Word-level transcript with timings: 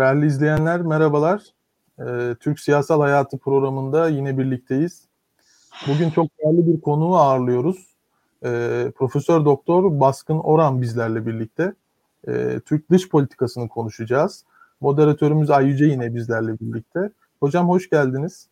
Değerli 0.00 0.26
izleyenler 0.26 0.82
merhabalar. 0.82 1.42
Ee, 1.98 2.34
Türk 2.40 2.60
Siyasal 2.60 3.00
Hayatı 3.00 3.38
programında 3.38 4.08
yine 4.08 4.38
birlikteyiz. 4.38 5.04
Bugün 5.88 6.10
çok 6.10 6.26
değerli 6.38 6.66
bir 6.66 6.80
konuğu 6.80 7.16
ağırlıyoruz. 7.16 7.86
Ee, 8.44 8.92
Profesör 8.96 9.44
Doktor 9.44 10.00
Baskın 10.00 10.38
Oran 10.38 10.82
bizlerle 10.82 11.26
birlikte. 11.26 11.74
Ee, 12.28 12.60
Türk 12.66 12.90
dış 12.90 13.08
politikasını 13.08 13.68
konuşacağız. 13.68 14.44
Moderatörümüz 14.80 15.50
Ayyüce 15.50 15.84
yine 15.84 16.14
bizlerle 16.14 16.58
birlikte. 16.60 17.10
Hocam 17.40 17.68
hoş 17.68 17.90
geldiniz. 17.90 18.48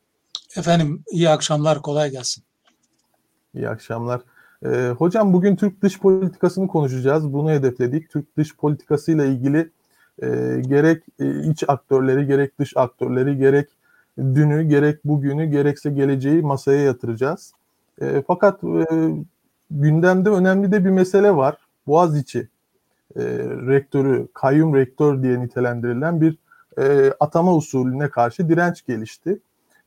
Efendim 0.57 1.05
iyi 1.11 1.31
akşamlar 1.31 1.83
kolay 1.83 2.11
gelsin. 2.11 2.45
İyi 3.55 3.69
akşamlar. 3.69 4.21
Ee, 4.65 4.95
hocam 4.99 5.33
bugün 5.33 5.57
Türk 5.57 5.83
dış 5.83 6.01
politikasını 6.01 6.69
konuşacağız. 6.69 7.33
Bunu 7.33 7.51
hedefledik. 7.51 8.11
Türk 8.11 8.37
dış 8.37 8.57
politikası 8.57 9.13
ile 9.13 9.29
ilgili 9.29 9.71
e, 10.23 10.61
gerek 10.69 11.03
e, 11.21 11.51
iç 11.51 11.65
aktörleri, 11.69 12.27
gerek 12.27 12.59
dış 12.59 12.77
aktörleri, 12.77 13.39
gerek 13.39 13.69
dünü, 14.19 14.63
gerek 14.63 15.05
bugünü, 15.05 15.47
gerekse 15.47 15.91
geleceği 15.91 16.43
masaya 16.43 16.83
yatıracağız. 16.83 17.53
E, 18.01 18.23
fakat 18.27 18.65
e, 18.65 18.87
gündemde 19.71 20.31
önemli 20.31 20.73
de 20.73 20.85
bir 20.85 20.91
mesele 20.91 21.37
var. 21.37 21.57
Boğaziçi 21.87 22.49
e, 23.17 23.23
rektörü, 23.67 24.29
kayyum 24.35 24.75
rektör 24.75 25.23
diye 25.23 25.41
nitelendirilen 25.41 26.21
bir 26.21 26.39
e, 26.79 27.13
atama 27.21 27.55
usulüne 27.55 28.09
karşı 28.09 28.49
direnç 28.49 28.87
gelişti. 28.87 29.39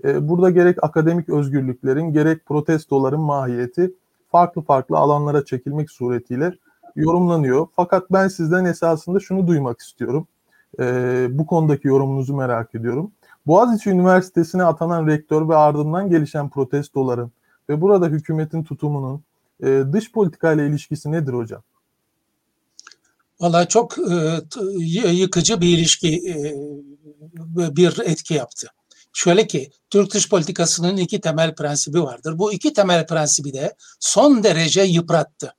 E, 0.04 0.30
burada 0.30 0.50
gerek 0.50 0.84
akademik 0.84 1.30
özgürlüklerin, 1.30 2.14
gerek 2.14 2.46
protestoların 2.46 3.22
mahiyeti 3.22 3.94
farklı 4.32 4.62
farklı 4.62 4.98
alanlara 4.98 5.46
çekilmek 5.46 5.92
suretiyle 5.92 6.54
yorumlanıyor. 6.96 7.68
Fakat 7.76 8.12
ben 8.12 8.28
sizden 8.28 8.66
esasında 8.66 9.20
şunu 9.20 9.48
duymak 9.48 9.80
istiyorum. 9.80 10.28
Ee, 10.80 11.28
bu 11.32 11.46
konudaki 11.46 11.88
yorumunuzu 11.88 12.36
merak 12.36 12.76
ediyorum. 12.76 13.12
Boğaziçi 13.48 13.90
Üniversitesi'ne 13.90 14.64
atanan 14.64 15.08
rektör 15.08 15.50
ve 15.50 15.56
ardından 15.56 16.10
gelişen 16.10 16.50
protestoların 16.50 17.32
ve 17.70 17.82
burada 17.82 18.08
hükümetin 18.08 18.64
tutumunun 18.64 19.24
e, 19.64 19.84
dış 19.94 20.12
politika 20.12 20.54
ile 20.54 20.68
ilişkisi 20.68 21.12
nedir 21.12 21.34
hocam? 21.34 21.64
Valla 23.40 23.68
çok 23.68 23.98
e, 23.98 24.42
yıkıcı 25.12 25.62
bir 25.62 25.78
ilişki, 25.78 26.16
e, 26.16 26.56
bir 27.76 28.00
etki 28.06 28.34
yaptı. 28.34 28.68
Şöyle 29.14 29.48
ki 29.48 29.72
Türk 29.90 30.14
dış 30.14 30.30
politikasının 30.30 30.98
iki 30.98 31.22
temel 31.22 31.56
prensibi 31.56 32.04
vardır. 32.04 32.38
Bu 32.38 32.54
iki 32.54 32.74
temel 32.74 33.08
prensibi 33.08 33.54
de 33.54 33.76
son 34.00 34.44
derece 34.44 34.82
yıprattı. 34.82 35.54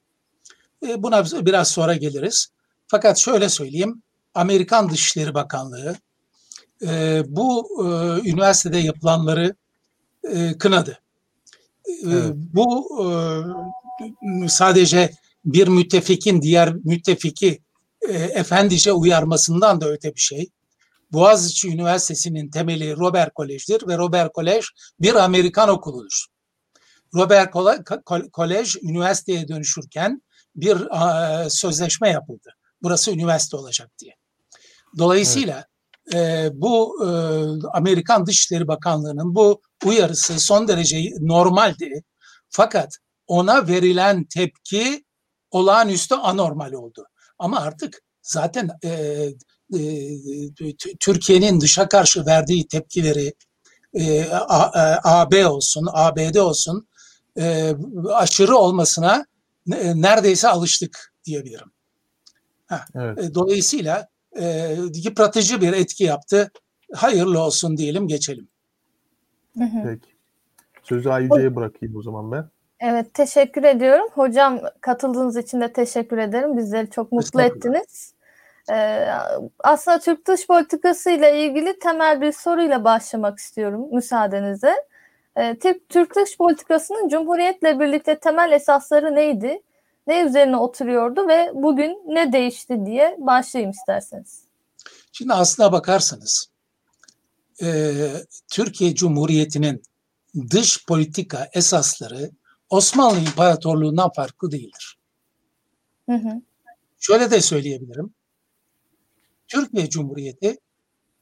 E, 0.89 1.03
buna 1.03 1.25
biraz 1.25 1.69
sonra 1.69 1.95
geliriz. 1.95 2.49
Fakat 2.87 3.19
şöyle 3.19 3.49
söyleyeyim, 3.49 4.03
Amerikan 4.35 4.91
Dışişleri 4.91 5.35
Bakanlığı 5.35 5.97
e, 6.87 7.23
bu 7.27 7.69
e, 7.79 7.87
üniversitede 8.31 8.79
yapılanları 8.79 9.55
kınadı. 10.59 10.99
Evet. 12.07 12.33
Bu 12.35 12.89
sadece 14.49 15.13
bir 15.45 15.69
müttefikin 15.69 16.43
diğer 16.43 16.75
müttefiki 16.75 17.63
efendice 18.11 18.93
uyarmasından 18.93 19.81
da 19.81 19.89
öte 19.89 20.15
bir 20.15 20.21
şey. 20.21 20.51
Boğaziçi 21.13 21.69
Üniversitesi'nin 21.69 22.51
temeli 22.51 22.97
Robert 22.97 23.35
Kolej'dir 23.35 23.89
ve 23.89 23.99
Robert 23.99 24.33
Kolej 24.33 24.65
bir 25.01 25.15
Amerikan 25.15 25.69
okuludur. 25.69 26.27
Robert 27.15 27.53
Kolej 28.33 28.77
üniversiteye 28.83 29.49
dönüşürken 29.49 30.23
bir 30.57 30.79
sözleşme 31.49 32.11
yapıldı. 32.11 32.51
Burası 32.83 33.11
üniversite 33.11 33.57
olacak 33.57 33.91
diye. 33.99 34.17
Dolayısıyla 34.99 35.65
evet. 36.13 36.15
e, 36.15 36.51
bu 36.55 37.05
e, 37.05 37.09
Amerikan 37.73 38.27
Dışişleri 38.27 38.69
Bakanlığı'nın 38.69 39.35
bu 39.35 39.61
uyarısı 39.85 40.41
son 40.41 40.69
derece 40.69 41.11
normaldi. 41.21 42.03
Fakat 42.49 42.97
ona 43.27 43.69
verilen 43.69 44.25
tepki 44.25 45.05
olağanüstü 45.51 46.15
anormal 46.15 46.73
oldu. 46.73 47.07
Ama 47.39 47.61
artık 47.61 48.03
zaten 48.23 48.71
e, 48.85 48.89
e, 48.89 49.95
Türkiye'nin 51.01 51.61
dışa 51.61 51.89
karşı 51.89 52.27
verdiği 52.27 52.69
tepkileri 52.69 53.35
e, 53.95 54.25
A, 54.33 54.71
AB 55.05 55.47
olsun, 55.47 55.89
ABD 55.93 56.35
olsun 56.35 56.89
e, 57.39 57.75
aşırı 58.13 58.57
olmasına 58.57 59.27
neredeyse 59.67 60.49
alıştık 60.49 61.15
diyebilirim. 61.25 61.73
Ha, 62.67 62.85
evet. 62.95 63.19
E, 63.19 63.35
dolayısıyla 63.35 64.09
e, 64.41 64.77
yıpratıcı 64.95 65.61
bir 65.61 65.73
etki 65.73 66.05
yaptı. 66.05 66.51
Hayırlı 66.95 67.41
olsun 67.41 67.77
diyelim 67.77 68.09
geçelim. 68.09 68.49
Peki. 69.59 70.13
Sözü 70.83 71.09
Ayüce'ye 71.09 71.57
bırakayım 71.57 71.97
o 71.97 72.03
zaman 72.03 72.33
ben. 72.33 72.49
Evet 72.81 73.15
teşekkür 73.15 73.65
ediyorum. 73.65 74.09
Hocam 74.13 74.61
katıldığınız 74.81 75.37
için 75.37 75.61
de 75.61 75.73
teşekkür 75.73 76.19
ederim. 76.19 76.57
Bizleri 76.57 76.91
çok 76.91 77.13
mutlu 77.13 77.43
ettiniz. 77.43 78.15
Ee, 78.71 79.07
aslında 79.59 79.99
Türk 79.99 80.27
dış 80.29 80.47
politikası 80.47 81.11
ile 81.11 81.47
ilgili 81.47 81.79
temel 81.79 82.21
bir 82.21 82.33
soruyla 82.33 82.85
başlamak 82.85 83.39
istiyorum 83.39 83.89
müsaadenizle. 83.93 84.75
Türk, 85.37 85.89
Türk 85.89 86.17
dış 86.17 86.37
politikasının 86.37 87.09
Cumhuriyet'le 87.09 87.81
birlikte 87.81 88.19
temel 88.19 88.53
esasları 88.53 89.15
neydi? 89.15 89.63
Ne 90.07 90.23
üzerine 90.23 90.57
oturuyordu 90.57 91.29
ve 91.29 91.51
bugün 91.55 92.03
ne 92.07 92.33
değişti 92.33 92.87
diye 92.87 93.17
başlayayım 93.19 93.71
isterseniz. 93.71 94.45
Şimdi 95.13 95.33
aslına 95.33 95.73
bakarsanız 95.73 96.51
e, 97.63 97.93
Türkiye 98.53 98.95
Cumhuriyeti'nin 98.95 99.83
dış 100.51 100.87
politika 100.87 101.49
esasları 101.53 102.31
Osmanlı 102.71 103.19
İmparatorluğu'ndan 103.19 104.11
farklı 104.17 104.51
değildir. 104.51 104.99
Hı 106.09 106.17
hı. 106.17 106.43
Şöyle 106.99 107.31
de 107.31 107.41
söyleyebilirim. 107.41 108.15
Türkiye 109.49 109.89
Cumhuriyeti 109.89 110.59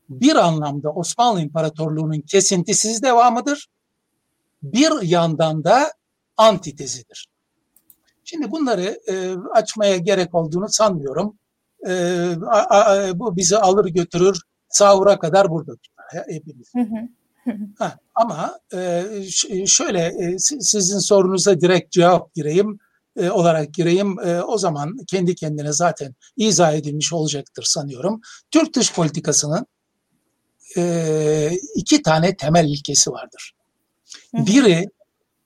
bir 0.09 0.37
anlamda 0.37 0.91
Osmanlı 0.91 1.41
İmparatorluğu'nun 1.41 2.21
kesintisiz 2.21 3.03
devamıdır 3.03 3.69
bir 4.63 5.03
yandan 5.03 5.65
da 5.65 5.93
antitezidir. 6.37 7.29
Şimdi 8.25 8.51
bunları 8.51 9.01
e, 9.09 9.35
açmaya 9.55 9.97
gerek 9.97 10.35
olduğunu 10.35 10.69
sanmıyorum. 10.69 11.39
E, 11.87 11.93
a, 12.47 12.81
a, 12.81 13.19
bu 13.19 13.37
bizi 13.37 13.57
alır 13.57 13.85
götürür 13.85 14.41
sahura 14.69 15.19
kadar 15.19 15.51
burada 15.51 15.73
tutar 15.77 16.25
hepimiz. 16.29 16.73
ha, 17.79 17.97
ama 18.15 18.59
e, 18.75 19.05
şöyle 19.67 20.01
e, 20.07 20.39
sizin 20.39 20.99
sorunuza 20.99 21.61
direkt 21.61 21.93
cevap 21.93 22.35
gireyim 22.35 22.79
e, 23.17 23.31
olarak 23.31 23.75
gireyim. 23.75 24.19
E, 24.19 24.43
o 24.43 24.59
zaman 24.59 24.97
kendi 25.07 25.35
kendine 25.35 25.73
zaten 25.73 26.15
izah 26.37 26.75
edilmiş 26.75 27.13
olacaktır 27.13 27.63
sanıyorum. 27.63 28.21
Türk 28.51 28.75
dış 28.75 28.95
politikasının 28.95 29.67
e, 30.77 31.51
iki 31.75 32.03
tane 32.03 32.37
temel 32.37 32.65
ilkesi 32.65 33.11
vardır. 33.11 33.53
Biri 34.35 34.85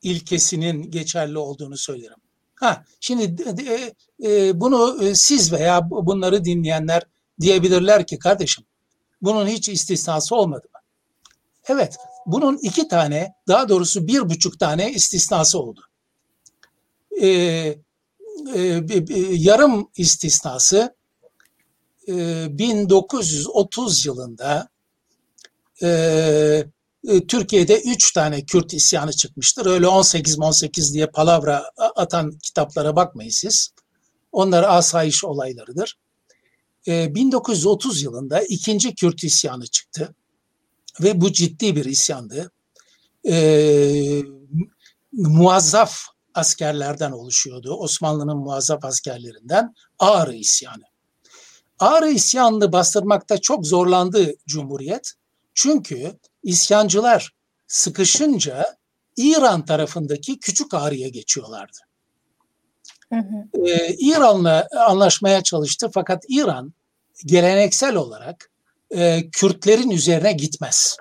ilkesinin 0.01 0.91
geçerli 0.91 1.37
olduğunu 1.37 1.77
söylerim. 1.77 2.17
Ha, 2.55 2.83
şimdi 2.99 3.43
e, 3.67 3.93
e, 4.29 4.59
bunu 4.59 5.03
e, 5.03 5.15
siz 5.15 5.53
veya 5.53 5.89
bunları 5.89 6.45
dinleyenler 6.45 7.03
diyebilirler 7.41 8.07
ki 8.07 8.19
kardeşim 8.19 8.65
bunun 9.21 9.47
hiç 9.47 9.69
istisnası 9.69 10.35
olmadı 10.35 10.67
mı? 10.73 10.79
Evet, 11.67 11.97
bunun 12.25 12.59
iki 12.61 12.87
tane, 12.87 13.33
daha 13.47 13.69
doğrusu 13.69 14.07
bir 14.07 14.29
buçuk 14.29 14.59
tane 14.59 14.91
istisnası 14.91 15.59
oldu. 15.59 15.81
Ee, 17.21 17.77
e, 18.55 18.83
yarım 19.31 19.89
istisnası 19.97 20.95
e, 22.07 22.45
1930 22.57 24.05
yılında 24.05 24.69
e, 25.81 25.87
e, 27.07 27.27
Türkiye'de 27.27 27.81
üç 27.81 28.11
tane 28.11 28.45
Kürt 28.45 28.73
isyanı 28.73 29.13
çıkmıştır. 29.13 29.65
Öyle 29.65 29.87
18 29.87 30.39
18 30.39 30.93
diye 30.93 31.07
palavra 31.07 31.63
atan 31.77 32.37
kitaplara 32.43 32.95
bakmayın 32.95 33.29
siz. 33.29 33.73
Onlar 34.31 34.63
asayiş 34.63 35.25
olaylarıdır. 35.25 35.97
1930 36.87 37.97
ee, 37.97 38.03
yılında 38.03 38.41
ikinci 38.41 38.95
Kürt 38.95 39.23
isyanı 39.23 39.67
çıktı 39.67 40.15
ve 41.01 41.21
bu 41.21 41.31
ciddi 41.31 41.75
bir 41.75 41.85
isyandı. 41.85 42.51
Ee, 43.27 44.21
muazzaf 45.11 46.12
askerlerden 46.33 47.11
oluşuyordu. 47.11 47.73
Osmanlı'nın 47.73 48.37
muazzaf 48.37 48.85
askerlerinden 48.85 49.73
Ağrı 49.99 50.33
isyanı. 50.33 50.83
Ağrı 51.79 52.09
isyanını 52.09 52.71
bastırmakta 52.71 53.37
çok 53.37 53.67
zorlandı 53.67 54.33
Cumhuriyet. 54.47 55.13
Çünkü 55.53 56.19
isyancılar 56.43 57.33
sıkışınca 57.67 58.77
İran 59.17 59.65
tarafındaki 59.65 60.39
Küçük 60.39 60.73
Ağrı'ya 60.73 61.07
geçiyorlardı. 61.07 61.77
Ee, 63.67 63.95
İran'la 63.99 64.67
anlaşmaya 64.87 65.43
çalıştı 65.43 65.89
fakat 65.93 66.23
İran 66.29 66.73
geleneksel 67.25 67.95
olarak 67.95 68.51
e, 68.95 69.29
Kürtlerin 69.31 69.89
üzerine 69.89 70.31
gitmez. 70.33 70.97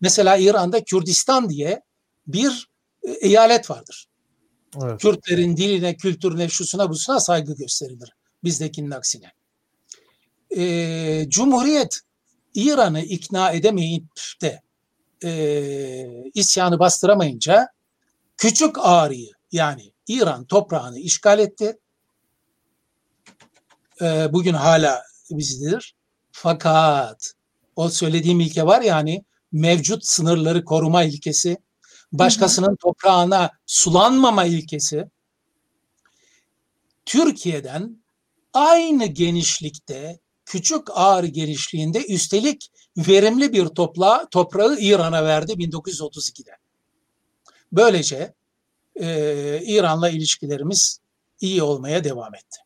Mesela 0.00 0.36
İran'da 0.36 0.84
Kürdistan 0.84 1.50
diye 1.50 1.82
bir 2.26 2.68
e, 3.02 3.10
eyalet 3.10 3.70
vardır. 3.70 4.08
Evet. 4.82 5.00
Kürtlerin 5.00 5.56
diline, 5.56 5.96
kültürüne, 5.96 6.48
şusuna 6.48 6.90
busuna 6.90 7.20
saygı 7.20 7.56
gösterilir. 7.56 8.12
Bizdekinin 8.44 8.90
aksine. 8.90 9.32
E, 10.56 11.26
Cumhuriyet 11.28 12.00
İran'ı 12.54 13.00
ikna 13.00 13.50
edemeyip 13.50 14.04
de 14.42 14.62
e, 15.24 16.30
isyanı 16.34 16.78
bastıramayınca 16.78 17.68
Küçük 18.36 18.76
Ağrı'yı 18.78 19.30
yani 19.52 19.92
İran 20.08 20.44
toprağını 20.44 20.98
işgal 20.98 21.38
etti. 21.38 21.78
E, 24.02 24.32
bugün 24.32 24.54
hala 24.54 25.02
bizdedir. 25.30 25.94
Fakat 26.32 27.32
o 27.76 27.88
söylediğim 27.88 28.40
ilke 28.40 28.66
var 28.66 28.82
ya 28.82 28.96
hani 28.96 29.24
mevcut 29.52 30.06
sınırları 30.06 30.64
koruma 30.64 31.04
ilkesi, 31.04 31.56
başkasının 32.18 32.76
toprağına 32.76 33.50
sulanmama 33.66 34.44
ilkesi. 34.44 35.10
Türkiye'den 37.06 38.02
aynı 38.52 39.06
genişlikte, 39.06 40.18
küçük 40.44 40.88
ağır 40.90 41.24
genişliğinde 41.24 42.06
üstelik 42.06 42.70
verimli 42.96 43.52
bir 43.52 43.66
topla, 43.66 44.28
toprağı 44.30 44.76
İran'a 44.80 45.24
verdi 45.24 45.52
1932'de. 45.52 46.56
Böylece 47.72 48.34
e, 48.96 49.60
İran'la 49.64 50.08
ilişkilerimiz 50.08 50.98
iyi 51.40 51.62
olmaya 51.62 52.04
devam 52.04 52.34
etti. 52.34 52.60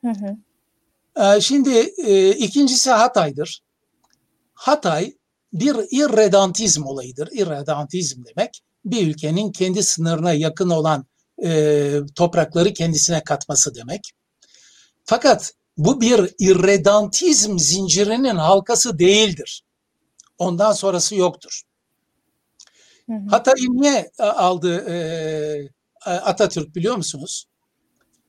Hı 0.00 0.10
hı. 0.10 0.36
E, 1.36 1.40
şimdi 1.40 1.78
e, 2.06 2.30
ikincisi 2.30 2.90
Hatay'dır. 2.90 3.62
Hatay 4.54 5.16
bir 5.60 5.76
irredantizm 5.90 6.86
olayıdır. 6.86 7.28
İrredantizm 7.32 8.24
demek 8.24 8.60
bir 8.84 9.06
ülkenin 9.06 9.52
kendi 9.52 9.82
sınırına 9.82 10.32
yakın 10.32 10.70
olan 10.70 11.06
e, 11.44 11.92
toprakları 12.14 12.72
kendisine 12.72 13.24
katması 13.24 13.74
demek. 13.74 14.12
Fakat 15.04 15.52
bu 15.76 16.00
bir 16.00 16.34
irredantizm 16.38 17.58
zincirinin 17.58 18.36
halkası 18.36 18.98
değildir. 18.98 19.62
Ondan 20.38 20.72
sonrası 20.72 21.16
yoktur. 21.16 21.62
Hatay'ı 23.30 23.68
niye 23.68 24.10
e, 24.18 24.22
aldı 24.22 24.76
e, 24.90 25.68
Atatürk 26.06 26.76
biliyor 26.76 26.96
musunuz? 26.96 27.46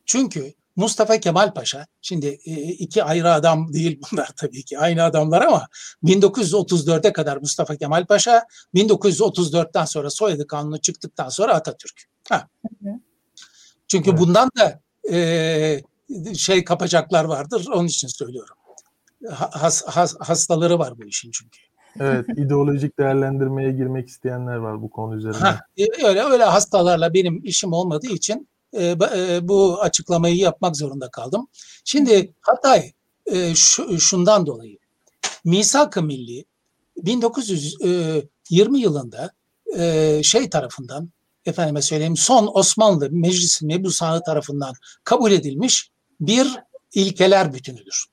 Çünkü 0.06 0.54
Mustafa 0.78 1.20
Kemal 1.20 1.54
Paşa, 1.54 1.88
şimdi 2.02 2.40
e, 2.46 2.54
iki 2.62 3.04
ayrı 3.04 3.34
adam 3.34 3.74
değil 3.74 4.02
bunlar 4.12 4.30
tabii 4.36 4.64
ki 4.64 4.80
aynı 4.80 5.04
adamlar 5.04 5.42
ama 5.42 5.68
1934'e 6.04 7.14
kadar 7.14 7.38
Mustafa 7.38 7.76
Kemal 7.76 8.06
Paşa, 8.06 8.46
1934'ten 8.76 9.86
sonra 9.86 10.10
soyadı 10.10 10.48
kanunu 10.48 10.82
çıktıktan 10.82 11.30
sonra 11.30 11.54
Atatürk. 11.54 12.04
Ha. 12.30 12.48
Çünkü 13.88 14.10
evet. 14.10 14.20
bundan 14.20 14.50
da 14.58 14.80
e, 15.14 15.82
şey 16.36 16.64
kapacaklar 16.64 17.26
vardır 17.26 17.68
onun 17.74 17.88
için 17.88 18.08
söylüyorum. 18.08 18.56
Has, 19.32 19.84
has, 19.86 20.16
hastaları 20.20 20.80
var 20.80 20.98
bu 20.98 21.06
işin 21.06 21.32
çünkü. 21.32 21.60
Evet, 22.00 22.26
ideolojik 22.38 23.00
değerlendirmeye 23.00 23.72
girmek 23.72 24.08
isteyenler 24.08 24.56
var 24.56 24.82
bu 24.82 24.90
konu 24.90 25.16
üzerinde. 25.16 25.38
Ha, 25.38 25.60
e, 25.78 26.08
öyle 26.08 26.24
öyle 26.24 26.44
hastalarla 26.44 27.14
benim 27.14 27.42
işim 27.44 27.74
olmadığı 27.74 28.08
için 28.08 28.48
e, 28.74 28.86
e, 29.18 29.48
bu 29.48 29.82
açıklamayı 29.82 30.36
yapmak 30.36 30.78
zorunda 30.78 31.10
kaldım. 31.10 31.48
Şimdi 31.86 32.34
Hatay 32.42 32.92
e, 33.26 33.56
şu, 33.56 34.00
şundan 34.00 34.46
dolayı 34.46 34.78
Misak-ı 35.44 36.04
Milli 36.04 36.46
1920 36.98 38.80
yılında 38.80 39.32
e, 39.78 40.20
şey 40.24 40.50
tarafından 40.50 41.10
efendime 41.46 41.82
söyleyeyim 41.82 42.18
son 42.18 42.52
Osmanlı 42.54 43.10
Meclisi 43.12 43.66
Mebusanı 43.66 44.24
tarafından 44.24 44.74
kabul 45.04 45.32
edilmiş 45.32 45.90
bir 46.20 46.48
ilkeler 46.94 47.54
bütünüdür. 47.54 48.06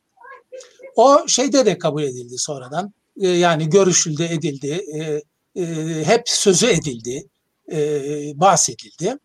O 0.97 1.29
şeyde 1.29 1.67
de 1.67 1.79
kabul 1.79 2.03
edildi 2.03 2.39
sonradan 2.39 2.95
e, 3.21 3.29
yani 3.29 3.71
görüşüldü, 3.71 4.23
edildi, 4.23 4.85
e, 4.95 5.23
e, 5.63 6.05
hep 6.05 6.29
sözü 6.29 6.67
edildi, 6.67 7.29
bahsedildi. 8.35 9.19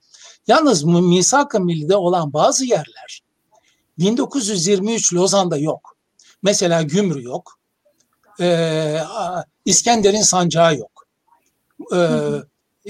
Yalnız 0.50 0.84
Misak-ı 0.84 1.60
Milli'de 1.60 1.96
olan 1.96 2.34
bazı 2.34 2.66
yerler 2.66 3.22
1923 4.00 5.14
Lozan'da 5.14 5.58
yok. 5.58 5.98
Mesela 6.44 6.82
Gümrü 6.82 7.24
yok. 7.24 7.60
İskender'in 9.66 10.22
sancağı 10.22 10.78
yok. 10.78 11.08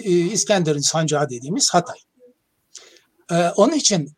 İskender'in 0.04 0.80
sancağı 0.80 1.30
dediğimiz 1.30 1.74
Hatay. 1.74 2.00
Onun 3.56 3.74
için 3.74 4.18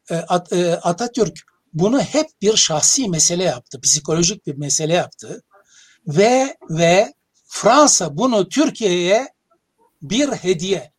Atatürk 0.82 1.40
bunu 1.74 2.02
hep 2.02 2.28
bir 2.42 2.56
şahsi 2.56 3.10
mesele 3.10 3.44
yaptı, 3.44 3.82
psikolojik 3.82 4.48
bir 4.48 4.58
mesele 4.58 4.94
yaptı 4.94 5.44
ve 6.08 6.58
ve 6.70 7.14
Fransa 7.46 8.18
bunu 8.18 8.50
Türkiye'ye 8.50 9.34
bir 10.02 10.30
hediye 10.30 10.91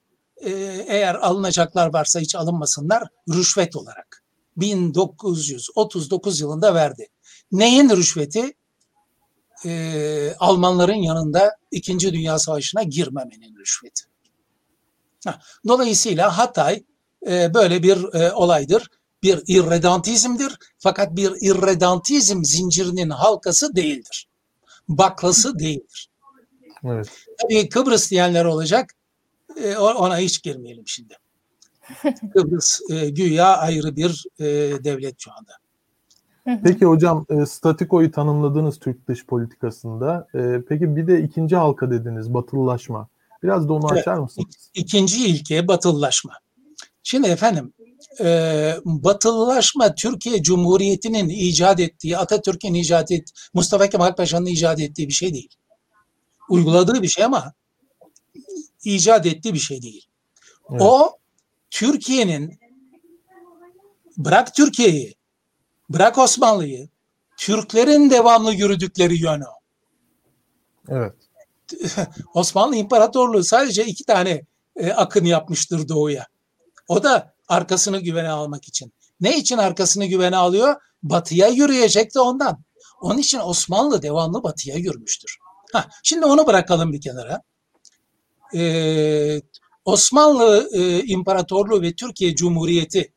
e, 0.42 0.50
eğer 0.88 1.14
alınacaklar 1.14 1.92
varsa 1.92 2.20
hiç 2.20 2.34
alınmasınlar 2.34 3.08
rüşvet 3.28 3.76
olarak 3.76 4.22
1939 4.56 6.40
yılında 6.40 6.74
verdi. 6.74 7.08
Neyin 7.52 7.90
rüşveti? 7.90 8.52
Ee, 9.66 10.34
Almanların 10.38 10.94
yanında 10.94 11.56
İkinci 11.70 12.12
Dünya 12.12 12.38
Savaşı'na 12.38 12.82
girmemenin 12.82 13.56
rüşveti. 13.56 14.02
Dolayısıyla 15.68 16.38
Hatay 16.38 16.84
e, 17.26 17.54
böyle 17.54 17.82
bir 17.82 18.14
e, 18.14 18.32
olaydır. 18.32 18.90
Bir 19.22 19.42
irredantizmdir 19.46 20.56
fakat 20.78 21.16
bir 21.16 21.32
irredantizm 21.40 22.44
zincirinin 22.44 23.10
halkası 23.10 23.76
değildir 23.76 24.28
baklası 24.88 25.58
değildir. 25.58 26.10
Evet. 26.84 27.10
Tabii 27.42 27.68
Kıbrıs 27.68 28.10
diyenler 28.10 28.44
olacak. 28.44 28.90
E, 29.56 29.76
ona 29.76 30.18
hiç 30.18 30.42
girmeyelim 30.42 30.84
şimdi. 30.86 31.14
Kıbrıs 32.32 32.80
e, 32.90 33.10
güya 33.10 33.56
ayrı 33.56 33.96
bir 33.96 34.24
e, 34.38 34.44
devlet 34.84 35.14
şu 35.18 35.30
anda. 35.32 35.52
Peki 36.64 36.84
hocam 36.84 37.26
e, 37.30 37.46
statikoyu 37.46 38.10
tanımladınız 38.10 38.78
Türk 38.78 39.08
dış 39.08 39.26
politikasında. 39.26 40.26
E, 40.34 40.62
peki 40.68 40.96
bir 40.96 41.06
de 41.06 41.22
ikinci 41.22 41.56
halka 41.56 41.90
dediniz 41.90 42.34
batılılaşma. 42.34 43.08
Biraz 43.42 43.68
da 43.68 43.72
onu 43.72 43.86
evet, 43.92 44.00
açar 44.00 44.18
mısınız? 44.18 44.70
İkinci 44.74 45.26
ilke 45.26 45.68
batılılaşma. 45.68 46.32
Şimdi 47.02 47.28
efendim 47.28 47.72
e, 48.20 48.74
batılılaşma 48.84 49.94
Türkiye 49.94 50.42
Cumhuriyeti'nin 50.42 51.28
icat 51.28 51.80
ettiği, 51.80 52.18
Atatürk'ün 52.18 52.74
icat 52.74 53.10
ettiği, 53.10 53.34
Mustafa 53.54 53.86
Kemal 53.86 54.14
Paşa'nın 54.14 54.46
icat 54.46 54.80
ettiği 54.80 55.08
bir 55.08 55.12
şey 55.12 55.34
değil. 55.34 55.48
Uyguladığı 56.48 57.02
bir 57.02 57.08
şey 57.08 57.24
ama 57.24 57.52
icat 58.84 59.26
ettiği 59.26 59.54
bir 59.54 59.58
şey 59.58 59.82
değil. 59.82 60.06
Evet. 60.70 60.82
O 60.82 61.18
Türkiye'nin 61.70 62.58
bırak 64.16 64.54
Türkiye'yi, 64.54 65.14
bırak 65.90 66.18
Osmanlı'yı, 66.18 66.88
Türklerin 67.36 68.10
devamlı 68.10 68.54
yürüdükleri 68.54 69.22
yönü. 69.22 69.44
Evet. 70.88 71.14
Osmanlı 72.34 72.76
İmparatorluğu 72.76 73.44
sadece 73.44 73.84
iki 73.84 74.04
tane 74.04 74.42
e, 74.76 74.92
akın 74.92 75.24
yapmıştır 75.24 75.88
doğuya. 75.88 76.26
O 76.88 77.02
da 77.02 77.34
arkasını 77.48 78.00
güvene 78.00 78.30
almak 78.30 78.68
için. 78.68 78.92
Ne 79.20 79.38
için 79.38 79.58
arkasını 79.58 80.06
güvene 80.06 80.36
alıyor? 80.36 80.76
Batıya 81.02 81.48
yürüyecek 81.48 82.14
de 82.14 82.20
ondan. 82.20 82.62
Onun 83.00 83.18
için 83.18 83.38
Osmanlı 83.38 84.02
devamlı 84.02 84.42
batıya 84.42 84.76
yürümüştür. 84.76 85.38
Ha, 85.72 85.88
şimdi 86.02 86.26
onu 86.26 86.46
bırakalım 86.46 86.92
bir 86.92 87.00
kenara. 87.00 87.42
Ee, 88.54 89.40
Osmanlı 89.84 90.70
e, 90.72 91.02
İmparatorluğu 91.02 91.82
ve 91.82 91.94
Türkiye 91.94 92.34
Cumhuriyeti 92.34 93.12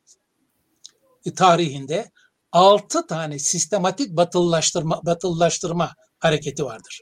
tarihinde 1.35 2.11
altı 2.51 3.07
tane 3.07 3.39
sistematik 3.39 4.17
batılılaştırma, 4.17 5.01
batılılaştırma 5.05 5.95
hareketi 6.19 6.65
vardır. 6.65 7.01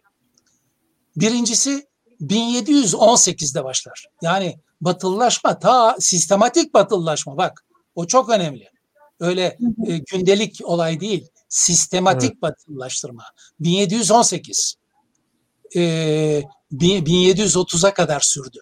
Birincisi 1.16 1.88
1718'de 2.22 3.64
başlar. 3.64 4.06
Yani 4.22 4.60
batılılaşma 4.82 5.60
ta 5.60 5.96
sistematik 6.00 6.74
batılılaşma 6.74 7.38
bak 7.38 7.66
o 7.96 8.08
çok 8.08 8.30
önemli. 8.30 8.70
Öyle 9.20 9.58
e, 9.88 9.98
gündelik 9.98 10.62
olay 10.64 11.00
değil. 11.00 11.28
Sistematik 11.50 12.32
evet. 12.32 12.42
batılılaştırma. 12.42 13.24
1718 13.60 14.76
e, 15.76 16.44
1730'a 16.74 17.94
kadar 17.94 18.20
sürdü. 18.20 18.60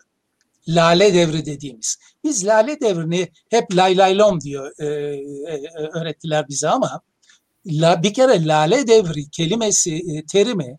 Lale 0.67 1.13
devri 1.13 1.45
dediğimiz. 1.45 1.97
Biz 2.23 2.45
lale 2.45 2.79
devrini 2.79 3.31
hep 3.49 3.75
lay 3.75 3.97
lay 3.97 4.17
lom 4.17 4.41
diyor 4.41 4.71
e, 4.79 4.85
e, 4.85 5.61
öğrettiler 5.93 6.47
bize 6.49 6.69
ama 6.69 7.01
la, 7.65 8.03
bir 8.03 8.13
kere 8.13 8.45
lale 8.45 8.87
devri 8.87 9.29
kelimesi, 9.29 9.95
e, 9.95 10.25
terimi 10.25 10.77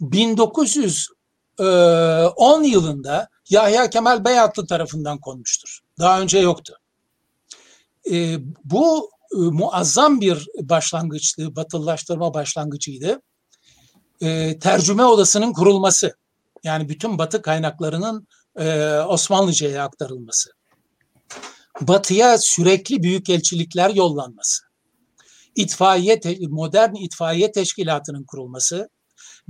1910 0.00 2.64
e, 2.64 2.66
yılında 2.66 3.28
Yahya 3.50 3.90
Kemal 3.90 4.24
Beyatlı 4.24 4.66
tarafından 4.66 5.20
konmuştur. 5.20 5.80
Daha 5.98 6.20
önce 6.20 6.38
yoktu. 6.38 6.78
E, 8.10 8.36
bu 8.64 9.10
e, 9.32 9.36
muazzam 9.36 10.20
bir 10.20 10.46
başlangıçtı, 10.60 11.56
batılılaştırma 11.56 12.34
başlangıcıydı. 12.34 13.22
E, 14.20 14.58
tercüme 14.58 15.04
odasının 15.04 15.52
kurulması, 15.52 16.16
yani 16.66 16.88
bütün 16.88 17.18
batı 17.18 17.42
kaynaklarının 17.42 18.26
e, 18.58 18.98
Osmanlıca'ya 18.98 19.84
aktarılması. 19.84 20.50
Batıya 21.80 22.38
sürekli 22.38 23.02
büyük 23.02 23.30
elçilikler 23.30 23.90
yollanması. 23.90 24.62
İtfaiye, 25.54 26.20
modern 26.48 26.94
itfaiye 26.94 27.52
teşkilatının 27.52 28.24
kurulması 28.24 28.88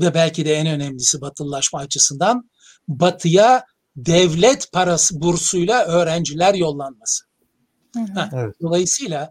ve 0.01 0.15
belki 0.15 0.45
de 0.45 0.55
en 0.55 0.67
önemlisi 0.67 1.21
batılılaşma 1.21 1.79
açısından 1.79 2.51
batıya 2.89 3.65
devlet 3.97 4.73
parası 4.73 5.21
bursuyla 5.21 5.85
öğrenciler 5.85 6.55
yollanması. 6.55 7.25
Evet. 8.33 8.55
Dolayısıyla 8.63 9.31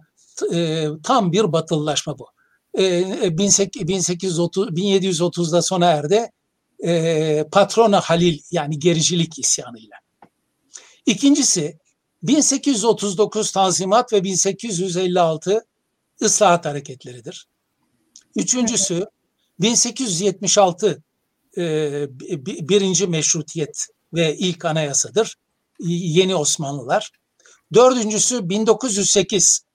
e, 0.54 0.88
tam 1.04 1.32
bir 1.32 1.52
batılılaşma 1.52 2.20
bu. 2.20 2.28
E, 2.80 3.38
1830 3.38 4.68
1730'da 4.68 5.62
sona 5.62 5.86
erdi. 5.86 6.30
E, 6.86 7.46
Patrona 7.52 8.02
Halil 8.02 8.40
yani 8.52 8.80
gericilik 8.80 9.40
isyanıyla. 9.40 9.98
İkincisi 11.06 11.80
1839 12.24 13.52
Tanzimat 13.52 14.14
ve 14.14 14.24
1856 14.24 15.66
ıslahat 16.22 16.66
hareketleridir. 16.66 17.48
Üçüncüsü 18.36 19.06
1876 19.60 21.04
e, 21.58 21.64
birinci 22.70 23.08
meşrutiyet 23.08 23.88
ve 24.14 24.38
ilk 24.38 24.66
anayasadır. 24.66 25.36
Yeni 25.80 26.36
Osmanlılar. 26.36 27.12
Dördüncüsü 27.74 28.50
1908 28.50 29.66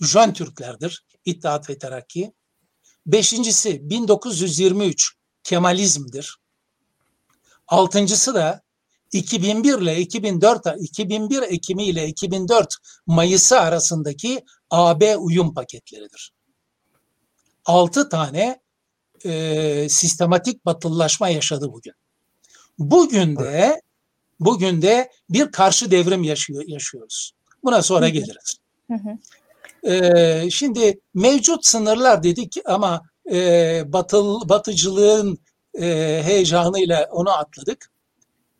Jön 0.00 0.32
Türklerdir. 0.32 1.04
İttihat 1.24 1.70
ve 1.70 1.78
Terakki. 1.78 2.32
Beşincisi 3.06 3.90
1923 3.90 5.12
Kemalizmdir. 5.44 6.39
Altıncısı 7.70 8.34
da 8.34 8.62
2001 9.12 9.78
ile 9.78 9.98
2004 9.98 10.66
2001 10.78 11.42
Ekimi 11.42 11.84
ile 11.84 12.06
2004 12.08 12.74
Mayıs'ı 13.06 13.60
arasındaki 13.60 14.44
AB 14.70 15.16
uyum 15.16 15.54
paketleridir. 15.54 16.32
Altı 17.64 18.08
tane 18.08 18.60
e, 19.24 19.88
sistematik 19.88 20.66
batılılaşma 20.66 21.28
yaşadı 21.28 21.72
bugün. 21.72 21.94
Bugün 22.78 23.36
de 23.36 23.82
bugün 24.40 24.82
de 24.82 25.10
bir 25.30 25.52
karşı 25.52 25.90
devrim 25.90 26.22
yaşıyor, 26.22 26.64
yaşıyoruz. 26.66 27.32
Buna 27.64 27.82
sonra 27.82 28.08
geliriz. 28.08 28.56
Hı 28.90 28.94
hı. 28.94 29.18
Ee, 29.92 30.50
şimdi 30.50 31.00
mevcut 31.14 31.66
sınırlar 31.66 32.22
dedik 32.22 32.56
ama 32.64 33.02
e, 33.32 33.82
batıl, 33.92 34.48
batıcılığın 34.48 35.38
e, 35.74 36.20
heyecanıyla 36.24 37.08
onu 37.10 37.30
atladık. 37.30 37.90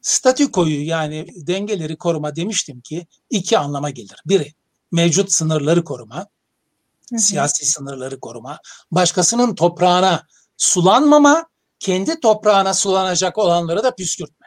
Statükoyu 0.02 0.86
yani 0.86 1.26
dengeleri 1.36 1.96
koruma 1.96 2.36
demiştim 2.36 2.80
ki 2.80 3.06
iki 3.30 3.58
anlama 3.58 3.90
gelir. 3.90 4.22
Biri 4.26 4.54
mevcut 4.92 5.32
sınırları 5.32 5.84
koruma, 5.84 6.16
hı 6.16 7.16
hı. 7.16 7.18
siyasi 7.18 7.66
sınırları 7.66 8.20
koruma, 8.20 8.58
başkasının 8.90 9.54
toprağına 9.54 10.26
sulanmama, 10.56 11.46
kendi 11.78 12.20
toprağına 12.20 12.74
sulanacak 12.74 13.38
olanları 13.38 13.82
da 13.82 13.94
püskürtme. 13.94 14.46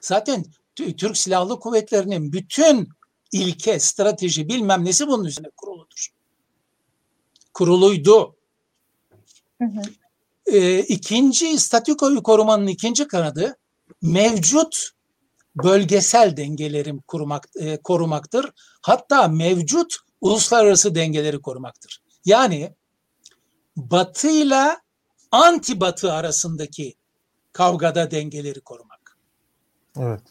Zaten 0.00 0.44
Türk 0.74 1.16
Silahlı 1.16 1.60
Kuvvetleri'nin 1.60 2.32
bütün 2.32 2.88
ilke, 3.32 3.80
strateji 3.80 4.48
bilmem 4.48 4.84
nesi 4.84 5.06
bunun 5.06 5.24
üzerine 5.24 5.50
kuruludur. 5.56 6.08
Kuruluydu. 7.54 8.36
Hı 9.58 9.64
hı. 9.64 9.82
E, 10.52 10.78
ikinci 10.80 11.58
statükoyu 11.58 12.22
korumanın 12.22 12.66
ikinci 12.66 13.08
kanadı 13.08 13.56
mevcut 14.02 14.90
bölgesel 15.56 16.36
dengelerin 16.36 16.98
korumak, 16.98 17.48
e, 17.60 17.82
korumaktır. 17.82 18.50
Hatta 18.82 19.28
mevcut 19.28 19.96
uluslararası 20.20 20.94
dengeleri 20.94 21.40
korumaktır. 21.40 22.02
Yani 22.24 22.74
Batı 23.76 24.30
ile 24.30 24.76
anti 25.30 25.80
Batı 25.80 26.12
arasındaki 26.12 26.94
kavgada 27.52 28.10
dengeleri 28.10 28.60
korumak. 28.60 29.18
Evet. 29.98 30.22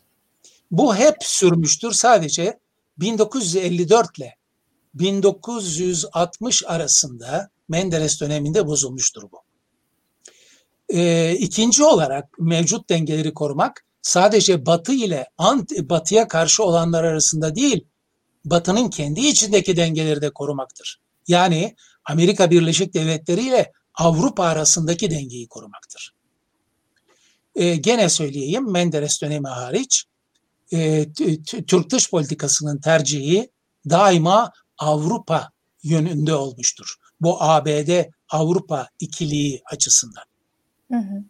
Bu 0.71 0.95
hep 0.95 1.15
sürmüştür. 1.21 1.91
Sadece 1.91 2.59
1954 2.97 4.17
ile 4.17 4.35
1960 4.93 6.63
arasında 6.65 7.49
Menderes 7.69 8.21
döneminde 8.21 8.67
bozulmuştur 8.67 9.23
bu. 9.31 9.46
E, 10.89 11.33
ikinci 11.39 11.83
olarak 11.83 12.39
mevcut 12.39 12.89
dengeleri 12.89 13.33
korumak 13.33 13.85
sadece 14.01 14.65
Batı 14.65 14.93
ile 14.93 15.27
anti, 15.37 15.89
Batı'ya 15.89 16.27
karşı 16.27 16.63
olanlar 16.63 17.03
arasında 17.03 17.55
değil, 17.55 17.85
Batı'nın 18.45 18.89
kendi 18.89 19.21
içindeki 19.21 19.77
dengeleri 19.77 20.21
de 20.21 20.29
korumaktır. 20.29 20.99
Yani 21.27 21.75
Amerika 22.05 22.51
Birleşik 22.51 22.93
Devletleri 22.93 23.41
ile 23.41 23.71
Avrupa 23.93 24.43
arasındaki 24.43 25.11
dengeyi 25.11 25.47
korumaktır. 25.47 26.13
E, 27.55 27.75
gene 27.75 28.09
söyleyeyim 28.09 28.71
Menderes 28.71 29.21
dönemi 29.21 29.47
hariç 29.47 30.05
e, 30.73 31.05
Türk 31.67 31.89
dış 31.89 32.09
politikasının 32.11 32.81
tercihi 32.81 33.51
daima 33.89 34.51
Avrupa 34.77 35.49
yönünde 35.83 36.33
olmuştur. 36.35 36.95
Bu 37.21 37.43
ABD 37.43 38.03
Avrupa 38.29 38.87
ikiliği 38.99 39.61
açısından. 39.71 40.23
Hı 40.91 40.97
hı. 40.97 41.23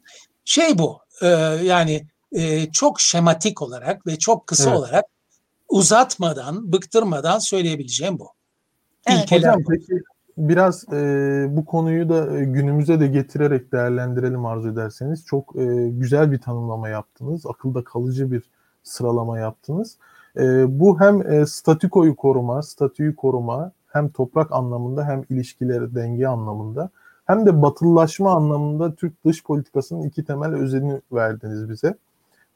Şey 0.46 0.78
bu 0.78 1.00
e, 1.22 1.28
yani 1.64 2.08
e, 2.32 2.72
çok 2.72 3.00
şematik 3.00 3.62
olarak 3.62 4.08
ve 4.08 4.18
çok 4.18 4.48
kısa 4.48 4.70
evet. 4.70 4.80
olarak 4.80 5.06
uzatmadan, 5.70 6.74
bıktırmadan 6.74 7.40
söyleyebileceğim 7.40 8.20
bu. 8.20 8.30
Evet. 9.08 9.24
İlkeler. 9.24 9.50
Hocam 9.50 9.64
peki 9.70 10.04
biraz 10.38 10.94
e, 10.94 10.98
bu 11.50 11.66
konuyu 11.66 12.10
da 12.10 12.38
e, 12.38 12.44
günümüze 12.44 13.00
de 13.00 13.08
getirerek 13.08 13.72
değerlendirelim 13.72 14.46
arzu 14.46 14.70
ederseniz. 14.70 15.26
Çok 15.26 15.56
e, 15.56 15.90
güzel 15.90 16.32
bir 16.32 16.42
tanımlama 16.42 16.90
yaptınız. 16.90 17.46
Akılda 17.46 17.84
kalıcı 17.84 18.32
bir 18.32 18.44
sıralama 18.84 19.40
yaptınız. 19.40 19.98
E, 20.38 20.80
bu 20.80 21.00
hem 21.00 21.32
e, 21.32 21.46
statükoyu 21.46 22.16
koruma, 22.16 22.64
statüyü 22.64 23.16
koruma 23.16 23.72
hem 23.88 24.10
toprak 24.10 24.52
anlamında 24.52 25.06
hem 25.06 25.24
ilişkileri 25.30 25.96
denge 25.96 26.28
anlamında 26.28 26.90
hem 27.28 27.46
de 27.46 27.62
batılılaşma 27.62 28.34
anlamında 28.34 28.96
Türk 28.96 29.26
dış 29.26 29.44
politikasının 29.44 30.04
iki 30.04 30.26
temel 30.26 30.54
özelini 30.54 31.02
verdiniz 31.12 31.70
bize. 31.70 31.98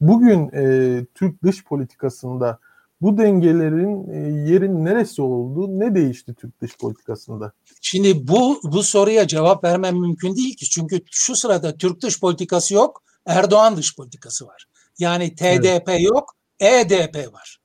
Bugün 0.00 0.50
e, 0.54 1.04
Türk 1.14 1.42
dış 1.42 1.64
politikasında 1.64 2.58
Bu 3.00 3.18
dengelerin 3.18 4.10
e, 4.10 4.50
yerin 4.50 4.84
neresi 4.84 5.22
oldu? 5.22 5.80
Ne 5.80 5.94
değişti 5.94 6.34
Türk 6.34 6.60
dış 6.60 6.78
politikasında? 6.78 7.52
Şimdi 7.80 8.28
bu 8.28 8.60
bu 8.64 8.82
soruya 8.82 9.26
cevap 9.26 9.64
vermem 9.64 10.00
mümkün 10.00 10.36
değil 10.36 10.56
ki. 10.56 10.70
Çünkü 10.70 11.00
şu 11.10 11.36
sırada 11.36 11.76
Türk 11.76 12.02
dış 12.02 12.20
politikası 12.20 12.74
yok, 12.74 13.02
Erdoğan 13.26 13.76
dış 13.76 13.96
politikası 13.96 14.46
var. 14.46 14.66
Yani 14.98 15.34
TDP 15.34 15.88
evet. 15.88 16.02
yok, 16.02 16.36
EDP 16.60 17.32
var. 17.32 17.60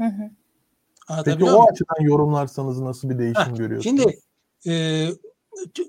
Hı 0.00 0.06
hı. 0.06 0.30
Peki 1.24 1.44
o 1.44 1.70
açıdan 1.70 2.02
yorumlarsanız 2.02 2.80
nasıl 2.80 3.10
bir 3.10 3.18
değişim 3.18 3.42
ha, 3.42 3.50
görüyorsunuz? 3.50 4.02
Şimdi 4.02 4.20
e, 4.66 5.06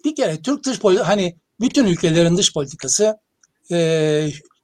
bir 0.05 0.15
kere 0.15 0.41
Türk 0.41 0.65
dış 0.65 0.79
politikası 0.79 1.11
hani 1.11 1.35
bütün 1.59 1.85
ülkelerin 1.85 2.37
dış 2.37 2.53
politikası 2.53 3.17
e, 3.71 3.77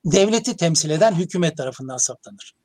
devleti 0.06 0.58
temsil 0.58 0.90
eden 0.90 1.16
hükümet 1.16 1.58
tarafından 1.58 1.98
saptanır. 1.98 2.56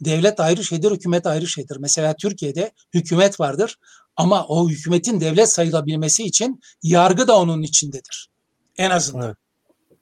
Devlet 0.00 0.40
ayrı 0.40 0.64
şeydir, 0.64 0.90
hükümet 0.90 1.26
ayrı 1.26 1.46
şeydir. 1.46 1.76
Mesela 1.76 2.16
Türkiye'de 2.16 2.72
hükümet 2.94 3.40
vardır 3.40 3.78
ama 4.16 4.46
o 4.46 4.68
hükümetin 4.68 5.20
devlet 5.20 5.48
sayılabilmesi 5.48 6.22
için 6.22 6.60
yargı 6.82 7.28
da 7.28 7.38
onun 7.38 7.62
içindedir. 7.62 8.30
En 8.76 8.90
azından. 8.90 9.36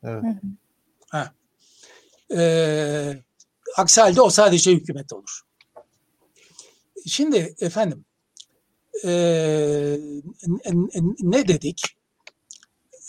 Evet. 0.02 0.22
evet. 0.24 0.36
Ha. 1.10 1.32
Ee, 2.36 3.22
aksi 3.76 4.00
halde 4.00 4.20
o 4.20 4.30
sadece 4.30 4.72
hükümet 4.72 5.12
olur. 5.12 5.40
Şimdi 7.06 7.54
efendim 7.60 8.04
e, 9.04 9.10
ne 11.20 11.48
dedik? 11.48 11.82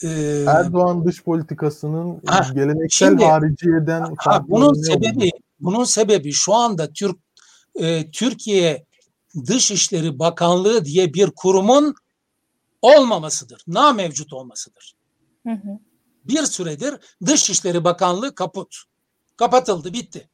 Ee, 0.03 0.45
Erdoğan 0.47 1.05
dış 1.05 1.23
politikasının 1.23 2.21
ha, 2.25 2.47
geleneksel 2.53 3.09
şimdi, 3.09 3.25
hariciyeden 3.25 4.15
ha, 4.17 4.45
bunun 4.47 4.73
sebebi 4.73 5.25
oldu? 5.25 5.43
bunun 5.59 5.83
sebebi 5.83 6.31
şu 6.31 6.53
anda 6.53 6.93
Türk 6.93 7.17
e, 7.75 8.11
Türkiye 8.11 8.85
Dışişleri 9.47 10.19
Bakanlığı 10.19 10.85
diye 10.85 11.13
bir 11.13 11.31
kurumun 11.35 11.95
olmamasıdır. 12.81 13.63
Na 13.67 13.93
mevcut 13.93 14.33
olmasıdır. 14.33 14.95
Hı 15.47 15.51
hı. 15.51 15.79
Bir 16.25 16.43
süredir 16.43 16.95
Dışişleri 17.25 17.83
Bakanlığı 17.83 18.35
kaput. 18.35 18.75
Kapatıldı, 19.37 19.93
bitti. 19.93 20.29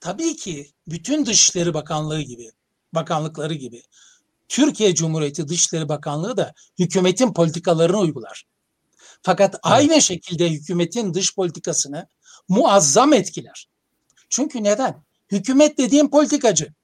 Tabii 0.00 0.36
ki 0.36 0.70
bütün 0.88 1.26
Dışişleri 1.26 1.74
Bakanlığı 1.74 2.20
gibi, 2.20 2.50
bakanlıkları 2.94 3.54
gibi 3.54 3.82
Türkiye 4.48 4.94
Cumhuriyeti 4.94 5.48
Dışişleri 5.48 5.88
Bakanlığı 5.88 6.36
da 6.36 6.54
hükümetin 6.78 7.32
politikalarını 7.32 7.98
uygular. 7.98 8.44
Fakat 9.22 9.50
evet. 9.54 9.60
aynı 9.62 10.02
şekilde 10.02 10.50
hükümetin 10.50 11.14
dış 11.14 11.34
politikasını 11.34 12.08
muazzam 12.48 13.12
etkiler. 13.12 13.68
Çünkü 14.28 14.64
neden? 14.64 15.04
Hükümet 15.32 15.78
dediğim 15.78 16.10
politikacı. 16.10 16.74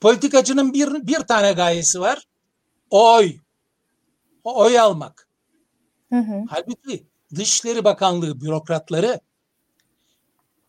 Politikacının 0.00 0.74
bir, 0.74 1.06
bir 1.06 1.18
tane 1.20 1.52
gayesi 1.52 2.00
var. 2.00 2.26
Oy. 2.90 3.36
Oy 4.44 4.78
almak. 4.80 5.28
Hı 6.08 6.18
hı. 6.18 6.44
Halbuki 6.48 7.06
Dışişleri 7.34 7.84
Bakanlığı 7.84 8.40
bürokratları 8.40 9.20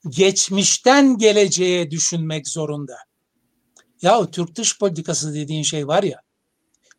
geçmişten 0.10 1.18
geleceğe 1.18 1.92
düşünmek 1.92 2.48
zorunda. 2.48 2.98
Ya 4.02 4.32
Türk 4.32 4.56
dış 4.56 4.80
politikası 4.80 5.34
dediğin 5.34 5.64
şey 5.64 5.88
var 5.88 6.04
ya, 6.04 6.22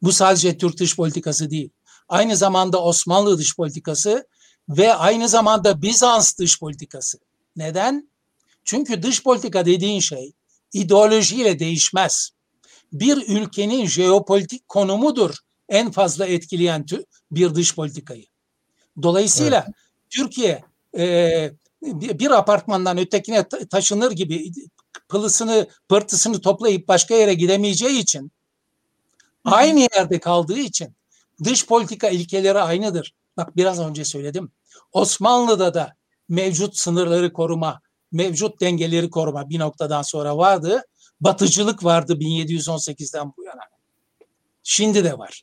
bu 0.03 0.13
sadece 0.13 0.59
Türk 0.59 0.79
dış 0.79 0.97
politikası 0.97 1.51
değil. 1.51 1.71
Aynı 2.09 2.37
zamanda 2.37 2.83
Osmanlı 2.83 3.39
dış 3.39 3.57
politikası 3.57 4.27
ve 4.69 4.95
aynı 4.95 5.29
zamanda 5.29 5.83
Bizans 5.83 6.39
dış 6.39 6.61
politikası. 6.61 7.19
Neden? 7.57 8.11
Çünkü 8.65 9.03
dış 9.03 9.23
politika 9.23 9.67
dediğin 9.67 10.01
şey 10.01 10.33
ideolojiyle 10.73 11.59
değişmez. 11.59 12.31
Bir 12.93 13.17
ülkenin 13.29 13.87
jeopolitik 13.87 14.69
konumudur 14.69 15.35
en 15.69 15.91
fazla 15.91 16.27
etkileyen 16.27 16.87
bir 17.31 17.55
dış 17.55 17.75
politikayı. 17.75 18.27
Dolayısıyla 19.03 19.65
evet. 19.67 19.75
Türkiye 20.11 20.65
e, 20.99 21.51
bir 21.93 22.31
apartmandan 22.31 22.99
ötekine 22.99 23.49
taşınır 23.71 24.13
gibi 24.13 24.53
pılısını 25.13 25.67
pırtısını 25.89 26.41
toplayıp 26.41 26.89
başka 26.89 27.15
yere 27.15 27.35
gidemeyeceği 27.35 27.99
için 27.99 28.33
aynı 29.45 29.89
yerde 29.95 30.21
kaldığı 30.21 30.59
için 30.59 30.97
dış 31.45 31.67
politika 31.67 32.09
ilkeleri 32.09 32.59
aynıdır. 32.61 33.15
Bak 33.37 33.57
biraz 33.57 33.81
önce 33.81 34.05
söyledim. 34.05 34.53
Osmanlı'da 34.93 35.75
da 35.75 35.95
mevcut 36.29 36.77
sınırları 36.77 37.33
koruma, 37.33 37.81
mevcut 38.13 38.61
dengeleri 38.61 39.11
koruma 39.11 39.51
bir 39.51 39.59
noktadan 39.59 40.03
sonra 40.03 40.37
vardı. 40.37 40.83
Batıcılık 41.21 41.85
vardı 41.85 42.13
1718'den 42.13 43.33
bu 43.37 43.45
yana. 43.45 43.63
Şimdi 44.63 45.05
de 45.05 45.19
var. 45.19 45.43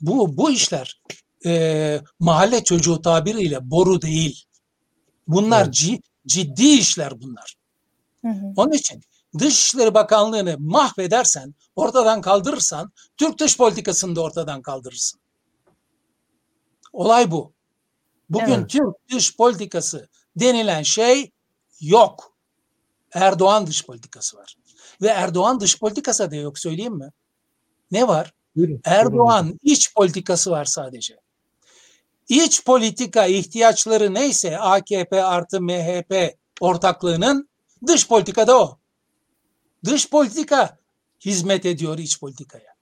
Bu 0.00 0.36
bu 0.36 0.50
işler 0.50 1.02
e, 1.46 2.00
mahalle 2.20 2.64
çocuğu 2.64 3.02
tabiriyle 3.02 3.70
boru 3.70 4.02
değil. 4.02 4.44
Bunlar 5.28 5.64
evet. 5.64 6.00
ciddi 6.26 6.68
işler 6.68 7.20
bunlar. 7.20 7.61
Hı 8.22 8.28
hı. 8.28 8.52
Onun 8.56 8.72
için 8.72 9.02
Dışişleri 9.38 9.94
Bakanlığı'nı 9.94 10.56
mahvedersen, 10.58 11.54
ortadan 11.76 12.20
kaldırırsan, 12.20 12.92
Türk 13.16 13.38
dış 13.38 13.56
politikasını 13.56 14.16
da 14.16 14.20
ortadan 14.22 14.62
kaldırırsın. 14.62 15.20
Olay 16.92 17.30
bu. 17.30 17.52
Bugün 18.30 18.52
evet. 18.52 18.70
Türk 18.70 18.94
dış 19.10 19.36
politikası 19.36 20.08
denilen 20.36 20.82
şey 20.82 21.30
yok. 21.80 22.36
Erdoğan 23.12 23.66
dış 23.66 23.86
politikası 23.86 24.36
var. 24.36 24.56
Ve 25.02 25.08
Erdoğan 25.08 25.60
dış 25.60 25.78
politikası 25.78 26.30
da 26.30 26.36
yok 26.36 26.58
söyleyeyim 26.58 26.98
mi? 26.98 27.10
Ne 27.90 28.08
var? 28.08 28.32
Buyurun. 28.56 28.80
Erdoğan 28.84 29.58
iç 29.62 29.94
politikası 29.94 30.50
var 30.50 30.64
sadece. 30.64 31.16
İç 32.28 32.64
politika 32.64 33.26
ihtiyaçları 33.26 34.14
neyse 34.14 34.58
AKP 34.58 35.24
artı 35.24 35.60
MHP 35.60 36.36
ortaklığının 36.60 37.48
dış 37.86 38.08
politikada 38.08 38.62
o. 38.62 38.78
Dış 39.84 40.10
politika 40.10 40.78
hizmet 41.20 41.66
ediyor 41.66 41.98
iç 41.98 42.20
politikaya. 42.20 42.74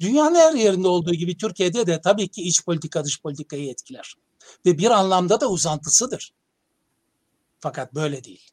Dünyanın 0.00 0.34
her 0.34 0.52
yerinde 0.52 0.88
olduğu 0.88 1.14
gibi 1.14 1.36
Türkiye'de 1.36 1.86
de 1.86 2.00
tabii 2.00 2.28
ki 2.28 2.42
iç 2.42 2.64
politika 2.64 3.04
dış 3.04 3.22
politikayı 3.22 3.70
etkiler. 3.70 4.14
Ve 4.66 4.78
bir 4.78 4.90
anlamda 4.90 5.40
da 5.40 5.50
uzantısıdır. 5.50 6.32
Fakat 7.60 7.94
böyle 7.94 8.24
değil. 8.24 8.50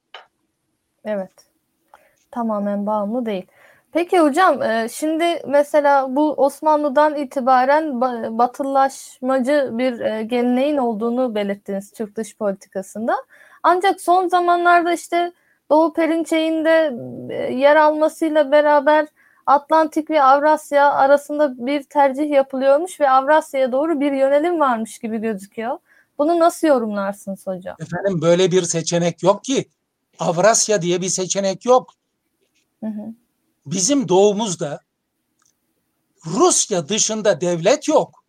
Evet. 1.05 1.31
Tamamen 2.31 2.85
bağımlı 2.85 3.25
değil. 3.25 3.45
Peki 3.91 4.19
hocam 4.19 4.61
e, 4.61 4.89
şimdi 4.91 5.41
mesela 5.47 6.15
bu 6.15 6.33
Osmanlı'dan 6.33 7.15
itibaren 7.15 8.01
batılılaşmacı 8.37 9.69
bir 9.71 9.99
e, 9.99 10.23
geleneğin 10.23 10.77
olduğunu 10.77 11.35
belirttiniz 11.35 11.91
Türk 11.91 12.15
dış 12.15 12.37
politikasında. 12.37 13.15
Ancak 13.63 14.01
son 14.01 14.27
zamanlarda 14.27 14.93
işte 14.93 15.31
Doğu 15.69 15.93
Perinçeği'nde 15.93 16.93
e, 17.29 17.53
yer 17.53 17.75
almasıyla 17.75 18.51
beraber 18.51 19.07
Atlantik 19.45 20.09
ve 20.09 20.23
Avrasya 20.23 20.93
arasında 20.93 21.65
bir 21.65 21.83
tercih 21.83 22.29
yapılıyormuş 22.29 22.99
ve 22.99 23.09
Avrasya'ya 23.09 23.71
doğru 23.71 23.99
bir 23.99 24.11
yönelim 24.11 24.59
varmış 24.59 24.99
gibi 24.99 25.17
gözüküyor. 25.17 25.77
Bunu 26.17 26.39
nasıl 26.39 26.67
yorumlarsınız 26.67 27.47
hocam? 27.47 27.75
Efendim 27.79 28.21
böyle 28.21 28.51
bir 28.51 28.63
seçenek 28.63 29.23
yok 29.23 29.43
ki. 29.43 29.69
Avrasya 30.19 30.81
diye 30.81 31.01
bir 31.01 31.09
seçenek 31.09 31.65
yok. 31.65 31.93
Hı 32.79 32.87
hı. 32.87 33.13
Bizim 33.65 34.09
doğumuzda 34.09 34.79
Rusya 36.25 36.89
dışında 36.89 37.41
devlet 37.41 37.87
yok. 37.87 38.23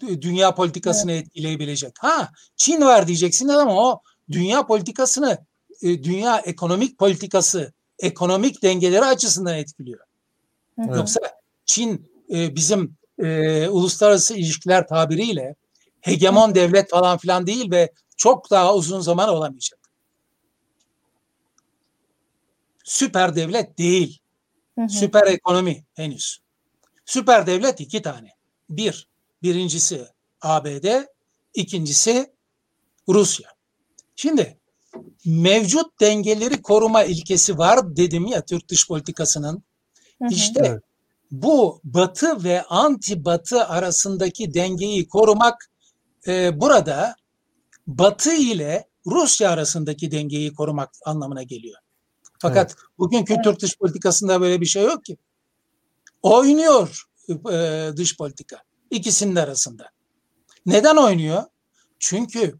Dünya 0.00 0.54
politikasını 0.54 1.12
evet. 1.12 1.26
etkileyebilecek. 1.26 1.92
Ha 1.98 2.28
Çin 2.56 2.80
var 2.80 3.06
diyeceksiniz 3.06 3.54
ama 3.54 3.88
o 3.88 4.00
dünya 4.30 4.66
politikasını, 4.66 5.38
e, 5.82 6.04
dünya 6.04 6.38
ekonomik 6.38 6.98
politikası, 6.98 7.72
ekonomik 7.98 8.62
dengeleri 8.62 9.04
açısından 9.04 9.56
etkiliyor. 9.56 10.00
Evet. 10.78 10.96
Yoksa 10.96 11.20
Çin 11.66 12.10
e, 12.30 12.56
bizim 12.56 12.96
e, 13.22 13.68
uluslararası 13.68 14.34
ilişkiler 14.34 14.88
tabiriyle 14.88 15.54
hegemon 16.00 16.54
devlet 16.54 16.90
falan 16.90 17.18
filan 17.18 17.46
değil 17.46 17.70
ve 17.70 17.92
çok 18.16 18.50
daha 18.50 18.74
uzun 18.74 19.00
zaman 19.00 19.28
olamayacak. 19.28 19.78
Süper 22.84 23.36
devlet 23.36 23.78
değil. 23.78 24.18
Hı 24.78 24.82
hı. 24.84 24.88
Süper 24.88 25.26
ekonomi 25.26 25.84
henüz. 25.94 26.38
Süper 27.04 27.46
devlet 27.46 27.80
iki 27.80 28.02
tane. 28.02 28.30
Bir, 28.70 29.08
birincisi 29.42 30.06
ABD, 30.40 30.86
ikincisi 31.54 32.32
Rusya. 33.08 33.50
Şimdi 34.16 34.57
mevcut 35.24 36.00
dengeleri 36.00 36.62
koruma 36.62 37.04
ilkesi 37.04 37.58
var 37.58 37.96
dedim 37.96 38.26
ya 38.26 38.44
Türk 38.44 38.68
dış 38.68 38.88
politikasının. 38.88 39.62
Hı 40.18 40.24
hı. 40.24 40.28
İşte 40.30 40.60
evet. 40.64 40.82
bu 41.30 41.80
batı 41.84 42.44
ve 42.44 42.62
anti 42.62 43.24
batı 43.24 43.64
arasındaki 43.64 44.54
dengeyi 44.54 45.08
korumak 45.08 45.70
e, 46.26 46.60
burada 46.60 47.16
batı 47.86 48.34
ile 48.34 48.88
Rusya 49.06 49.50
arasındaki 49.50 50.10
dengeyi 50.10 50.54
korumak 50.54 50.90
anlamına 51.04 51.42
geliyor. 51.42 51.78
Fakat 52.38 52.70
evet. 52.70 52.82
bugünkü 52.98 53.34
evet. 53.34 53.44
Türk 53.44 53.60
dış 53.60 53.78
politikasında 53.78 54.40
böyle 54.40 54.60
bir 54.60 54.66
şey 54.66 54.84
yok 54.84 55.04
ki. 55.04 55.16
Oynuyor 56.22 57.04
e, 57.52 57.90
dış 57.96 58.16
politika 58.16 58.62
ikisinin 58.90 59.36
arasında. 59.36 59.90
Neden 60.66 60.96
oynuyor? 60.96 61.42
Çünkü 61.98 62.58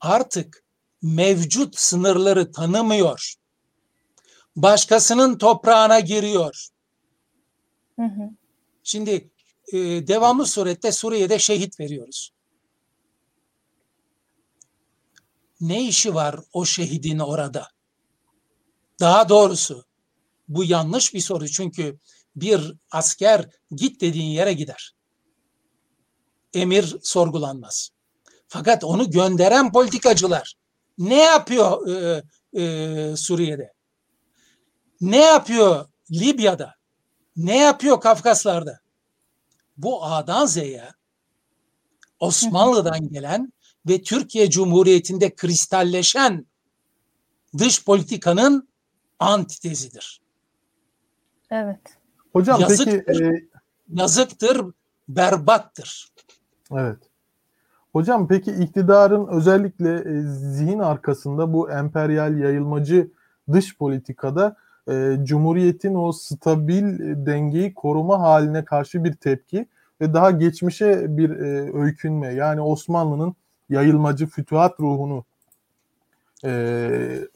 artık 0.00 0.64
mevcut 1.02 1.78
sınırları 1.78 2.52
tanımıyor. 2.52 3.34
Başkasının 4.56 5.38
toprağına 5.38 6.00
giriyor. 6.00 6.68
Hı 7.96 8.02
hı. 8.02 8.30
Şimdi 8.82 9.30
e, 9.72 9.78
devamlı 10.06 10.46
surette 10.46 10.92
Suriye'de 10.92 11.38
şehit 11.38 11.80
veriyoruz. 11.80 12.30
Ne 15.60 15.88
işi 15.88 16.14
var 16.14 16.40
o 16.52 16.64
şehidin 16.64 17.18
orada? 17.18 17.68
Daha 19.00 19.28
doğrusu 19.28 19.84
bu 20.48 20.64
yanlış 20.64 21.14
bir 21.14 21.20
soru 21.20 21.48
çünkü 21.48 21.98
bir 22.36 22.74
asker 22.90 23.50
git 23.70 24.00
dediğin 24.00 24.30
yere 24.30 24.52
gider. 24.52 24.94
Emir 26.54 26.96
sorgulanmaz. 27.02 27.90
Fakat 28.48 28.84
onu 28.84 29.10
gönderen 29.10 29.72
politikacılar 29.72 30.54
ne 30.98 31.22
yapıyor 31.22 31.88
e, 31.88 32.22
e, 32.62 33.16
Suriye'de? 33.16 33.72
Ne 35.00 35.20
yapıyor 35.24 35.86
Libya'da? 36.10 36.74
Ne 37.36 37.58
yapıyor 37.58 38.00
Kafkaslar'da? 38.00 38.80
Bu 39.76 40.04
A'dan 40.04 40.46
Z'ye 40.46 40.88
Osmanlı'dan 42.20 43.08
gelen 43.08 43.52
ve 43.88 44.02
Türkiye 44.02 44.50
Cumhuriyeti'nde 44.50 45.34
kristalleşen 45.34 46.46
dış 47.58 47.84
politikanın 47.84 48.68
antitezidir. 49.18 50.20
Evet. 51.50 51.80
Hocam 52.32 52.60
yazıktır, 52.60 53.04
peki 53.06 53.24
e... 53.24 53.48
yazıktır, 53.88 54.62
berbattır. 55.08 56.08
Evet. 56.72 57.05
Hocam 57.96 58.28
peki 58.28 58.50
iktidarın 58.52 59.26
özellikle 59.26 59.94
e, 59.94 60.22
zihin 60.22 60.78
arkasında 60.78 61.52
bu 61.52 61.70
emperyal 61.70 62.38
yayılmacı 62.38 63.10
dış 63.52 63.78
politikada 63.78 64.56
e, 64.88 65.16
Cumhuriyet'in 65.22 65.94
o 65.94 66.12
stabil 66.12 67.00
e, 67.00 67.26
dengeyi 67.26 67.74
koruma 67.74 68.20
haline 68.20 68.64
karşı 68.64 69.04
bir 69.04 69.12
tepki 69.12 69.66
ve 70.00 70.14
daha 70.14 70.30
geçmişe 70.30 71.16
bir 71.16 71.30
e, 71.30 71.72
öykünme 71.78 72.34
yani 72.34 72.60
Osmanlı'nın 72.60 73.34
yayılmacı 73.68 74.26
fütuhat 74.26 74.80
ruhunu 74.80 75.24
e, 76.44 76.50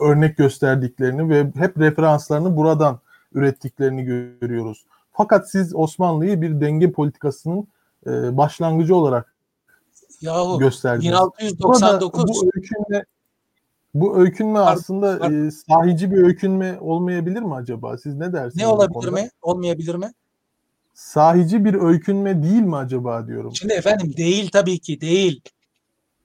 örnek 0.00 0.36
gösterdiklerini 0.36 1.28
ve 1.28 1.46
hep 1.54 1.78
referanslarını 1.78 2.56
buradan 2.56 2.98
ürettiklerini 3.34 4.04
görüyoruz. 4.04 4.84
Fakat 5.12 5.50
siz 5.50 5.74
Osmanlı'yı 5.74 6.42
bir 6.42 6.60
denge 6.60 6.92
politikasının 6.92 7.68
e, 8.06 8.36
başlangıcı 8.36 8.96
olarak 8.96 9.29
Yahu, 10.20 10.58
gösterdiniz. 10.58 11.12
1699 11.12 12.24
Burada 12.24 12.32
bu 12.32 12.50
öykünme 12.54 13.04
bu 13.94 14.18
öykünme 14.18 14.58
aslında 14.58 15.20
var. 15.20 15.46
E, 15.46 15.50
sahici 15.50 16.10
bir 16.10 16.16
öykünme 16.16 16.78
olmayabilir 16.80 17.42
mi 17.42 17.54
acaba? 17.54 17.98
Siz 17.98 18.14
ne 18.14 18.32
dersiniz? 18.32 18.56
Ne 18.56 18.66
olabilir 18.66 19.12
mi? 19.12 19.30
Olmayabilir 19.42 19.94
mi? 19.94 20.12
Sahici 20.94 21.64
bir 21.64 21.74
öykünme 21.74 22.42
değil 22.42 22.62
mi 22.62 22.76
acaba 22.76 23.26
diyorum. 23.26 23.52
Şimdi 23.54 23.72
efendim 23.72 24.16
değil 24.16 24.50
tabii 24.52 24.78
ki 24.78 25.00
değil. 25.00 25.42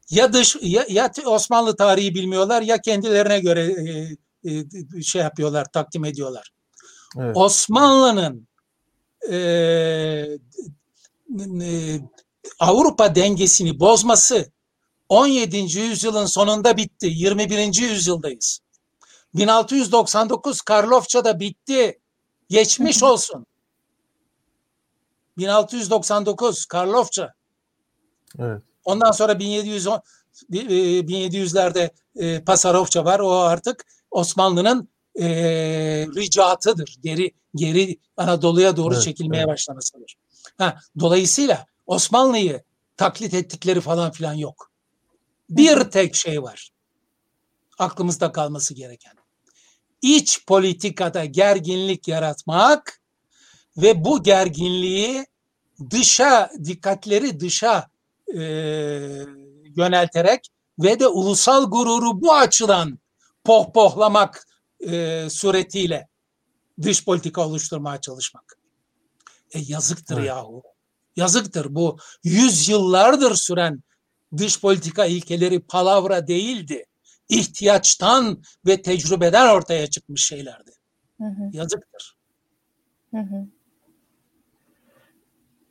Ya 0.10 0.34
dış 0.34 0.58
ya, 0.62 0.86
ya 0.90 1.12
Osmanlı 1.26 1.76
tarihi 1.76 2.16
bilmiyorlar 2.16 2.62
ya 2.62 2.78
kendilerine 2.82 3.40
göre 3.40 3.64
e, 3.64 4.52
e, 4.52 5.02
şey 5.02 5.22
yapıyorlar, 5.22 5.66
takdim 5.66 6.06
ediyorlar. 6.06 6.52
Evet. 7.20 7.38
Osmanlı'nın 7.38 8.48
e, 9.32 9.38
e, 11.62 12.00
Avrupa 12.60 13.16
dengesini 13.16 13.80
bozması 13.80 14.52
17. 15.10 15.58
yüzyılın 15.58 16.26
sonunda 16.26 16.78
bitti. 16.78 17.08
21. 17.08 17.82
yüzyıldayız. 17.82 18.60
1699 19.34 20.62
Karlofça'da 20.62 21.40
bitti. 21.40 22.00
Geçmiş 22.50 23.04
olsun. 23.04 23.46
1699 25.38 26.66
Karlofça. 26.66 27.34
Evet. 28.40 28.62
Ondan 28.86 29.12
sonra 29.12 29.40
1700 29.40 29.88
1700'lerde 30.52 31.90
e, 32.16 32.28
e, 32.28 32.44
Pasarofça 32.44 33.06
var. 33.06 33.20
O 33.20 33.32
artık 33.32 33.86
Osmanlı'nın 34.12 34.90
e, 35.20 35.28
ricatıdır. 36.16 36.98
Geri 37.02 37.32
geri 37.56 37.98
Anadolu'ya 38.18 38.78
doğru 38.78 38.94
evet, 38.94 39.04
çekilmeye 39.04 39.38
evet. 39.38 39.48
başlamasıdır. 39.48 40.16
Ha, 40.58 40.80
dolayısıyla 41.00 41.66
Osmanlı'yı 41.86 42.64
taklit 42.98 43.34
ettikleri 43.34 43.82
falan 43.82 44.12
filan 44.12 44.34
yok. 44.34 44.72
Bir 45.50 45.84
tek 45.84 46.16
şey 46.16 46.44
var. 46.44 46.72
Aklımızda 47.80 48.32
kalması 48.32 48.74
gereken. 48.74 49.14
İç 50.02 50.46
politikada 50.46 51.26
gerginlik 51.26 52.08
yaratmak 52.08 53.02
ve 53.78 54.06
bu 54.06 54.24
gerginliği 54.24 55.26
dışa, 55.90 56.50
dikkatleri 56.66 57.40
dışa 57.40 57.90
e, 58.34 58.42
yönelterek 59.78 60.48
ve 60.80 61.00
de 61.00 61.08
ulusal 61.08 61.70
gururu 61.70 62.22
bu 62.22 62.34
açıdan 62.34 63.00
pohpohlamak 63.44 64.48
e, 64.80 65.28
suretiyle 65.30 66.08
dış 66.82 67.06
politika 67.06 67.48
oluşturmaya 67.48 68.02
çalışmak. 68.02 68.58
E 69.52 69.60
yazıktır 69.60 70.18
evet. 70.18 70.28
yahu. 70.28 70.64
Yazıktır 71.16 71.76
bu 71.76 71.98
yüzyıllardır 72.24 73.36
süren 73.36 73.80
dış 74.38 74.62
politika 74.62 75.06
ilkeleri 75.06 75.60
palavra 75.60 76.28
değildi. 76.28 76.86
İhtiyaçtan 77.30 78.44
ve 78.66 78.82
tecrübeden 78.82 79.50
ortaya 79.50 79.88
çıkmış 79.88 80.26
şeylerdi. 80.26 80.72
Hı 81.18 81.24
hı. 81.24 81.50
Yazıktır. 81.52 82.16
Hı 83.12 83.18
hı. 83.18 83.48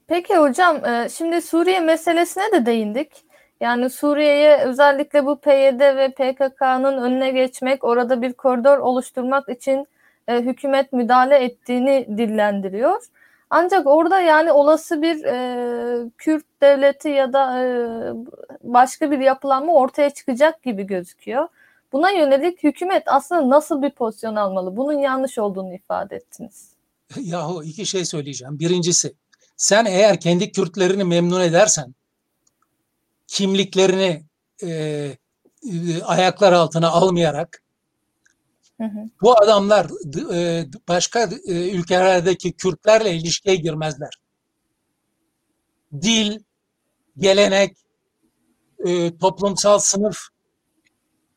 Peki 0.07 0.37
hocam 0.37 0.85
e, 0.85 1.09
şimdi 1.09 1.43
Suriye 1.43 1.81
meselesine 1.81 2.53
de 2.53 2.67
değindik. 2.67 3.25
Yani 3.61 3.91
Suriye'ye 3.91 4.59
özellikle 4.59 5.27
bu 5.27 5.41
PYD 5.41 5.81
ve 5.81 6.11
PKK'nın 6.11 7.03
önüne 7.03 7.31
geçmek, 7.31 7.85
orada 7.85 8.23
bir 8.23 8.33
koridor 8.33 8.79
oluşturmak 8.79 9.49
için 9.49 9.87
e, 10.29 10.41
hükümet 10.41 10.93
müdahale 10.93 11.37
ettiğini 11.37 12.07
dillendiriyor. 12.19 13.05
Ancak 13.57 13.87
orada 13.87 14.21
yani 14.21 14.53
olası 14.53 15.03
bir 15.03 15.25
e, 15.25 16.11
Kürt 16.19 16.45
devleti 16.63 17.09
ya 17.09 17.33
da 17.33 17.65
e, 17.65 17.69
başka 18.63 19.11
bir 19.11 19.19
yapılanma 19.19 19.75
ortaya 19.75 20.11
çıkacak 20.11 20.63
gibi 20.63 20.87
gözüküyor. 20.87 21.49
Buna 21.93 22.11
yönelik 22.11 22.63
hükümet 22.63 23.03
aslında 23.07 23.51
nasıl 23.51 23.83
bir 23.83 23.91
pozisyon 23.91 24.37
almalı? 24.37 24.77
Bunun 24.77 24.99
yanlış 24.99 25.39
olduğunu 25.39 25.75
ifade 25.75 26.17
ettiniz. 26.17 26.69
Yahu 27.21 27.65
iki 27.65 27.87
şey 27.87 28.05
söyleyeceğim. 28.05 28.59
Birincisi 28.59 29.15
sen 29.57 29.85
eğer 29.85 30.21
kendi 30.21 30.53
Kürtlerini 30.53 31.05
memnun 31.05 31.41
edersen 31.41 31.95
kimliklerini 33.27 34.23
e, 34.63 34.69
e, 34.69 35.17
ayaklar 36.05 36.53
altına 36.53 36.91
almayarak 36.91 37.63
hı 38.81 38.85
hı. 38.85 39.11
bu 39.23 39.39
adamlar 39.39 39.87
e, 40.35 40.67
başka 40.89 41.31
e, 41.47 41.71
ülkelerdeki 41.71 42.53
Kürtlerle 42.53 43.15
ilişkiye 43.15 43.57
girmezler. 43.57 44.21
Dil, 46.03 46.39
gelenek, 47.19 47.77
e, 48.87 49.19
toplumsal 49.19 49.79
sınıf, 49.79 50.19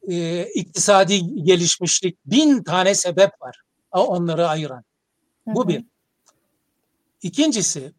e, 0.09 0.45
iktisadi 0.45 1.43
gelişmişlik 1.43 2.25
bin 2.25 2.63
tane 2.63 2.95
sebep 2.95 3.41
var 3.41 3.61
onları 3.91 4.47
ayıran. 4.47 4.83
Bu 5.47 5.63
hı 5.63 5.67
bir. 5.67 5.85
İkincisi 7.21 7.93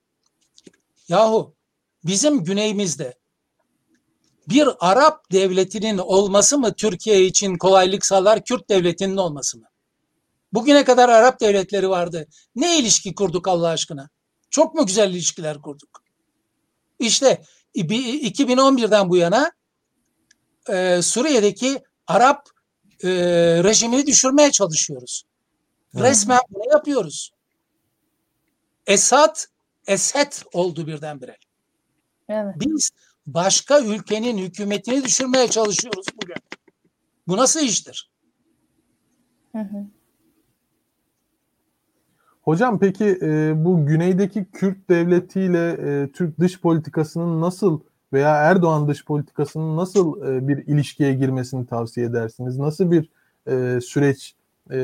Yahu 1.09 1.55
bizim 2.05 2.45
güneyimizde 2.45 3.15
bir 4.51 4.69
Arap 4.81 5.33
devletinin 5.33 5.99
olması 5.99 6.59
mı 6.59 6.75
Türkiye 6.75 7.25
için 7.25 7.59
kolaylık 7.59 8.07
sağlar, 8.07 8.45
Kürt 8.45 8.69
devletinin 8.69 9.17
olması 9.17 9.59
mı? 9.59 9.67
Bugüne 10.53 10.85
kadar 10.85 11.09
Arap 11.09 11.41
devletleri 11.41 11.89
vardı. 11.89 12.27
Ne 12.55 12.79
ilişki 12.79 13.15
kurduk 13.15 13.49
Allah 13.49 13.69
aşkına? 13.69 14.09
Çok 14.51 14.75
mu 14.75 14.87
güzel 14.87 15.11
ilişkiler 15.11 15.63
kurduk? 15.63 16.03
İşte 16.99 17.43
2011'den 17.75 19.11
bu 19.11 19.17
yana 19.17 19.53
e, 20.69 21.03
Suriye'deki 21.03 21.83
Arap 22.07 22.49
e, 23.05 23.09
rejimini 23.65 24.07
düşürmeye 24.07 24.51
çalışıyoruz. 24.51 25.25
Resmen 25.95 26.41
bunu 26.51 26.73
yapıyoruz. 26.73 27.33
Esad 28.87 29.37
eset 29.87 30.45
oldu 30.53 30.87
birdenbire. 30.87 31.37
Evet. 32.29 32.55
Biz 32.57 32.91
başka 33.35 33.81
ülkenin 33.81 34.39
hükümetini 34.39 35.05
düşürmeye 35.05 35.49
çalışıyoruz 35.49 36.07
bugün. 36.23 36.37
Bu 37.29 37.37
nasıl 37.37 37.61
iştir? 37.61 38.11
Hı 39.53 39.59
hı. 39.59 39.87
Hocam 42.43 42.79
peki 42.79 43.19
e, 43.23 43.53
bu 43.65 43.87
güneydeki 43.87 44.47
Kürt 44.53 44.89
devletiyle 44.91 45.71
e, 45.71 46.13
Türk 46.13 46.41
dış 46.41 46.61
politikasının 46.61 47.41
nasıl 47.41 47.81
veya 48.13 48.37
Erdoğan 48.37 48.89
dış 48.89 49.05
politikasının 49.05 49.77
nasıl 49.77 50.27
e, 50.27 50.49
bir 50.49 50.67
ilişkiye 50.67 51.15
girmesini 51.15 51.67
tavsiye 51.67 52.07
edersiniz? 52.07 52.59
Nasıl 52.59 52.91
bir 52.91 53.11
e, 53.49 53.81
süreç 53.81 54.35
e, 54.71 54.77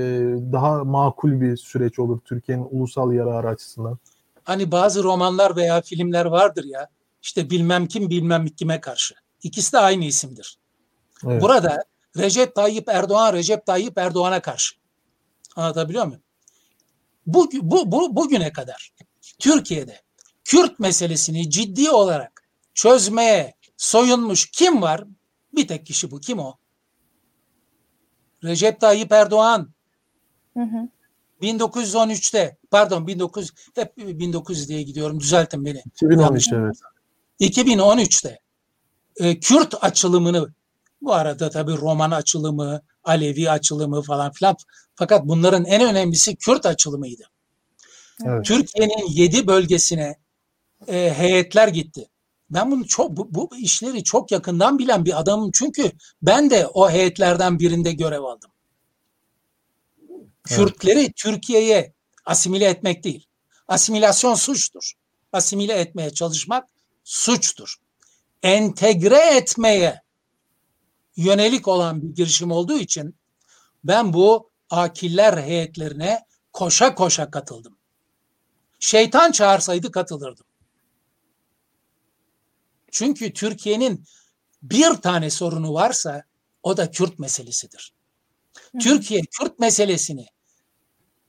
daha 0.52 0.84
makul 0.84 1.40
bir 1.40 1.56
süreç 1.56 1.98
olur 1.98 2.20
Türkiye'nin 2.24 2.66
ulusal 2.70 3.12
yararı 3.12 3.48
açısından? 3.48 3.98
Hani 4.44 4.72
bazı 4.72 5.04
romanlar 5.04 5.56
veya 5.56 5.80
filmler 5.80 6.24
vardır 6.24 6.64
ya 6.64 6.88
işte 7.24 7.50
bilmem 7.50 7.86
kim 7.86 8.10
bilmem 8.10 8.46
kime 8.46 8.80
karşı. 8.80 9.14
İkisi 9.42 9.72
de 9.72 9.78
aynı 9.78 10.04
isimdir. 10.04 10.58
Evet. 11.26 11.42
Burada 11.42 11.84
Recep 12.16 12.54
Tayyip 12.54 12.88
Erdoğan 12.88 13.32
Recep 13.32 13.66
Tayyip 13.66 13.98
Erdoğan'a 13.98 14.42
karşı. 14.42 14.74
Anlatabiliyor 15.56 16.06
muyum? 16.06 16.22
Bu, 17.26 17.50
bu, 17.52 17.92
bu, 17.92 18.16
bugüne 18.16 18.52
kadar 18.52 18.92
Türkiye'de 19.38 20.02
Kürt 20.44 20.78
meselesini 20.78 21.50
ciddi 21.50 21.90
olarak 21.90 22.44
çözmeye 22.74 23.54
soyunmuş 23.76 24.50
kim 24.50 24.82
var? 24.82 25.04
Bir 25.56 25.68
tek 25.68 25.86
kişi 25.86 26.10
bu. 26.10 26.20
Kim 26.20 26.38
o? 26.38 26.54
Recep 28.44 28.80
Tayyip 28.80 29.12
Erdoğan. 29.12 29.72
Hı 30.54 30.62
hı. 30.62 30.88
1913'te 31.42 32.56
pardon 32.70 33.02
19 33.02 33.50
hep 33.74 33.96
1900 33.96 34.68
diye 34.68 34.82
gidiyorum 34.82 35.20
düzeltin 35.20 35.64
beni. 35.64 35.82
2013 35.86 36.52
evet. 36.52 36.76
2013'te 37.40 38.38
e, 39.16 39.40
Kürt 39.40 39.74
açılımını 39.84 40.54
bu 41.02 41.14
arada 41.14 41.50
tabii 41.50 41.76
Roman 41.76 42.10
açılımı, 42.10 42.80
Alevi 43.04 43.50
açılımı 43.50 44.02
falan 44.02 44.32
filan 44.32 44.56
fakat 44.94 45.24
bunların 45.24 45.64
en 45.64 45.82
önemlisi 45.82 46.36
Kürt 46.36 46.66
açılımıydı. 46.66 47.22
Evet. 48.24 48.44
Türkiye'nin 48.44 49.06
yedi 49.08 49.46
bölgesine 49.46 50.16
e, 50.88 51.14
heyetler 51.16 51.68
gitti. 51.68 52.08
Ben 52.50 52.70
bunu 52.70 52.86
çok 52.86 53.16
bu, 53.16 53.34
bu 53.34 53.56
işleri 53.56 54.04
çok 54.04 54.30
yakından 54.30 54.78
bilen 54.78 55.04
bir 55.04 55.20
adamım 55.20 55.50
çünkü 55.54 55.92
ben 56.22 56.50
de 56.50 56.66
o 56.66 56.90
heyetlerden 56.90 57.58
birinde 57.58 57.92
görev 57.92 58.22
aldım. 58.22 58.50
Kürtleri 60.44 61.12
Türkiye'ye 61.12 61.94
asimile 62.24 62.64
etmek 62.64 63.04
değil. 63.04 63.26
Asimilasyon 63.68 64.34
suçtur. 64.34 64.92
Asimile 65.32 65.72
etmeye 65.72 66.10
çalışmak 66.10 66.68
suçtur. 67.04 67.76
Entegre 68.42 69.36
etmeye 69.36 70.02
yönelik 71.16 71.68
olan 71.68 72.02
bir 72.02 72.14
girişim 72.14 72.50
olduğu 72.50 72.78
için 72.78 73.16
ben 73.84 74.12
bu 74.12 74.50
akiller 74.70 75.42
heyetlerine 75.42 76.26
koşa 76.52 76.94
koşa 76.94 77.30
katıldım. 77.30 77.78
Şeytan 78.80 79.32
çağırsaydı 79.32 79.90
katılırdım. 79.90 80.46
Çünkü 82.90 83.32
Türkiye'nin 83.32 84.04
bir 84.62 84.94
tane 84.94 85.30
sorunu 85.30 85.74
varsa 85.74 86.24
o 86.62 86.76
da 86.76 86.90
Kürt 86.90 87.18
meselesidir. 87.18 87.92
Türkiye 88.80 89.20
Kürt 89.20 89.58
meselesini 89.58 90.26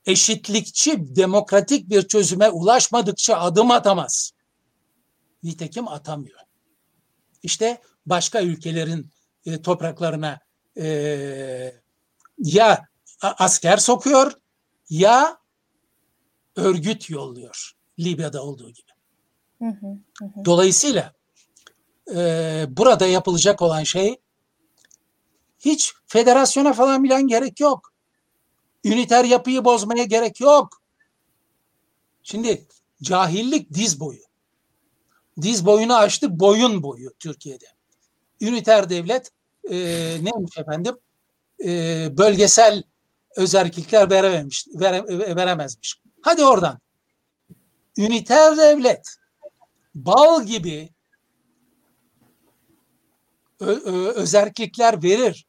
eşitlikçi, 0.06 1.16
demokratik 1.16 1.90
bir 1.90 2.08
çözüme 2.08 2.50
ulaşmadıkça 2.50 3.36
adım 3.36 3.70
atamaz. 3.70 4.32
Nitekim 5.42 5.88
atamıyor. 5.88 6.40
İşte 7.42 7.82
başka 8.06 8.42
ülkelerin 8.42 9.10
e, 9.46 9.62
topraklarına 9.62 10.40
e, 10.76 10.86
ya 12.38 12.88
asker 13.22 13.76
sokuyor 13.76 14.32
ya 14.90 15.38
örgüt 16.56 17.10
yolluyor. 17.10 17.72
Libya'da 17.98 18.42
olduğu 18.42 18.70
gibi. 18.70 18.90
Hı 19.58 19.64
hı, 19.64 19.86
hı. 20.20 20.44
Dolayısıyla 20.44 21.12
e, 22.14 22.64
burada 22.68 23.06
yapılacak 23.06 23.62
olan 23.62 23.82
şey 23.82 24.20
hiç 25.58 25.94
federasyona 26.06 26.72
falan 26.72 27.04
bilen 27.04 27.28
gerek 27.28 27.60
yok. 27.60 27.92
Üniter 28.84 29.24
yapıyı 29.24 29.64
bozmaya 29.64 30.04
gerek 30.04 30.40
yok. 30.40 30.82
Şimdi 32.22 32.66
cahillik 33.02 33.74
diz 33.74 34.00
boyu. 34.00 34.25
Diz 35.42 35.66
boyunu 35.66 35.96
aştı 35.96 36.40
boyun 36.40 36.82
boyu 36.82 37.10
Türkiye'de. 37.18 37.66
Üniter 38.40 38.90
devlet 38.90 39.30
e, 39.70 39.76
neymiş 40.22 40.58
efendim? 40.58 40.96
E, 41.64 41.68
bölgesel 42.18 42.82
özellikler 43.36 44.10
verememiş, 44.10 44.66
vere, 44.74 45.36
veremezmiş. 45.36 46.00
Hadi 46.22 46.44
oradan. 46.44 46.78
Üniter 47.98 48.56
devlet 48.56 49.16
bal 49.94 50.44
gibi 50.44 50.90
ö, 53.60 53.66
ö, 53.66 54.12
özellikler 54.12 55.02
verir. 55.02 55.46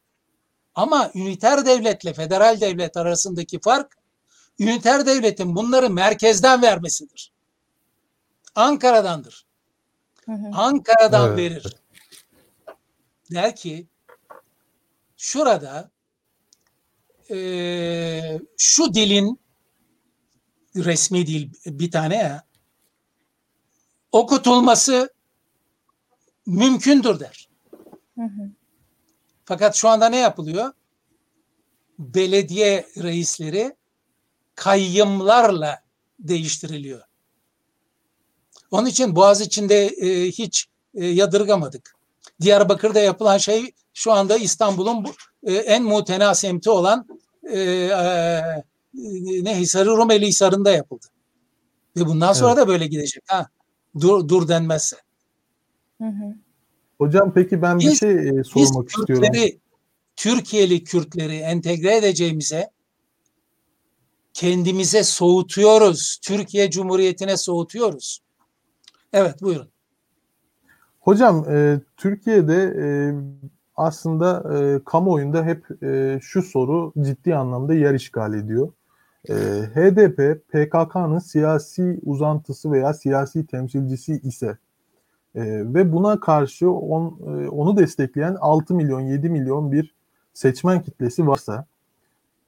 Ama 0.75 1.11
üniter 1.15 1.65
devletle 1.65 2.13
federal 2.13 2.61
devlet 2.61 2.97
arasındaki 2.97 3.59
fark 3.59 3.97
üniter 4.59 5.05
devletin 5.05 5.55
bunları 5.55 5.89
merkezden 5.89 6.61
vermesidir. 6.61 7.31
Ankara'dandır. 8.55 9.46
Hı 10.27 10.31
hı. 10.33 10.49
Ankara'dan 10.53 11.27
Evet. 11.29 11.37
verir. 11.37 11.75
Der 13.31 13.55
ki 13.55 13.87
şurada 15.17 15.91
eee, 17.29 18.39
şu 18.57 18.93
dilin 18.93 19.39
resmi 20.75 21.27
dil 21.27 21.51
bir 21.65 21.91
tane 21.91 22.15
ya 22.15 22.43
okutulması 24.11 25.13
mümkündür 26.45 27.19
der. 27.19 27.49
Hı 28.15 28.23
hı. 28.23 28.49
Fakat 29.45 29.75
şu 29.75 29.89
anda 29.89 30.09
ne 30.09 30.17
yapılıyor? 30.17 30.73
Belediye 31.99 32.87
reisleri 32.97 33.75
kayyımlarla 34.55 35.83
değiştiriliyor. 36.19 37.01
Onun 38.71 38.85
için 38.85 39.15
Boğaziçi'nde 39.15 39.85
e, 39.87 40.25
hiç 40.31 40.65
e, 40.95 41.05
yadırgamadık. 41.05 41.95
Diyarbakır'da 42.41 42.99
yapılan 42.99 43.37
şey 43.37 43.71
şu 43.93 44.11
anda 44.11 44.37
İstanbul'un 44.37 45.05
bu, 45.05 45.09
e, 45.43 45.53
en 45.53 45.83
mutena 45.83 46.35
semti 46.35 46.69
olan 46.69 47.07
e, 47.43 47.59
e, 47.59 48.41
ne 49.43 49.59
Hisarı 49.59 49.89
Rumeli 49.89 50.27
Hisarı'nda 50.27 50.71
yapıldı. 50.71 51.05
Ve 51.97 52.05
bundan 52.05 52.33
sonra 52.33 52.51
Evet. 52.53 52.61
da 52.63 52.67
böyle 52.67 52.87
gidecek. 52.87 53.23
Ha, 53.27 53.47
dur, 53.99 54.27
dur 54.29 54.47
denmezse. 54.47 54.97
Hı 56.01 56.07
hı. 56.07 56.35
Hocam 56.97 57.33
peki 57.33 57.61
ben 57.61 57.79
bir 57.79 57.85
Biz- 57.85 57.99
şey 57.99 58.11
e, 58.11 58.37
Biz 58.37 58.47
sormak 58.47 58.89
istiyorum. 58.89 59.23
Kürtleri, 59.23 59.59
Türkiye'li 60.15 60.83
Kürtleri 60.83 61.35
entegre 61.35 61.95
edeceğimize 61.97 62.69
kendimize 64.33 65.03
soğutuyoruz. 65.03 66.17
Türkiye 66.21 66.69
Cumhuriyeti'ne 66.71 67.37
soğutuyoruz. 67.37 68.19
Evet 69.13 69.41
buyurun. 69.41 69.67
Hocam 70.99 71.45
e, 71.49 71.79
Türkiye'de 71.97 72.75
e, 72.81 72.87
aslında 73.75 74.57
e, 74.57 74.83
kamuoyunda 74.85 75.43
hep 75.45 75.83
e, 75.83 76.19
şu 76.21 76.43
soru 76.43 76.93
ciddi 77.01 77.35
anlamda 77.35 77.73
yer 77.73 77.93
işgal 77.93 78.33
ediyor. 78.33 78.71
E, 79.29 79.33
HDP 79.75 80.49
PKK'nın 80.49 81.19
siyasi 81.19 81.99
uzantısı 82.05 82.71
veya 82.71 82.93
siyasi 82.93 83.45
temsilcisi 83.45 84.13
ise 84.23 84.57
e, 85.35 85.43
ve 85.73 85.93
buna 85.93 86.19
karşı 86.19 86.71
on, 86.71 87.19
e, 87.27 87.49
onu 87.49 87.77
destekleyen 87.77 88.37
6 88.39 88.75
milyon 88.75 88.99
7 89.01 89.29
milyon 89.29 89.71
bir 89.71 89.95
seçmen 90.33 90.81
kitlesi 90.81 91.27
varsa 91.27 91.65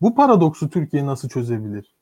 bu 0.01 0.15
paradoksu 0.15 0.69
Türkiye 0.69 1.05
nasıl 1.05 1.29
çözebilir? 1.29 1.95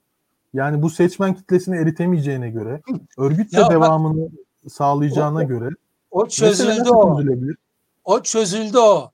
Yani 0.54 0.82
bu 0.82 0.89
seçmen 0.89 1.34
kitlesini 1.34 1.76
eritemeyeceğine 1.78 2.50
göre, 2.50 2.82
örgütle 3.17 3.58
Ya 3.60 3.63
bak- 3.63 3.72
devamını 3.72 4.30
sağlayacağına 4.69 5.39
O- 5.39 5.47
göre 5.47 5.69
O 6.12 6.27
çözüldü 6.27 6.89
o. 6.89 7.17
çözülebilir? 7.17 7.58
O 8.03 8.21
çözüldü 8.23 8.77
o. 8.77 9.12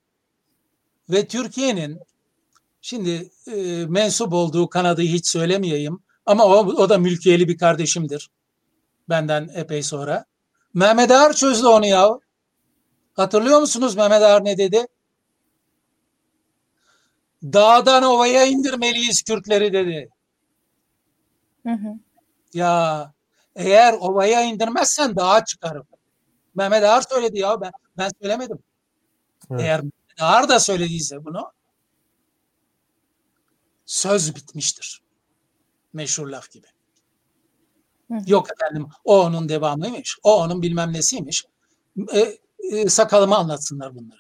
Ve 1.10 1.28
Türkiye'nin 1.28 2.00
şimdi 2.82 3.30
e, 3.48 3.86
mensup 3.86 4.34
olduğu 4.34 4.70
kanadı 4.70 5.02
hiç 5.02 5.28
söylemeyeyim 5.28 6.00
ama 6.26 6.46
o, 6.46 6.58
o 6.58 6.90
da 6.90 6.98
mülkiyeli 6.98 7.48
bir 7.48 7.58
kardeşimdir. 7.58 8.30
Benden 9.10 9.50
epey 9.56 9.84
sonra. 9.84 10.26
Mehmet 10.74 11.12
Ağar 11.12 11.34
çözdü 11.34 11.68
onu 11.68 11.86
ya. 11.86 12.20
Hatırlıyor 13.14 13.60
musunuz 13.60 13.96
Mehmet 13.96 14.22
Ağar 14.22 14.46
ne 14.46 14.58
dedi? 14.58 14.88
Dağdan 17.44 18.04
ovaya 18.04 18.46
indirmeliyiz 18.46 19.24
Kürtleri 19.24 19.74
dedi. 19.74 20.10
Hı 21.64 21.70
hı. 21.74 21.94
Ya 22.54 23.14
eğer 23.56 23.94
ovaya 23.94 24.42
indirmezsen 24.42 25.16
dağa 25.16 25.46
çıkarım. 25.46 25.88
Mehmet 26.56 26.84
Ağar 26.84 27.02
söyledi 27.02 27.40
ya 27.40 27.62
ben 27.62 27.72
ben 27.98 28.10
söylemedim. 28.22 28.60
Evet. 29.52 29.62
Eğer 29.62 29.80
Mehmet 29.80 30.22
Ağar 30.22 30.50
da 30.50 30.60
söylediyse 30.60 31.26
bunu 31.26 31.52
söz 33.86 34.36
bitmiştir. 34.36 35.04
Meşhur 35.94 36.28
laf 36.28 36.52
gibi. 36.52 36.68
Hı. 38.12 38.18
Yok 38.28 38.48
efendim 38.52 38.88
o 39.04 39.24
onun 39.24 39.50
devamıymış, 39.50 40.18
o 40.24 40.42
onun 40.42 40.62
bilmem 40.62 40.94
nesiymiş. 40.94 41.46
E, 42.14 42.38
e, 42.72 42.90
sakalıma 42.90 43.38
anlatsınlar 43.38 43.96
bunları. 43.96 44.20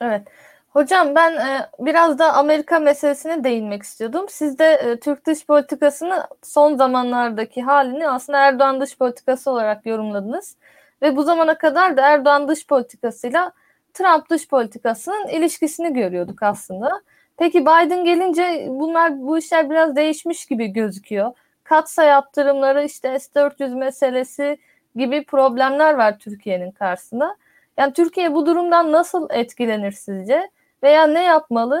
Evet. 0.00 0.28
Hocam 0.72 1.14
ben 1.14 1.32
e, 1.32 1.68
biraz 1.78 2.18
da 2.18 2.32
Amerika 2.34 2.78
meselesine 2.78 3.44
değinmek 3.44 3.82
istiyordum. 3.82 4.26
Siz 4.28 4.58
de 4.58 4.64
e, 4.64 5.00
Türk 5.00 5.26
dış 5.26 5.46
politikasını 5.46 6.26
son 6.42 6.76
zamanlardaki 6.76 7.62
halini 7.62 8.08
aslında 8.08 8.38
Erdoğan 8.38 8.80
dış 8.80 8.98
politikası 8.98 9.50
olarak 9.50 9.86
yorumladınız. 9.86 10.56
Ve 11.02 11.16
bu 11.16 11.22
zamana 11.22 11.58
kadar 11.58 11.96
da 11.96 12.02
Erdoğan 12.02 12.48
dış 12.48 12.66
politikasıyla 12.66 13.52
Trump 13.94 14.30
dış 14.30 14.48
politikasının 14.48 15.28
ilişkisini 15.28 15.92
görüyorduk 15.94 16.42
aslında. 16.42 17.02
Peki 17.38 17.62
Biden 17.62 18.04
gelince 18.04 18.66
bunlar 18.68 19.20
bu 19.22 19.38
işler 19.38 19.70
biraz 19.70 19.96
değişmiş 19.96 20.46
gibi 20.46 20.66
gözüküyor. 20.66 21.32
Katsa 21.64 22.04
yaptırımları 22.04 22.84
işte 22.84 23.18
S-400 23.18 23.78
meselesi 23.78 24.58
gibi 24.96 25.24
problemler 25.24 25.94
var 25.94 26.18
Türkiye'nin 26.18 26.70
karşısında. 26.70 27.36
Yani 27.78 27.92
Türkiye 27.92 28.34
bu 28.34 28.46
durumdan 28.46 28.92
nasıl 28.92 29.28
etkilenir 29.30 29.92
sizce? 29.92 30.50
Veya 30.82 31.06
ne 31.06 31.22
yapmalı? 31.22 31.80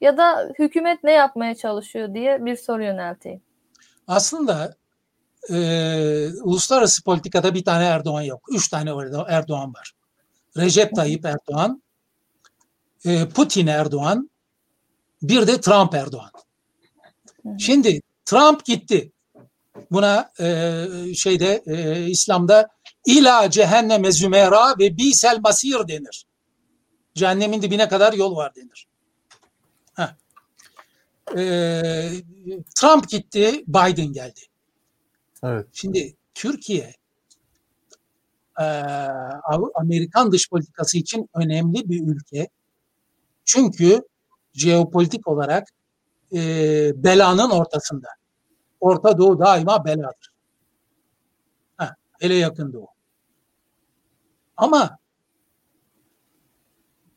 Ya 0.00 0.16
da 0.16 0.52
hükümet 0.58 1.04
ne 1.04 1.12
yapmaya 1.12 1.54
çalışıyor 1.54 2.14
diye 2.14 2.44
bir 2.44 2.56
soru 2.56 2.84
yönelteyim. 2.84 3.42
Aslında 4.08 4.74
e, 5.50 5.56
uluslararası 6.42 7.04
politikada 7.04 7.54
bir 7.54 7.64
tane 7.64 7.84
Erdoğan 7.84 8.22
yok. 8.22 8.42
Üç 8.50 8.68
tane 8.68 8.90
Erdoğan 9.28 9.74
var. 9.74 9.92
Recep 10.56 10.96
Tayyip 10.96 11.24
Erdoğan, 11.24 11.82
e, 13.04 13.28
Putin 13.28 13.66
Erdoğan, 13.66 14.30
bir 15.22 15.46
de 15.46 15.60
Trump 15.60 15.94
Erdoğan. 15.94 16.30
Şimdi 17.58 18.00
Trump 18.24 18.64
gitti. 18.64 19.12
Buna 19.90 20.32
e, 20.40 20.86
şeyde 21.14 21.62
e, 21.66 22.06
İslam'da 22.06 22.68
ila 23.06 23.50
cehenneme 23.50 24.12
zümera 24.12 24.78
ve 24.78 24.96
bisel 24.96 25.40
masir 25.40 25.88
denir. 25.88 26.26
Cehennemin 27.14 27.62
dibine 27.62 27.88
kadar 27.88 28.12
yol 28.12 28.36
var 28.36 28.54
denir. 28.54 28.88
Heh. 29.94 30.16
Ee, 31.36 32.10
Trump 32.76 33.08
gitti, 33.08 33.64
Biden 33.68 34.12
geldi. 34.12 34.40
Evet. 35.42 35.66
Şimdi 35.72 36.16
Türkiye 36.34 36.94
e, 38.60 38.64
Amerikan 39.74 40.32
dış 40.32 40.50
politikası 40.50 40.98
için 40.98 41.28
önemli 41.34 41.88
bir 41.88 42.08
ülke. 42.08 42.48
Çünkü 43.44 44.00
jeopolitik 44.52 45.28
olarak 45.28 45.68
e, 46.32 46.38
belanın 47.04 47.50
ortasında. 47.50 48.08
Orta 48.80 49.18
Doğu 49.18 49.38
daima 49.38 49.84
beladır. 49.84 50.30
Heh, 51.76 51.90
hele 52.20 52.34
yakın 52.34 52.72
Doğu. 52.72 52.88
Ama 54.56 54.98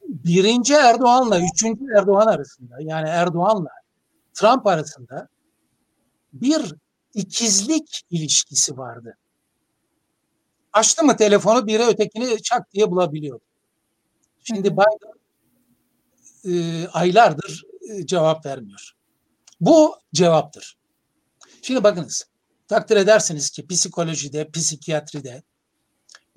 birinci 0.07 0.73
Erdoğan'la 0.73 1.39
üçüncü 1.39 1.85
Erdoğan 1.97 2.27
arasında 2.27 2.75
yani 2.79 3.09
Erdoğan'la 3.09 3.69
Trump 4.33 4.67
arasında 4.67 5.27
bir 6.33 6.73
ikizlik 7.13 8.01
ilişkisi 8.09 8.77
vardı. 8.77 9.17
Açtı 10.73 11.03
mı 11.03 11.17
telefonu 11.17 11.67
biri 11.67 11.83
ötekini 11.83 12.41
çak 12.41 12.73
diye 12.73 12.91
bulabiliyordu. 12.91 13.43
Şimdi 14.43 14.71
Biden 14.71 15.17
e, 16.45 16.87
aylardır 16.87 17.63
e, 17.89 18.05
cevap 18.05 18.45
vermiyor. 18.45 18.91
Bu 19.61 19.95
cevaptır. 20.13 20.77
Şimdi 21.61 21.83
bakınız 21.83 22.25
takdir 22.67 22.97
edersiniz 22.97 23.49
ki 23.49 23.67
psikolojide, 23.67 24.49
psikiyatride 24.51 25.43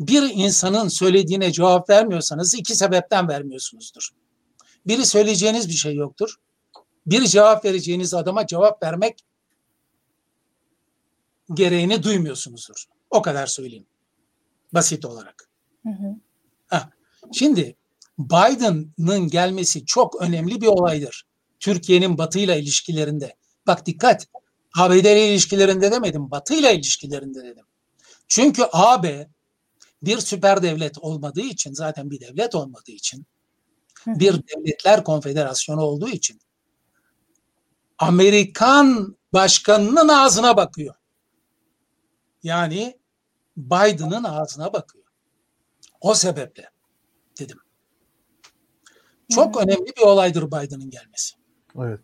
bir 0.00 0.22
insanın 0.22 0.88
söylediğine 0.88 1.52
cevap 1.52 1.90
vermiyorsanız 1.90 2.54
iki 2.54 2.74
sebepten 2.76 3.28
vermiyorsunuzdur. 3.28 4.08
Biri 4.86 5.06
söyleyeceğiniz 5.06 5.68
bir 5.68 5.74
şey 5.74 5.94
yoktur. 5.94 6.34
Bir 7.06 7.26
cevap 7.26 7.64
vereceğiniz 7.64 8.14
adama 8.14 8.46
cevap 8.46 8.82
vermek 8.82 9.24
gereğini 11.54 12.02
duymuyorsunuzdur. 12.02 12.84
O 13.10 13.22
kadar 13.22 13.46
söyleyeyim. 13.46 13.86
Basit 14.74 15.04
olarak. 15.04 15.48
Hı 15.82 15.88
hı. 15.88 16.16
Heh. 16.68 16.88
Şimdi 17.32 17.76
Biden'ın 18.18 19.28
gelmesi 19.28 19.86
çok 19.86 20.22
önemli 20.22 20.60
bir 20.60 20.66
olaydır. 20.66 21.26
Türkiye'nin 21.60 22.18
Batı 22.18 22.38
ile 22.38 22.60
ilişkilerinde. 22.60 23.36
Bak 23.66 23.86
dikkat. 23.86 24.26
ABD 24.78 24.92
ile 24.92 25.28
ilişkilerinde 25.28 25.92
demedim. 25.92 26.30
Batı 26.30 26.54
ile 26.54 26.74
ilişkilerinde 26.74 27.44
dedim. 27.44 27.64
Çünkü 28.28 28.62
AB 28.72 29.28
bir 30.02 30.18
süper 30.18 30.62
devlet 30.62 30.98
olmadığı 30.98 31.40
için 31.40 31.72
zaten 31.72 32.10
bir 32.10 32.20
devlet 32.20 32.54
olmadığı 32.54 32.92
için 32.92 33.26
bir 34.06 34.32
devletler 34.32 35.04
konfederasyonu 35.04 35.80
olduğu 35.80 36.08
için 36.08 36.40
Amerikan 37.98 39.16
başkanının 39.32 40.08
ağzına 40.08 40.56
bakıyor. 40.56 40.94
Yani 42.42 42.98
Biden'ın 43.56 44.24
ağzına 44.24 44.72
bakıyor. 44.72 45.04
O 46.00 46.14
sebeple 46.14 46.70
dedim. 47.38 47.58
Çok 49.28 49.56
Hı. 49.56 49.60
önemli 49.60 49.92
bir 49.96 50.02
olaydır 50.02 50.46
Biden'ın 50.46 50.90
gelmesi. 50.90 51.34
Evet. 51.78 52.00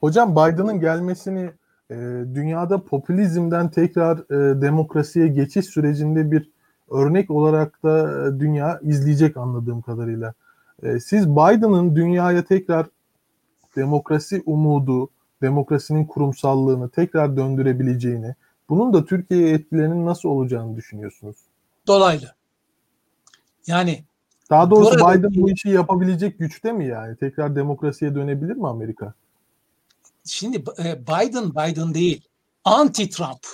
Hocam 0.00 0.32
Biden'ın 0.32 0.80
gelmesini 0.80 1.52
e, 1.90 1.94
dünyada 2.34 2.84
popülizmden 2.84 3.70
tekrar 3.70 4.18
e, 4.18 4.60
demokrasiye 4.60 5.28
geçiş 5.28 5.66
sürecinde 5.66 6.30
bir 6.30 6.50
örnek 6.92 7.30
olarak 7.30 7.82
da 7.82 8.26
e, 8.28 8.40
dünya 8.40 8.80
izleyecek 8.82 9.36
anladığım 9.36 9.82
kadarıyla. 9.82 10.34
E, 10.82 11.00
siz 11.00 11.30
Biden'ın 11.30 11.96
dünyaya 11.96 12.44
tekrar 12.44 12.86
demokrasi 13.76 14.42
umudu, 14.46 15.08
demokrasinin 15.42 16.04
kurumsallığını 16.04 16.88
tekrar 16.88 17.36
döndürebileceğini, 17.36 18.34
bunun 18.68 18.92
da 18.92 19.04
Türkiye'ye 19.04 19.54
etkilerinin 19.54 20.06
nasıl 20.06 20.28
olacağını 20.28 20.76
düşünüyorsunuz? 20.76 21.36
Dolaylı. 21.86 22.34
Yani 23.66 24.04
daha 24.50 24.70
doğrusu 24.70 25.00
bu 25.00 25.12
Biden 25.12 25.30
bu 25.34 25.50
işi 25.50 25.68
yapabilecek 25.68 26.38
güçte 26.38 26.72
mi 26.72 26.86
yani? 26.86 27.16
Tekrar 27.16 27.56
demokrasiye 27.56 28.14
dönebilir 28.14 28.56
mi 28.56 28.68
Amerika? 28.68 29.14
Şimdi 30.24 30.64
e, 30.84 31.06
Biden 31.06 31.50
Biden 31.50 31.94
değil. 31.94 32.28
Anti-Trump. 32.64 33.46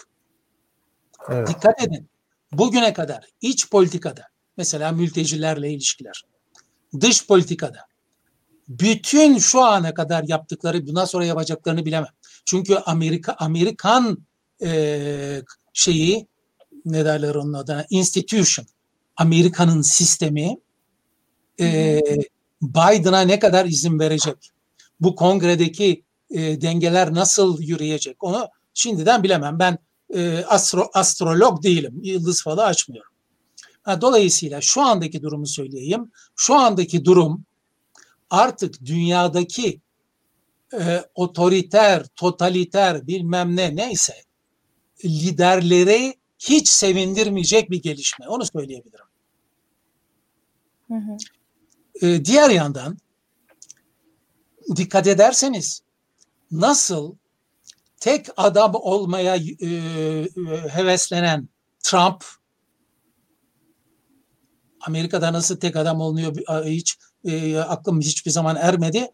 Evet. 1.28 1.49
Dikkat 1.49 1.82
edin 1.82 2.09
bugüne 2.53 2.92
kadar 2.92 3.26
iç 3.40 3.70
politikada 3.70 4.22
mesela 4.57 4.92
mültecilerle 4.92 5.70
ilişkiler, 5.72 6.24
dış 7.01 7.26
politikada 7.26 7.88
bütün 8.68 9.38
şu 9.38 9.61
ana 9.64 9.94
kadar 9.94 10.24
yaptıkları 10.28 10.86
bundan 10.86 11.05
sonra 11.05 11.24
yapacaklarını 11.24 11.84
bilemem. 11.84 12.12
Çünkü 12.44 12.74
Amerika 12.74 13.32
Amerikan 13.38 14.18
e, 14.62 15.42
şeyi 15.72 16.26
ne 16.84 17.05
derler 17.05 17.34
onun 17.34 17.53
adına 17.53 17.86
institution 17.90 18.66
Amerika'nın 19.16 19.82
sistemi 19.82 20.59
e, 21.61 22.01
Biden'a 22.62 23.20
ne 23.20 23.38
kadar 23.38 23.66
izin 23.66 23.99
verecek? 23.99 24.51
Bu 25.01 25.14
kongredeki 25.14 26.05
e, 26.30 26.61
dengeler 26.61 27.14
nasıl 27.14 27.62
yürüyecek? 27.62 28.24
Onu 28.24 28.49
şimdiden 28.74 29.22
bilemem. 29.22 29.59
Ben 29.59 29.78
e, 30.14 30.44
astro, 30.44 30.90
astrolog 30.94 31.62
değilim. 31.62 32.00
Yıldız 32.02 32.42
falı 32.42 32.64
açmıyorum. 32.64 33.12
Ha, 33.82 34.00
dolayısıyla 34.00 34.61
şu 34.61 34.82
andaki 34.82 35.22
durumu 35.22 35.46
söyleyeyim. 35.46 36.12
Şu 36.36 36.54
andaki 36.54 37.04
durum 37.04 37.44
artık 38.30 38.84
dünyadaki 38.84 39.80
e, 40.72 41.04
otoriter, 41.14 42.06
totaliter 42.16 43.06
bilmem 43.06 43.56
ne 43.56 43.76
neyse 43.76 44.14
liderleri 45.04 46.14
hiç 46.38 46.68
sevindirmeyecek 46.68 47.70
bir 47.70 47.82
gelişme. 47.82 48.28
Onu 48.28 48.44
söyleyebilirim. 48.46 49.04
Hı 50.88 50.94
hı. 50.94 51.16
E, 52.06 52.24
diğer 52.24 52.50
yandan 52.50 52.98
dikkat 54.76 55.06
ederseniz 55.06 55.82
nasıl 56.50 57.14
tek 58.01 58.26
adam 58.36 58.72
olmaya 58.74 59.36
e, 59.36 59.66
e, 59.66 60.26
heveslenen 60.68 61.49
Trump 61.80 62.24
Amerika'da 64.86 65.32
nasıl 65.32 65.57
tek 65.57 65.76
adam 65.76 66.01
olunuyor 66.01 66.36
hiç 66.64 66.99
e, 67.24 67.59
aklım 67.59 68.01
hiçbir 68.01 68.30
zaman 68.30 68.57
ermedi. 68.57 69.07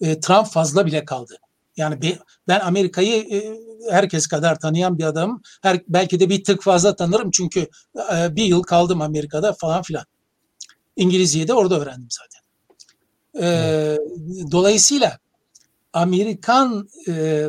E, 0.00 0.20
Trump 0.20 0.46
fazla 0.46 0.86
bile 0.86 1.04
kaldı. 1.04 1.36
Yani 1.76 2.02
be, 2.02 2.18
ben 2.48 2.60
Amerika'yı 2.60 3.22
e, 3.34 3.56
herkes 3.90 4.26
kadar 4.26 4.60
tanıyan 4.60 4.98
bir 4.98 5.04
adamım. 5.04 5.42
Her, 5.62 5.80
belki 5.88 6.20
de 6.20 6.28
bir 6.28 6.44
tık 6.44 6.62
fazla 6.62 6.96
tanırım 6.96 7.30
çünkü 7.30 7.68
e, 8.12 8.36
bir 8.36 8.44
yıl 8.44 8.62
kaldım 8.62 9.00
Amerika'da 9.00 9.52
falan 9.52 9.82
filan. 9.82 10.04
İngilizceyi 10.96 11.48
de 11.48 11.54
orada 11.54 11.80
öğrendim 11.80 12.08
zaten. 12.10 12.40
E, 13.46 13.98
dolayısıyla 14.50 15.18
Amerikan 15.92 16.88
e, 17.08 17.46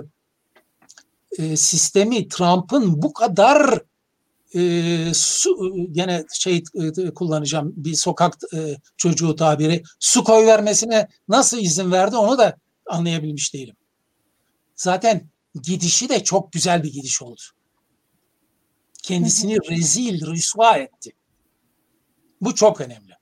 e, 1.37 1.57
sistemi 1.57 2.27
Trump'ın 2.27 3.01
bu 3.01 3.13
kadar 3.13 3.81
e, 4.55 5.13
su, 5.13 5.71
gene 5.91 6.25
şey 6.33 6.63
e, 6.75 7.13
kullanacağım 7.13 7.73
bir 7.75 7.95
sokak 7.95 8.37
e, 8.53 8.77
çocuğu 8.97 9.35
tabiri 9.35 9.83
su 9.99 10.23
koy 10.23 10.45
vermesine 10.45 11.07
nasıl 11.27 11.57
izin 11.59 11.91
verdi 11.91 12.15
onu 12.15 12.37
da 12.37 12.57
anlayabilmiş 12.85 13.53
değilim. 13.53 13.75
Zaten 14.75 15.29
gidişi 15.63 16.09
de 16.09 16.23
çok 16.23 16.51
güzel 16.51 16.83
bir 16.83 16.91
gidiş 16.91 17.21
oldu. 17.21 17.41
Kendisini 19.03 19.57
rezil, 19.69 20.25
rüsva 20.25 20.77
etti. 20.77 21.11
Bu 22.41 22.55
çok 22.55 22.81
önemli. 22.81 23.13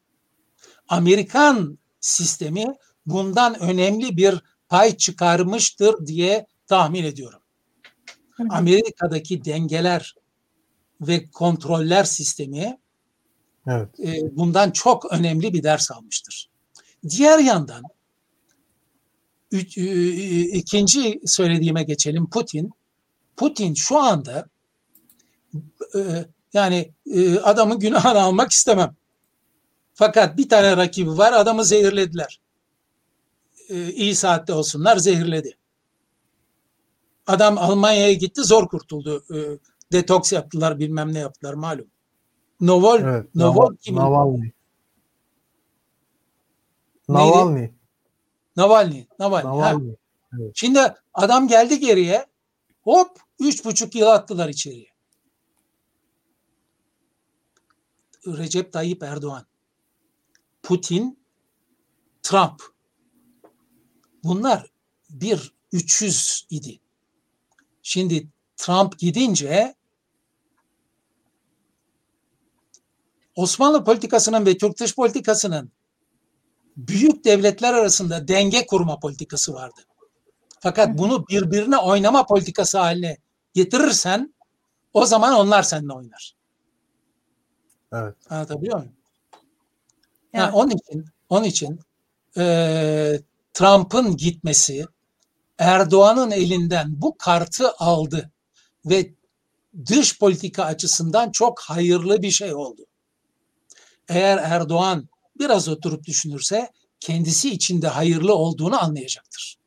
Amerikan 0.87 1.79
sistemi 1.99 2.65
bundan 3.05 3.59
önemli 3.59 4.17
bir 4.17 4.43
pay 4.69 4.97
çıkarmıştır 4.97 6.07
diye 6.07 6.47
tahmin 6.67 7.03
ediyorum. 7.03 7.38
Amerika'daki 8.49 9.45
dengeler 9.45 10.15
ve 11.01 11.29
kontroller 11.31 12.03
sistemi 12.03 12.77
evet. 13.67 13.99
e, 13.99 14.37
bundan 14.37 14.71
çok 14.71 15.13
önemli 15.13 15.53
bir 15.53 15.63
ders 15.63 15.91
almıştır. 15.91 16.49
Diğer 17.09 17.39
yandan 17.39 17.83
üç, 19.51 19.77
e, 19.77 20.41
ikinci 20.41 21.21
söylediğime 21.25 21.83
geçelim 21.83 22.29
Putin. 22.29 22.71
Putin 23.37 23.73
şu 23.73 23.99
anda 23.99 24.49
e, 25.95 26.25
yani 26.53 26.91
e, 27.13 27.39
adamın 27.39 27.79
günahını 27.79 28.21
almak 28.21 28.51
istemem. 28.51 28.95
Fakat 29.93 30.37
bir 30.37 30.49
tane 30.49 30.77
rakibi 30.77 31.17
var 31.17 31.33
adamı 31.33 31.65
zehirlediler. 31.65 32.39
E, 33.69 33.91
iyi 33.91 34.15
saatte 34.15 34.53
olsunlar 34.53 34.97
zehirledi. 34.97 35.58
Adam 37.29 37.57
Almanya'ya 37.57 38.13
gitti 38.13 38.43
zor 38.43 38.67
kurtuldu. 38.67 39.23
E, 39.35 39.37
detoks 39.91 40.33
yaptılar 40.33 40.79
bilmem 40.79 41.13
ne 41.13 41.19
yaptılar 41.19 41.53
malum. 41.53 41.87
Novol, 42.61 42.99
evet, 42.99 43.35
Novol 43.35 43.75
kim? 43.75 43.95
Navalny. 43.95 44.51
Navalny. 47.09 47.69
Navalny. 48.55 49.05
Navalny. 49.19 49.47
Navalny. 49.47 49.95
Evet. 50.39 50.51
Şimdi 50.55 50.79
adam 51.13 51.47
geldi 51.47 51.79
geriye 51.79 52.25
hop 52.81 53.19
üç 53.39 53.65
buçuk 53.65 53.95
yıl 53.95 54.07
attılar 54.07 54.49
içeriye. 54.49 54.89
Recep 58.27 58.73
Tayyip 58.73 59.03
Erdoğan, 59.03 59.45
Putin, 60.63 61.19
Trump. 62.23 62.63
Bunlar 64.23 64.71
bir 65.09 65.53
300 65.71 66.47
idi. 66.49 66.79
Şimdi 67.89 68.27
Trump 68.57 68.99
gidince 68.99 69.75
Osmanlı 73.35 73.83
politikasının 73.83 74.45
ve 74.45 74.57
Türk 74.57 74.79
dış 74.79 74.95
politikasının 74.95 75.71
büyük 76.77 77.25
devletler 77.25 77.73
arasında 77.73 78.27
denge 78.27 78.65
kurma 78.65 78.99
politikası 78.99 79.53
vardı. 79.53 79.81
Fakat 80.59 80.97
bunu 80.97 81.27
birbirine 81.27 81.77
oynama 81.77 82.25
politikası 82.25 82.77
haline 82.77 83.17
getirirsen 83.53 84.33
o 84.93 85.05
zaman 85.05 85.33
onlar 85.33 85.63
seninle 85.63 85.93
oynar. 85.93 86.35
Evet. 87.93 88.15
Anlatabiliyor 88.29 88.77
muyum? 88.77 88.93
Evet. 89.33 89.43
Yani 90.33 90.51
onun 90.51 90.69
için 90.69 91.05
onun 91.29 91.43
için 91.43 91.79
e, 92.37 93.19
Trump'ın 93.53 94.17
gitmesi 94.17 94.85
Erdoğan'ın 95.59 96.31
elinden 96.31 96.87
bu 97.01 97.17
kartı 97.17 97.71
aldı 97.77 98.31
ve 98.85 99.13
dış 99.85 100.19
politika 100.19 100.63
açısından 100.63 101.31
çok 101.31 101.59
hayırlı 101.59 102.21
bir 102.21 102.31
şey 102.31 102.53
oldu. 102.53 102.85
Eğer 104.09 104.37
Erdoğan 104.37 105.09
biraz 105.39 105.69
oturup 105.69 106.05
düşünürse 106.05 106.69
kendisi 106.99 107.49
için 107.49 107.81
de 107.81 107.87
hayırlı 107.87 108.35
olduğunu 108.35 108.83
anlayacaktır. 108.83 109.59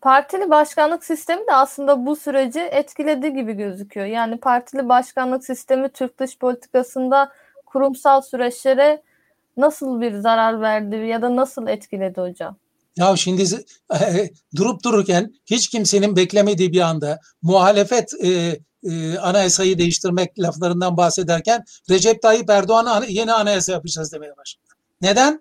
Partili 0.00 0.50
başkanlık 0.50 1.04
sistemi 1.04 1.46
de 1.46 1.54
aslında 1.54 2.06
bu 2.06 2.16
süreci 2.16 2.60
etkiledi 2.60 3.34
gibi 3.34 3.52
gözüküyor. 3.52 4.06
Yani 4.06 4.40
partili 4.40 4.88
başkanlık 4.88 5.44
sistemi 5.44 5.88
Türk 5.88 6.18
dış 6.18 6.38
politikasında 6.38 7.32
kurumsal 7.66 8.20
süreçlere 8.20 9.02
nasıl 9.56 10.00
bir 10.00 10.12
zarar 10.12 10.60
verdi 10.60 10.96
ya 10.96 11.22
da 11.22 11.36
nasıl 11.36 11.68
etkiledi 11.68 12.20
hocam? 12.20 12.56
Ya 12.96 13.16
şimdi 13.16 13.42
e, 14.00 14.30
durup 14.56 14.84
dururken 14.84 15.34
hiç 15.46 15.68
kimsenin 15.68 16.16
beklemediği 16.16 16.72
bir 16.72 16.80
anda 16.80 17.20
muhalefet 17.42 18.14
e, 18.24 18.58
e, 18.82 19.18
anayasayı 19.18 19.78
değiştirmek 19.78 20.38
laflarından 20.38 20.96
bahsederken 20.96 21.64
Recep 21.90 22.22
Tayyip 22.22 22.50
Erdoğan 22.50 23.04
yeni 23.08 23.32
anayasa 23.32 23.72
yapacağız 23.72 24.12
demeye 24.12 24.36
başladı. 24.36 24.64
Neden? 25.00 25.40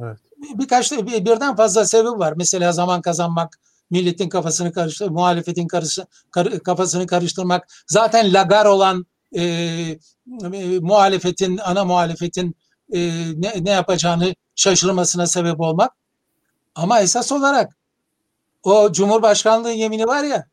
Evet. 0.00 0.18
Birkaç 0.58 0.92
bir, 0.92 1.24
birden 1.24 1.56
fazla 1.56 1.84
sebep 1.84 2.12
var. 2.12 2.34
Mesela 2.36 2.72
zaman 2.72 3.02
kazanmak, 3.02 3.58
milletin 3.90 4.28
kafasını 4.28 4.72
karıştırmak, 4.72 5.14
muhalefetin 5.14 5.68
karışı, 5.68 6.06
kar, 6.30 6.58
kafasını 6.58 7.06
karıştırmak. 7.06 7.68
Zaten 7.86 8.34
lagar 8.34 8.66
olan 8.66 9.06
e, 9.32 9.42
e, 9.42 9.98
muhalefetin, 10.80 11.58
ana 11.58 11.84
muhalefetin 11.84 12.56
e, 12.92 13.00
ne, 13.36 13.54
ne 13.60 13.70
yapacağını 13.70 14.34
şaşırmasına 14.56 15.26
sebep 15.26 15.60
olmak. 15.60 15.92
Ama 16.74 17.00
esas 17.00 17.32
olarak 17.32 17.76
o 18.62 18.92
Cumhurbaşkanlığı 18.92 19.70
yemini 19.72 20.06
var 20.06 20.24
ya. 20.24 20.46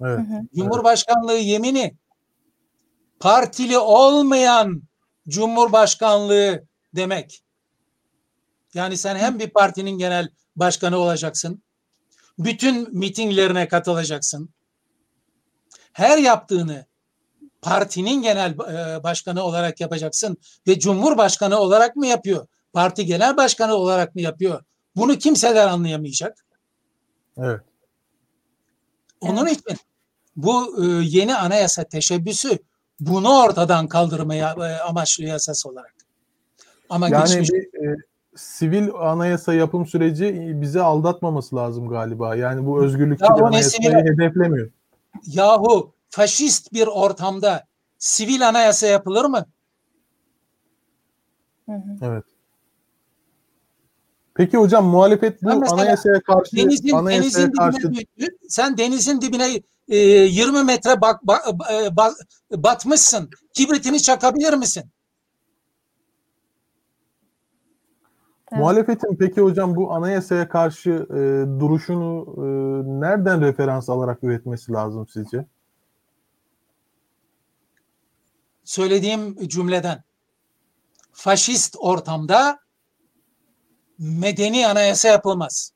Evet. 0.00 0.20
Cumhurbaşkanlığı 0.54 1.36
yemini 1.36 1.96
partili 3.20 3.78
olmayan 3.78 4.82
Cumhurbaşkanlığı 5.28 6.66
demek. 6.96 7.42
Yani 8.74 8.96
sen 8.96 9.16
hem 9.16 9.38
bir 9.38 9.50
partinin 9.50 9.98
genel 9.98 10.28
başkanı 10.56 10.98
olacaksın. 10.98 11.62
Bütün 12.38 12.98
mitinglerine 12.98 13.68
katılacaksın. 13.68 14.50
Her 15.92 16.18
yaptığını 16.18 16.86
partinin 17.62 18.22
genel 18.22 18.58
başkanı 19.02 19.42
olarak 19.42 19.80
yapacaksın 19.80 20.36
ve 20.66 20.78
cumhurbaşkanı 20.78 21.58
olarak 21.58 21.96
mı 21.96 22.06
yapıyor? 22.06 22.46
Parti 22.76 23.06
genel 23.06 23.36
başkanı 23.36 23.74
olarak 23.74 24.14
mı 24.14 24.20
yapıyor? 24.20 24.62
Bunu 24.96 25.18
kimseler 25.18 25.66
anlayamayacak. 25.66 26.44
Evet. 27.36 27.60
Onun 29.20 29.46
için 29.46 29.76
bu 30.36 30.82
yeni 31.02 31.36
anayasa 31.36 31.84
teşebbüsü 31.84 32.58
bunu 33.00 33.42
ortadan 33.42 33.88
kaldırmaya 33.88 34.54
amaçlıyor 34.88 35.36
esas 35.36 35.66
olarak. 35.66 35.94
Ama 36.90 37.08
yani 37.08 37.40
bir 37.40 37.88
e, 37.88 37.96
sivil 38.34 38.88
anayasa 38.94 39.54
yapım 39.54 39.86
süreci 39.86 40.52
bizi 40.60 40.82
aldatmaması 40.82 41.56
lazım 41.56 41.88
galiba. 41.88 42.36
Yani 42.36 42.66
bu 42.66 42.84
özgürlükçü 42.84 43.24
ya 43.24 43.30
anayasayı 43.30 43.90
sivil... 43.90 44.12
hedeflemiyor. 44.12 44.70
Yahu 45.26 45.92
faşist 46.10 46.72
bir 46.72 46.86
ortamda 46.86 47.66
sivil 47.98 48.48
anayasa 48.48 48.86
yapılır 48.86 49.24
mı? 49.24 49.46
Hı 51.66 51.72
hı. 51.72 51.96
Evet. 52.02 52.24
Peki 54.36 54.56
hocam 54.56 54.86
muhalefet 54.86 55.42
bu 55.42 55.50
anayasaya 55.50 56.20
karşı 56.20 56.56
denizin, 56.56 56.92
anayasaya 56.92 57.22
denizin 57.22 57.52
karşı 57.52 57.78
dibine, 57.92 58.28
sen 58.48 58.78
denizin 58.78 59.20
dibine 59.20 59.60
e, 59.88 59.96
20 59.96 60.64
metre 60.64 61.00
bak, 61.00 61.20
bak, 61.26 61.40
bak, 61.90 62.12
batmışsın. 62.50 63.30
Kibritini 63.54 64.02
çakabilir 64.02 64.52
misin? 64.52 64.84
Evet. 68.52 68.60
Muhalefetin 68.60 69.16
peki 69.16 69.40
hocam 69.40 69.76
bu 69.76 69.92
anayasaya 69.92 70.48
karşı 70.48 70.90
e, 70.90 71.16
duruşunu 71.60 72.34
e, 72.36 72.46
nereden 73.00 73.40
referans 73.40 73.88
alarak 73.88 74.24
üretmesi 74.24 74.72
lazım 74.72 75.06
sizce? 75.08 75.46
Söylediğim 78.64 79.48
cümleden. 79.48 80.02
Faşist 81.12 81.76
ortamda 81.78 82.65
medeni 83.98 84.66
anayasa 84.66 85.08
yapılmaz. 85.08 85.72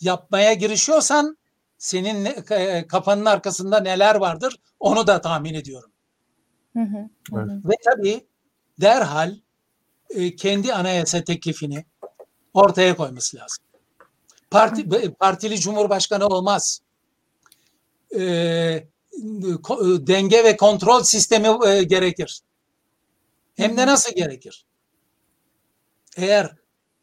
Yapmaya 0.00 0.52
girişiyorsan 0.52 1.38
senin 1.78 2.24
e, 2.50 2.86
kafanın 2.86 3.24
arkasında 3.24 3.80
neler 3.80 4.14
vardır 4.14 4.56
onu 4.80 5.06
da 5.06 5.20
tahmin 5.20 5.54
ediyorum. 5.54 5.92
Hı 6.72 6.82
hı, 6.82 7.08
evet. 7.32 7.64
Ve 7.64 7.74
tabii 7.84 8.26
derhal 8.80 9.36
e, 10.10 10.36
kendi 10.36 10.74
anayasa 10.74 11.24
teklifini 11.24 11.84
ortaya 12.54 12.96
koyması 12.96 13.36
lazım. 13.36 13.64
Parti, 14.50 15.14
partili 15.14 15.60
cumhurbaşkanı 15.60 16.26
olmaz. 16.26 16.80
E, 18.14 18.20
denge 20.06 20.44
ve 20.44 20.56
kontrol 20.56 21.02
sistemi 21.02 21.48
e, 21.66 21.82
gerekir. 21.82 22.40
Hem 23.54 23.76
de 23.76 23.86
nasıl 23.86 24.14
gerekir? 24.14 24.66
eğer 26.16 26.56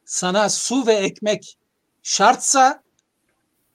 sana 0.09 0.49
su 0.49 0.87
ve 0.87 0.93
ekmek 0.93 1.57
şartsa 2.03 2.83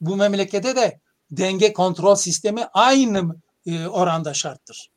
bu 0.00 0.16
memlekete 0.16 0.76
de 0.76 1.00
denge 1.30 1.72
kontrol 1.72 2.14
sistemi 2.14 2.64
aynı 2.72 3.36
e, 3.66 3.86
oranda 3.86 4.34
şarttır. 4.34 4.90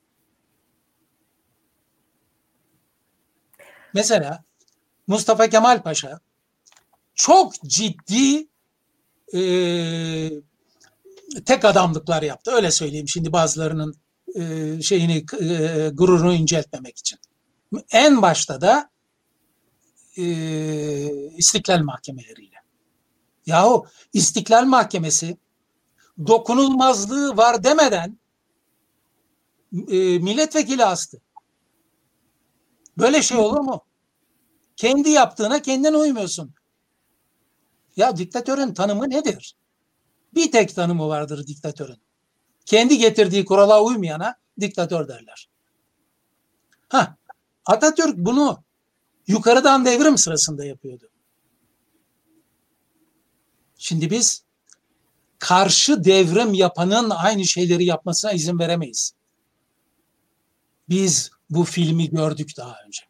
Mesela 3.93 4.43
Mustafa 5.07 5.49
Kemal 5.49 5.83
Paşa 5.83 6.19
çok 7.15 7.53
ciddi 7.53 8.47
e, 9.33 9.41
tek 11.45 11.65
adamlıklar 11.65 12.21
yaptı. 12.23 12.51
Öyle 12.51 12.71
söyleyeyim 12.71 13.07
şimdi 13.07 13.31
bazılarının 13.31 13.95
e, 14.35 14.81
şeyini 14.81 15.25
e, 15.41 15.89
gururunu 15.93 16.33
inceltmemek 16.33 16.97
için. 16.97 17.19
En 17.91 18.21
başta 18.21 18.61
da 18.61 18.89
e, 20.17 20.25
İstiklal 21.37 21.83
mahkemeleriyle. 21.83 22.55
Yahu 23.45 23.87
İstiklal 24.13 24.65
Mahkemesi 24.65 25.37
dokunulmazlığı 26.27 27.37
var 27.37 27.63
demeden 27.63 28.19
e, 29.73 30.19
milletvekili 30.19 30.85
astı. 30.85 31.21
Böyle 32.97 33.21
şey 33.21 33.37
olur 33.37 33.59
mu? 33.59 33.85
Kendi 34.75 35.09
yaptığına 35.09 35.61
kendin 35.61 35.93
uymuyorsun. 35.93 36.53
Ya 37.95 38.17
diktatörün 38.17 38.73
tanımı 38.73 39.09
nedir? 39.09 39.55
Bir 40.33 40.51
tek 40.51 40.75
tanımı 40.75 41.07
vardır 41.07 41.47
diktatörün. 41.47 42.01
Kendi 42.65 42.97
getirdiği 42.97 43.45
kurala 43.45 43.83
uymayana 43.83 44.35
diktatör 44.59 45.07
derler. 45.07 45.49
Ha, 46.89 47.17
Atatürk 47.65 48.17
bunu 48.17 48.63
yukarıdan 49.27 49.85
devrim 49.85 50.17
sırasında 50.17 50.65
yapıyordu. 50.65 51.09
Şimdi 53.77 54.09
biz 54.09 54.43
karşı 55.39 56.03
devrim 56.03 56.53
yapanın 56.53 57.09
aynı 57.09 57.45
şeyleri 57.45 57.85
yapmasına 57.85 58.31
izin 58.31 58.59
veremeyiz. 58.59 59.13
Biz 60.89 61.31
bu 61.49 61.63
filmi 61.63 62.09
gördük 62.09 62.49
daha 62.57 62.75
önce. 62.87 63.01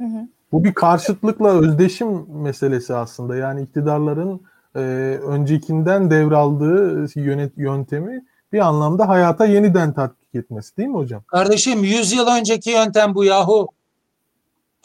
Hı 0.00 0.04
hı. 0.04 0.28
Bu 0.52 0.64
bir 0.64 0.74
karşıtlıkla 0.74 1.48
özdeşim 1.48 2.26
meselesi 2.42 2.94
aslında. 2.94 3.36
Yani 3.36 3.62
iktidarların 3.62 4.40
e, 4.74 4.80
öncekinden 5.22 6.10
devraldığı 6.10 7.06
yönet 7.20 7.58
yöntemi 7.58 8.24
bir 8.52 8.58
anlamda 8.58 9.08
hayata 9.08 9.46
yeniden 9.46 9.92
tatbik 9.92 10.34
etmesi 10.34 10.76
değil 10.76 10.88
mi 10.88 10.94
hocam? 10.94 11.22
Kardeşim 11.26 11.84
100 11.84 12.12
yıl 12.12 12.26
önceki 12.26 12.70
yöntem 12.70 13.14
bu 13.14 13.24
yahu. 13.24 13.68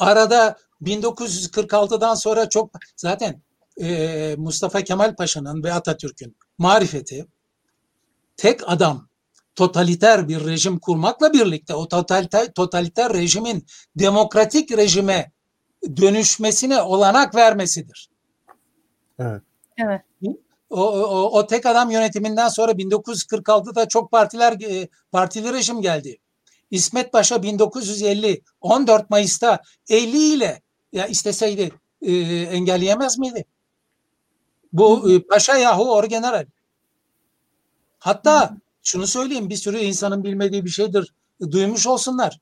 Arada 0.02 0.58
1946'dan 0.82 2.16
sonra 2.16 2.50
çok 2.50 2.72
zaten 2.96 3.42
e, 3.82 4.36
Mustafa 4.38 4.82
Kemal 4.82 5.16
Paşa'nın 5.16 5.64
ve 5.64 5.74
Atatürk'ün 5.74 6.38
marifeti 6.58 7.26
tek 8.38 8.70
adam 8.70 9.08
totaliter 9.56 10.28
bir 10.28 10.46
rejim 10.46 10.80
kurmakla 10.80 11.34
birlikte 11.34 11.76
o 11.76 11.88
totaliter, 11.88 12.54
totaliter 12.54 13.14
rejimin 13.14 13.66
demokratik 13.96 14.78
rejime 14.78 15.32
dönüşmesine 15.98 16.82
olanak 16.82 17.36
vermesidir. 17.36 18.10
Evet. 19.20 19.42
Evet. 19.78 20.02
O, 20.70 20.82
o, 20.92 21.40
o 21.40 21.48
tek 21.48 21.66
adam 21.66 21.92
yönetiminden 21.92 22.48
sonra 22.48 22.72
1946'da 22.72 23.88
çok 23.88 24.12
partiler 24.12 24.58
partili 25.12 25.54
rejim 25.54 25.82
geldi. 25.82 26.18
İsmet 26.72 27.12
Paşa 27.12 27.44
1950 27.44 28.42
14 28.62 29.10
Mayıs'ta 29.10 29.62
50 29.90 30.18
ile 30.18 30.62
ya 30.92 31.08
isteseydi 31.08 31.72
e, 32.02 32.12
engelleyemez 32.42 33.20
miydi? 33.20 33.46
Bu 34.74 35.12
e, 35.12 35.24
Paşa 35.24 35.58
yahu 35.58 35.94
orgeneral. 35.94 36.46
Hatta 38.00 38.58
şunu 38.84 39.08
söyleyeyim 39.08 39.50
bir 39.50 39.56
sürü 39.56 39.78
insanın 39.78 40.24
bilmediği 40.24 40.66
bir 40.66 40.70
şeydir. 40.70 41.14
Duymuş 41.52 41.88
olsunlar. 41.88 42.40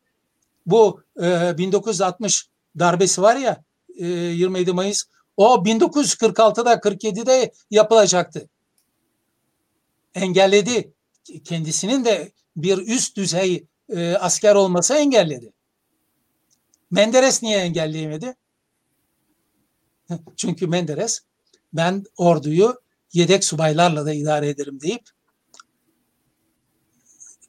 Bu 0.66 1.04
e, 1.22 1.58
1960 1.58 2.50
darbesi 2.80 3.22
var 3.22 3.36
ya 3.36 3.64
e, 3.98 4.08
27 4.08 4.74
Mayıs 4.74 5.04
o 5.38 5.56
1946'da 5.56 6.74
47'de 6.74 7.52
yapılacaktı. 7.72 8.50
Engelledi. 10.16 10.94
Kendisinin 11.44 12.06
de 12.06 12.32
bir 12.56 12.78
üst 12.78 13.18
düzey 13.18 13.68
e, 13.90 14.16
asker 14.16 14.56
olması 14.56 14.94
engelledi. 14.94 15.54
Menderes 16.92 17.44
niye 17.44 17.58
engelleyemedi? 17.58 18.36
Çünkü 20.36 20.68
Menderes 20.68 21.22
ben 21.74 22.04
orduyu 22.18 22.76
yedek 23.14 23.44
subaylarla 23.44 24.06
da 24.06 24.14
idare 24.14 24.50
ederim 24.50 24.82
deyip 24.82 25.02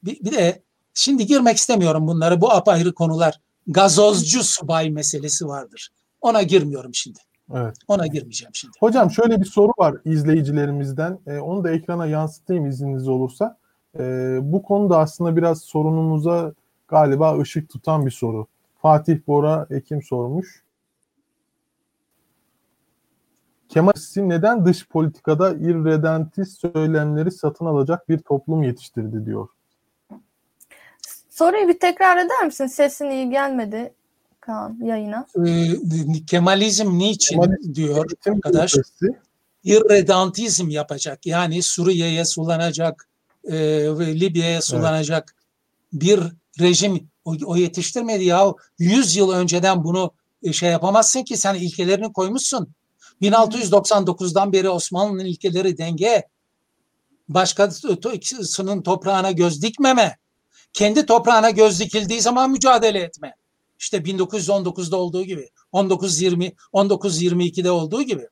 bir, 0.02 0.20
bir 0.20 0.32
de 0.32 0.62
şimdi 0.94 1.26
girmek 1.26 1.56
istemiyorum 1.56 2.06
bunları 2.06 2.40
bu 2.40 2.52
apayrı 2.52 2.94
konular. 2.94 3.40
Gazozcu 3.66 4.44
subay 4.44 4.90
meselesi 4.90 5.46
vardır. 5.46 5.88
Ona 6.20 6.42
girmiyorum 6.42 6.94
şimdi. 6.94 7.18
Evet. 7.54 7.76
Ona 7.88 8.06
girmeyeceğim 8.06 8.54
şimdi. 8.54 8.72
Hocam 8.80 9.10
şöyle 9.10 9.40
bir 9.40 9.44
soru 9.44 9.72
var 9.78 9.96
izleyicilerimizden. 10.04 11.18
E, 11.26 11.38
onu 11.38 11.64
da 11.64 11.70
ekrana 11.70 12.06
yansıtayım 12.06 12.66
izniniz 12.66 13.08
olursa. 13.08 13.58
E, 13.98 14.38
bu 14.42 14.62
konuda 14.62 14.98
aslında 14.98 15.36
biraz 15.36 15.62
sorunumuza 15.62 16.52
galiba 16.88 17.38
ışık 17.38 17.68
tutan 17.68 18.06
bir 18.06 18.10
soru. 18.10 18.46
Fatih 18.82 19.18
Bora 19.26 19.66
Ekim 19.70 20.02
sormuş. 20.02 20.62
Kemal 23.68 23.92
Sisi 23.96 24.28
neden 24.28 24.66
dış 24.66 24.88
politikada 24.88 25.54
irredentist 25.54 26.60
söylemleri 26.60 27.30
satın 27.30 27.66
alacak 27.66 28.08
bir 28.08 28.18
toplum 28.18 28.62
yetiştirdi 28.62 29.26
diyor. 29.26 29.48
Soruyu 31.30 31.68
bir 31.68 31.78
tekrar 31.78 32.16
eder 32.16 32.46
misin? 32.46 32.66
Sesin 32.66 33.10
iyi 33.10 33.30
gelmedi 33.30 33.92
Kaan 34.40 34.78
yayına. 34.82 35.26
Ee, 35.46 36.24
Kemalizm 36.26 36.98
niçin 36.98 37.40
Kemalizm 37.40 37.74
diyor 37.74 38.06
arkadaş? 38.26 38.70
Sesi. 38.70 39.06
İrredantizm 39.64 40.68
yapacak. 40.68 41.26
Yani 41.26 41.62
Suriye'ye 41.62 42.24
sulanacak 42.24 43.08
e, 43.44 43.56
Libya'ya 44.20 44.62
sulanacak 44.62 45.36
evet. 45.36 46.02
bir 46.02 46.20
rejim 46.60 47.10
o, 47.24 47.34
o 47.44 47.56
yetiştirmedi 47.56 48.24
ya. 48.24 48.52
100 48.78 49.16
yıl 49.16 49.30
önceden 49.30 49.84
bunu 49.84 50.12
şey 50.52 50.70
yapamazsın 50.70 51.22
ki 51.22 51.36
sen 51.36 51.54
ilkelerini 51.54 52.12
koymuşsun. 52.12 52.74
1699'dan 53.22 54.52
beri 54.52 54.68
Osmanlı'nın 54.68 55.24
ilkeleri 55.24 55.78
denge, 55.78 56.28
başkasının 57.28 58.82
toprağına 58.82 59.30
göz 59.30 59.62
dikmeme, 59.62 60.18
kendi 60.72 61.06
toprağına 61.06 61.50
göz 61.50 61.80
dikildiği 61.80 62.20
zaman 62.20 62.50
mücadele 62.50 62.98
etme. 62.98 63.34
İşte 63.78 63.96
1919'da 63.96 64.96
olduğu 64.96 65.24
gibi, 65.24 65.48
1920, 65.74 66.52
1922'de 66.74 67.70
olduğu 67.70 68.02
gibi. 68.02 68.28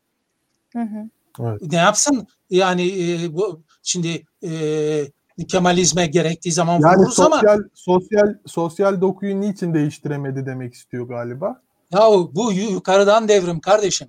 Hı 0.72 0.82
hı. 0.82 1.10
Evet. 1.40 1.62
Ne 1.62 1.76
yapsın? 1.76 2.26
Yani 2.50 3.12
e, 3.12 3.34
bu 3.34 3.62
şimdi 3.82 4.26
e, 4.44 5.08
Kemalizme 5.48 6.06
gerektiği 6.06 6.52
zaman 6.52 6.80
yani 6.80 6.96
vururuz 6.96 7.14
sosyal, 7.14 7.52
ama 7.52 7.64
sosyal 7.74 8.34
sosyal 8.46 9.00
dokuyu 9.00 9.40
niçin 9.40 9.74
değiştiremedi 9.74 10.46
demek 10.46 10.74
istiyor 10.74 11.08
galiba. 11.08 11.62
Ya 11.92 12.00
bu 12.10 12.52
yukarıdan 12.52 13.28
devrim 13.28 13.60
kardeşim. 13.60 14.08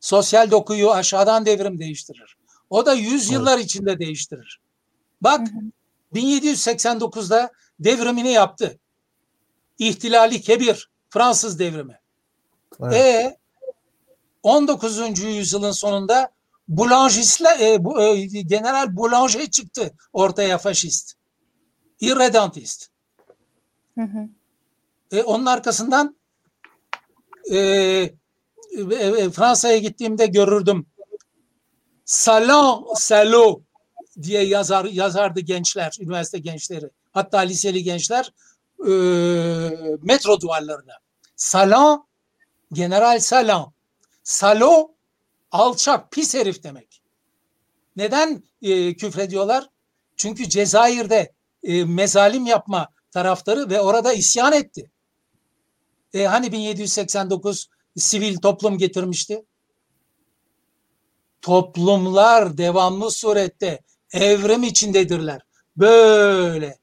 Sosyal 0.00 0.50
dokuyu 0.50 0.90
aşağıdan 0.90 1.46
devrim 1.46 1.78
değiştirir. 1.78 2.36
O 2.70 2.86
da 2.86 2.94
yüz 2.94 3.30
yıllar 3.30 3.56
evet. 3.56 3.64
içinde 3.64 3.98
değiştirir. 3.98 4.60
Bak 5.20 5.40
hı 5.40 6.18
hı. 6.18 6.20
1789'da 6.20 7.50
devrimini 7.80 8.32
yaptı. 8.32 8.78
İhtilali 9.78 10.40
kebir, 10.40 10.90
Fransız 11.10 11.58
devrimi. 11.58 12.00
Evet. 12.82 12.94
E 12.94 13.38
19. 14.42 15.20
yüzyılın 15.20 15.72
sonunda 15.72 16.30
Boulangisler, 16.68 17.60
e, 17.60 17.84
bu, 17.84 18.02
e, 18.02 18.26
General 18.26 18.96
Boulanger 18.96 19.50
çıktı 19.50 19.92
ortaya 20.12 20.58
faşist. 20.58 21.14
Irredentist. 22.00 22.88
Hı 23.98 24.02
hı. 24.02 24.28
E, 25.12 25.22
onun 25.22 25.46
arkasından 25.46 26.16
e, 27.50 27.58
e, 27.58 29.30
Fransa'ya 29.30 29.78
gittiğimde 29.78 30.26
görürdüm. 30.26 30.86
Salon, 32.04 32.94
salo 32.94 33.62
diye 34.22 34.42
yazar 34.42 34.84
yazardı 34.84 35.40
gençler, 35.40 35.96
üniversite 36.00 36.38
gençleri. 36.38 36.90
Hatta 37.12 37.38
liseli 37.38 37.82
gençler 37.82 38.32
e, 38.80 38.92
metro 40.02 40.40
duvarlarına. 40.40 40.92
Salon, 41.36 42.06
General 42.72 43.20
Salon. 43.20 43.72
Salo, 44.22 44.94
alçak, 45.52 46.12
pis 46.12 46.34
herif 46.34 46.62
demek. 46.62 47.02
Neden 47.96 48.42
e, 48.62 48.96
küfrediyorlar? 48.96 49.68
Çünkü 50.16 50.48
Cezayir'de 50.48 51.32
e, 51.62 51.84
mezalim 51.84 52.46
yapma 52.46 52.88
taraftarı 53.10 53.70
ve 53.70 53.80
orada 53.80 54.12
isyan 54.12 54.52
etti. 54.52 54.90
E, 56.14 56.24
hani 56.24 56.52
1789 56.52 57.68
sivil 57.96 58.36
toplum 58.36 58.78
getirmişti? 58.78 59.44
Toplumlar 61.42 62.58
devamlı 62.58 63.10
surette 63.10 63.80
evrim 64.12 64.62
içindedirler. 64.62 65.40
Böyle 65.76 66.78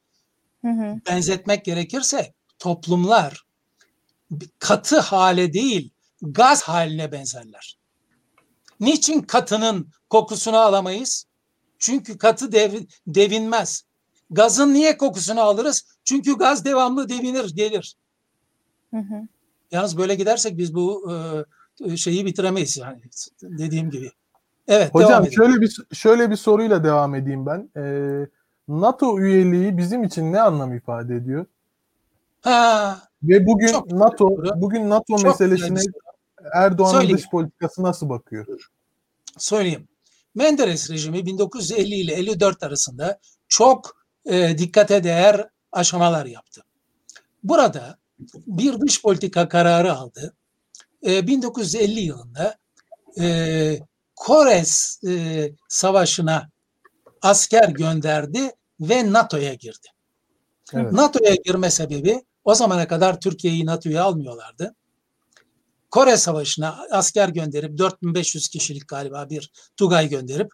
Hı 0.61 0.67
hı. 0.67 1.01
benzetmek 1.09 1.65
gerekirse 1.65 2.33
toplumlar 2.59 3.45
katı 4.59 4.99
hale 4.99 5.53
değil 5.53 5.91
gaz 6.21 6.61
haline 6.61 7.11
benzerler. 7.11 7.78
Niçin 8.79 9.21
katının 9.21 9.87
kokusunu 10.09 10.57
alamayız? 10.57 11.25
Çünkü 11.79 12.17
katı 12.17 12.51
dev, 12.51 12.73
devinmez. 13.07 13.83
Gazın 14.29 14.73
niye 14.73 14.97
kokusunu 14.97 15.41
alırız? 15.41 15.85
Çünkü 16.03 16.37
gaz 16.37 16.65
devamlı 16.65 17.09
devinir, 17.09 17.55
gelir. 17.55 17.95
Hı 18.93 18.97
hı. 18.97 19.27
Yalnız 19.71 19.97
böyle 19.97 20.15
gidersek 20.15 20.57
biz 20.57 20.75
bu 20.75 21.11
e, 21.85 21.97
şeyi 21.97 22.25
bitiremeyiz 22.25 22.77
yani 22.77 23.01
dediğim 23.43 23.89
gibi. 23.89 24.11
Evet 24.67 24.93
devam 24.95 25.05
Hocam 25.05 25.31
şöyle 25.31 25.61
bir 25.61 25.77
şöyle 25.93 26.31
bir 26.31 26.35
soruyla 26.35 26.83
devam 26.83 27.15
edeyim 27.15 27.45
ben. 27.45 27.69
Ee, 27.77 28.27
NATO 28.67 29.19
üyeliği 29.19 29.77
bizim 29.77 30.03
için 30.03 30.33
ne 30.33 30.41
anlam 30.41 30.73
ifade 30.73 31.15
ediyor? 31.15 31.45
Ha, 32.41 32.99
Ve 33.23 33.45
bugün 33.45 33.73
NATO 33.89 34.29
soru. 34.29 34.61
bugün 34.61 34.89
NATO 34.89 35.17
çok 35.17 35.23
meselesine. 35.23 35.79
Erdoğan'ın 36.53 36.91
Söyleyeyim. 36.93 37.17
dış 37.17 37.29
politikası 37.29 37.83
nasıl 37.83 38.09
bakıyor? 38.09 38.69
söyleyeyim. 39.37 39.87
Menderes 40.35 40.91
rejimi 40.91 41.25
1950 41.25 41.95
ile 41.95 42.13
54 42.13 42.63
arasında 42.63 43.19
çok 43.47 44.05
e, 44.25 44.57
dikkate 44.57 45.03
değer 45.03 45.47
aşamalar 45.71 46.25
yaptı. 46.25 46.61
Burada 47.43 47.97
bir 48.47 48.81
dış 48.81 49.01
politika 49.01 49.49
kararı 49.49 49.93
aldı. 49.93 50.33
E, 51.05 51.27
1950 51.27 51.99
yılında 51.99 52.57
e, 53.19 53.79
Kores 54.15 55.03
e, 55.07 55.51
Savaşı'na 55.67 56.49
asker 57.21 57.69
gönderdi 57.69 58.51
ve 58.79 59.13
NATO'ya 59.13 59.53
girdi. 59.53 59.87
Evet. 60.73 60.91
NATO'ya 60.91 61.35
girme 61.45 61.71
sebebi 61.71 62.25
o 62.43 62.55
zamana 62.55 62.87
kadar 62.87 63.19
Türkiye'yi 63.19 63.65
NATO'ya 63.65 64.03
almıyorlardı. 64.03 64.75
Kore 65.91 66.17
Savaşı'na 66.17 66.85
asker 66.91 67.29
gönderip 67.29 67.77
4500 67.77 68.47
kişilik 68.47 68.87
galiba 68.87 69.29
bir 69.29 69.51
Tugay 69.77 70.09
gönderip 70.09 70.51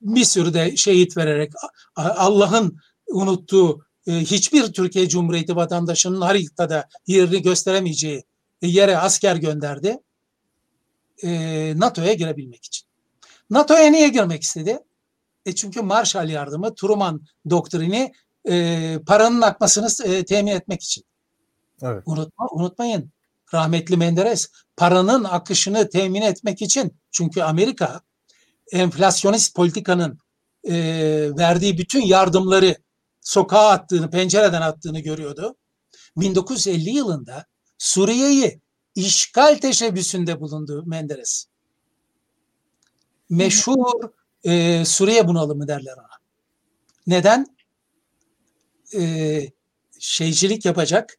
bir 0.00 0.24
sürü 0.24 0.54
de 0.54 0.76
şehit 0.76 1.16
vererek 1.16 1.52
Allah'ın 1.96 2.78
unuttuğu 3.06 3.86
e, 4.06 4.12
hiçbir 4.12 4.72
Türkiye 4.72 5.08
Cumhuriyeti 5.08 5.56
vatandaşının 5.56 6.20
haritada 6.20 6.88
yerini 7.06 7.42
gösteremeyeceği 7.42 8.24
yere 8.62 8.98
asker 8.98 9.36
gönderdi. 9.36 9.98
E, 11.22 11.30
NATO'ya 11.76 12.12
girebilmek 12.12 12.64
için. 12.64 12.86
NATO'ya 13.50 13.90
niye 13.90 14.08
girmek 14.08 14.42
istedi? 14.42 14.78
E 15.46 15.54
çünkü 15.54 15.82
Marshall 15.82 16.28
yardımı, 16.28 16.74
Truman 16.74 17.20
doktrini 17.50 18.12
e, 18.48 18.98
paranın 19.06 19.40
akmasını 19.42 19.88
e, 20.04 20.24
temin 20.24 20.52
etmek 20.52 20.82
için. 20.82 21.04
Evet. 21.82 22.02
Unutma, 22.06 22.48
unutmayın 22.52 23.12
rahmetli 23.54 23.96
Menderes 23.96 24.48
paranın 24.76 25.24
akışını 25.24 25.88
temin 25.88 26.22
etmek 26.22 26.62
için 26.62 27.00
çünkü 27.10 27.42
Amerika 27.42 28.00
enflasyonist 28.72 29.54
politikanın 29.54 30.18
e, 30.64 30.74
verdiği 31.38 31.78
bütün 31.78 32.00
yardımları 32.00 32.76
sokağa 33.20 33.68
attığını, 33.68 34.10
pencereden 34.10 34.62
attığını 34.62 35.00
görüyordu. 35.00 35.56
1950 36.16 36.90
yılında 36.90 37.46
Suriye'yi 37.78 38.60
işgal 38.94 39.58
teşebbüsünde 39.58 40.40
bulundu 40.40 40.82
Menderes. 40.86 41.46
Meşhur 43.30 44.10
e, 44.44 44.84
Suriye 44.84 45.28
bunalımı 45.28 45.68
derler 45.68 45.92
ona. 45.92 46.16
Neden? 47.06 47.56
E, 48.94 49.52
şeycilik 49.98 50.64
yapacak, 50.64 51.18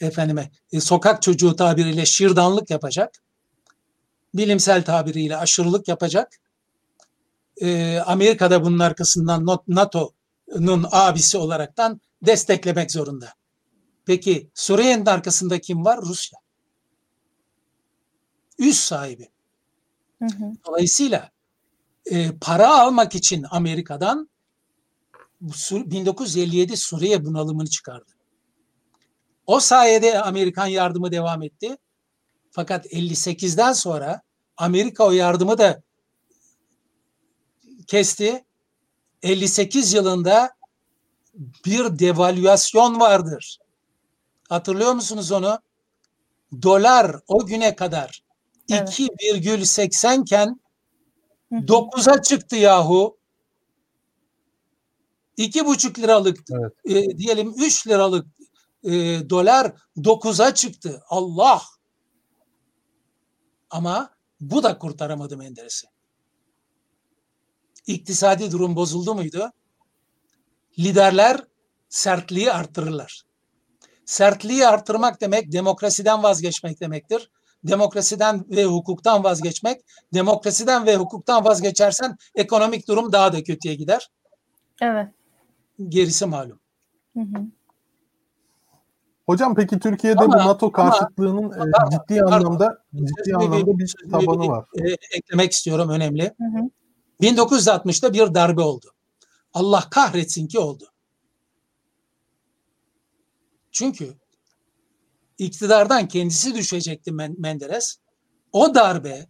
efendime 0.00 0.50
e, 0.72 0.80
sokak 0.80 1.22
çocuğu 1.22 1.56
tabiriyle 1.56 2.06
şirdanlık 2.06 2.70
yapacak. 2.70 3.22
Bilimsel 4.34 4.84
tabiriyle 4.84 5.36
aşırılık 5.36 5.88
yapacak. 5.88 6.40
E, 7.62 7.98
Amerika'da 7.98 8.64
bunun 8.64 8.78
arkasından 8.78 9.46
NATO'nun 9.68 10.86
abisi 10.90 11.38
olaraktan 11.38 12.00
desteklemek 12.22 12.92
zorunda. 12.92 13.32
Peki 14.06 14.50
Suriye'nin 14.54 15.06
arkasında 15.06 15.60
kim 15.60 15.84
var? 15.84 16.00
Rusya. 16.02 16.38
Üst 18.58 18.80
sahibi. 18.80 19.28
Hı 20.18 20.24
hı. 20.24 20.52
Dolayısıyla 20.66 21.30
e, 22.06 22.30
para 22.40 22.80
almak 22.80 23.14
için 23.14 23.46
Amerika'dan 23.50 24.30
bu 25.40 25.52
Sur- 25.52 25.90
1957 25.90 26.76
Suriye 26.76 27.24
bunalımını 27.24 27.66
çıkardı. 27.66 28.17
O 29.48 29.60
sayede 29.60 30.22
Amerikan 30.22 30.66
yardımı 30.66 31.12
devam 31.12 31.42
etti. 31.42 31.76
Fakat 32.50 32.86
58'den 32.86 33.72
sonra 33.72 34.22
Amerika 34.56 35.04
o 35.06 35.10
yardımı 35.12 35.58
da 35.58 35.82
kesti. 37.86 38.44
58 39.22 39.92
yılında 39.92 40.50
bir 41.66 41.98
devalüasyon 41.98 43.00
vardır. 43.00 43.58
Hatırlıyor 44.48 44.92
musunuz 44.92 45.32
onu? 45.32 45.58
Dolar 46.62 47.16
o 47.28 47.46
güne 47.46 47.76
kadar 47.76 48.22
Evet. 48.70 48.88
2,80 49.00 50.22
iken 50.22 50.60
Hı 51.52 51.56
hı. 51.56 51.60
9'a 51.60 52.22
çıktı 52.22 52.56
yahu. 52.56 53.18
2,5 55.38 55.98
liralık 55.98 56.38
Evet. 56.52 56.72
e, 56.84 57.18
diyelim 57.18 57.54
3 57.56 57.86
liralık 57.86 58.26
e, 58.88 59.30
dolar 59.30 59.72
9'a 59.96 60.54
çıktı. 60.54 61.02
Allah! 61.08 61.62
Ama 63.70 64.10
bu 64.40 64.62
da 64.62 64.78
kurtaramadı 64.78 65.36
Menderes'i. 65.36 65.86
İktisadi 67.86 68.50
durum 68.50 68.76
bozuldu 68.76 69.14
muydu? 69.14 69.52
Liderler 70.78 71.40
sertliği 71.88 72.52
artırırlar. 72.52 73.22
Sertliği 74.04 74.66
artırmak 74.66 75.20
demek 75.20 75.52
demokrasiden 75.52 76.22
vazgeçmek 76.22 76.80
demektir. 76.80 77.30
Demokrasiden 77.64 78.44
ve 78.50 78.64
hukuktan 78.64 79.24
vazgeçmek, 79.24 79.80
demokrasiden 80.14 80.86
ve 80.86 80.96
hukuktan 80.96 81.44
vazgeçersen 81.44 82.16
ekonomik 82.34 82.88
durum 82.88 83.12
daha 83.12 83.32
da 83.32 83.42
kötüye 83.42 83.74
gider. 83.74 84.10
Evet. 84.82 85.08
Gerisi 85.88 86.26
malum. 86.26 86.60
Hı 87.14 87.20
hı. 87.20 87.57
Hocam 89.28 89.54
peki 89.54 89.78
Türkiye'de 89.78 90.20
Ama- 90.20 90.34
bu 90.34 90.38
NATO 90.38 90.66
ama- 90.74 90.90
karşıtlığının 90.90 91.50
e, 91.52 91.70
Pardon, 91.72 91.90
ciddi 91.90 92.20
pardon. 92.20 92.32
anlamda 92.32 92.84
ciddi 92.94 93.36
anlamda 93.36 93.78
bir 93.78 93.94
tabanı 94.10 94.42
bir, 94.42 94.48
var. 94.48 94.64
e, 94.78 94.96
eklemek 95.16 95.52
istiyorum 95.52 95.88
önemli. 95.90 96.22
Hı 96.22 96.44
hı. 96.44 96.70
1960'da 97.22 98.12
bir 98.14 98.34
darbe 98.34 98.60
oldu. 98.60 98.94
Allah 99.54 99.84
kahretsin 99.90 100.46
ki 100.46 100.58
oldu. 100.58 100.84
Çünkü 103.72 104.14
iktidardan 105.38 106.08
kendisi 106.08 106.54
düşecekti 106.54 107.12
Men- 107.12 107.40
Menderes. 107.40 107.96
O 108.52 108.74
darbe 108.74 109.26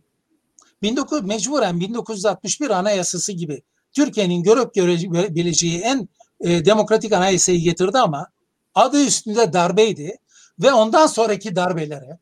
19 0.84 1.22
mecburen 1.24 1.80
1961 1.80 2.70
anayasası 2.70 3.32
gibi 3.32 3.62
Türkiye'nin 3.92 4.42
görüp 4.42 4.74
görebileceği 4.74 5.78
en 5.80 6.08
e, 6.40 6.64
demokratik 6.64 7.12
anayasayı 7.12 7.60
getirdi 7.60 7.98
ama 7.98 8.26
adı 8.74 9.04
üstünde 9.04 9.52
darbeydi 9.52 10.18
ve 10.62 10.72
ondan 10.72 11.06
sonraki 11.06 11.56
darbelere 11.56 12.18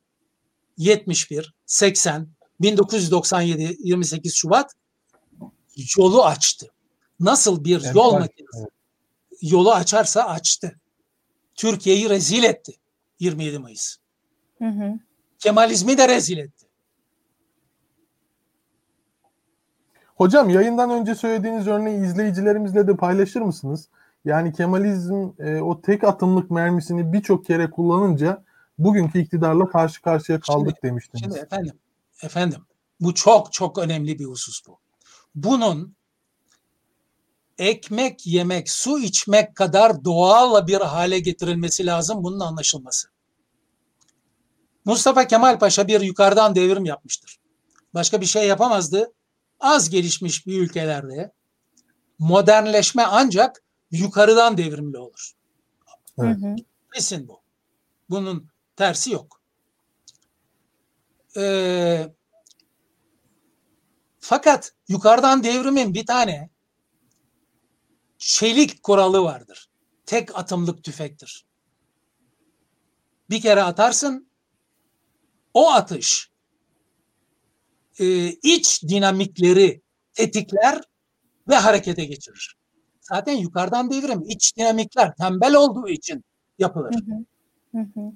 71, 0.77 1.55
80, 1.67 2.29
1997, 2.61 3.77
28 3.79 4.35
Şubat 4.35 4.73
yolu 5.99 6.25
açtı. 6.25 6.67
Nasıl 7.21 7.65
bir 7.65 7.81
Evet, 7.85 7.95
yol 7.95 8.13
evet, 8.13 8.21
makinesi 8.21 8.71
yolu 9.43 9.73
açarsa 9.73 10.25
açtı. 10.25 10.81
Türkiye'yi 11.55 12.09
rezil 12.11 12.45
etti 12.45 12.73
27 13.21 13.59
Mayıs. 13.59 13.97
Hı 14.59 14.65
hı. 14.65 14.99
Kemalizmi 15.39 15.99
de 15.99 16.09
rezil 16.09 16.39
etti. 16.39 16.67
Hocam 20.17 20.51
yayından 20.51 20.91
önce 20.91 21.15
söylediğiniz 21.15 21.67
örneği 21.67 22.05
izleyicilerimizle 22.05 22.87
de 22.87 22.97
paylaşır 22.97 23.41
mısınız? 23.41 23.89
Yani 24.27 24.53
Kemalizm 24.53 25.31
e, 25.39 25.61
o 25.61 25.81
tek 25.81 26.05
atımlık 26.05 26.51
mermisini 26.51 27.13
birçok 27.13 27.47
kere 27.47 27.71
kullanınca 27.71 28.45
bugünkü 28.79 29.21
iktidarla 29.21 29.69
karşı 29.69 30.03
karşıya 30.03 30.41
kaldık 30.41 30.83
demiştiniz. 30.83 31.23
Şimdi 31.25 31.39
efendim, 31.39 31.73
efendim 32.23 32.61
bu 33.01 33.15
çok 33.15 33.53
çok 33.53 33.79
önemli 33.79 34.19
bir 34.19 34.25
husus 34.25 34.67
bu. 34.67 34.79
Bunun 35.35 35.97
ekmek 37.59 38.27
yemek, 38.27 38.71
su 38.71 38.99
içmek 38.99 39.55
kadar 39.55 40.05
doğal 40.05 40.67
bir 40.67 40.81
hale 40.81 41.19
getirilmesi 41.19 41.87
lazım 41.87 42.25
bunun 42.25 42.41
anlaşılması. 42.41 43.09
Mustafa 44.85 45.27
Kemal 45.27 45.59
Paşa 45.59 45.89
bir 45.89 46.01
yukarıdan 46.01 46.55
devrim 46.55 46.85
yapmıştır. 46.85 47.39
Başka 47.95 48.21
bir 48.21 48.27
şey 48.27 48.49
yapamazdı. 48.49 49.13
Az 49.61 49.91
gelişmiş 49.91 50.47
bir 50.47 50.61
ülkelerde 50.61 51.33
modernleşme 52.19 53.03
ancak 53.03 53.63
yukarıdan 53.91 54.59
devrimli 54.59 54.99
olur. 54.99 55.33
Evet. 56.19 56.37
Hı 56.37 56.47
hı. 56.47 56.57
Kesin 56.95 57.29
bu. 57.29 57.41
Bunun 58.11 58.49
tersi 58.77 59.11
yok. 59.11 59.41
Ee, 61.37 62.15
fakat 64.21 64.73
yukarıdan 64.89 65.45
devrimin 65.45 65.95
bir 65.95 66.07
tane 66.07 66.51
çelik 68.19 68.83
kuralı 68.83 69.23
vardır. 69.23 69.71
Tek 70.07 70.39
atımlık 70.39 70.85
tüfektir. 70.85 71.47
Bir 73.31 73.41
kere 73.41 73.63
atarsın, 73.63 74.31
o 75.55 75.71
atış 75.71 76.31
e, 77.99 78.29
iç 78.29 78.83
dinamikleri 78.83 79.83
tetikler 80.15 80.83
ve 81.49 81.57
harekete 81.57 82.05
geçirir. 82.05 82.57
Zaten 83.09 83.33
yukarıdan 83.33 83.91
devrim 83.91 84.23
iç 84.29 84.57
dinamikler 84.57 85.15
tembel 85.15 85.55
olduğu 85.55 85.89
için 85.89 86.25
yapılır. 86.59 86.95
Hı 86.95 86.99
hı. 86.99 87.25
Hı 87.81 88.01
hı. 88.01 88.13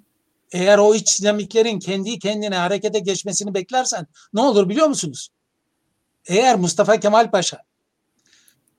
Eğer 0.53 0.79
o 0.79 0.95
iç 0.95 1.21
dinamiklerin 1.21 1.79
kendi 1.79 2.19
kendine 2.19 2.57
harekete 2.57 2.99
geçmesini 2.99 3.55
beklersen 3.55 4.07
ne 4.33 4.41
olur 4.41 4.69
biliyor 4.69 4.87
musunuz? 4.87 5.29
Eğer 6.27 6.57
Mustafa 6.57 7.01
Kemal 7.01 7.31
Paşa 7.31 7.63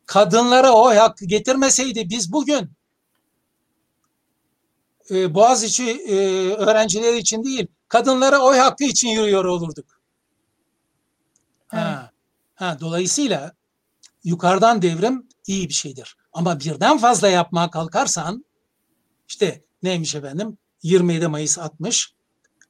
kadınlara 0.05 0.72
o 0.72 0.95
hakkı 0.95 1.26
getirmeseydi 1.26 2.09
biz 2.09 2.32
bugün 2.32 2.72
e, 5.12 5.34
Boğaziçi 5.34 5.91
e, 5.91 6.16
öğrencileri 6.53 7.18
için 7.18 7.43
değil 7.43 7.68
kadınlara 7.88 8.39
oy 8.39 8.57
hakkı 8.57 8.84
için 8.84 9.07
yürüyor 9.07 9.45
olurduk. 9.45 10.01
Ha, 11.68 12.12
ha, 12.55 12.78
dolayısıyla 12.80 13.51
yukarıdan 14.24 14.82
devrim 14.82 15.30
iyi 15.52 15.70
bir 15.70 15.74
şeydir. 15.74 16.16
Ama 16.34 16.60
birden 16.60 16.97
fazla 16.97 17.30
yapmaya 17.30 17.70
kalkarsan 17.70 18.45
işte 19.28 19.64
neymiş 19.84 20.16
efendim 20.16 20.58
27 20.84 21.28
Mayıs 21.28 21.60
60, 21.60 22.14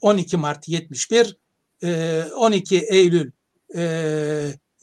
12 0.01 0.37
Mart 0.37 0.67
71, 0.67 1.37
e, 1.83 2.23
12 2.35 2.79
Eylül 2.79 3.31
e, 3.75 3.81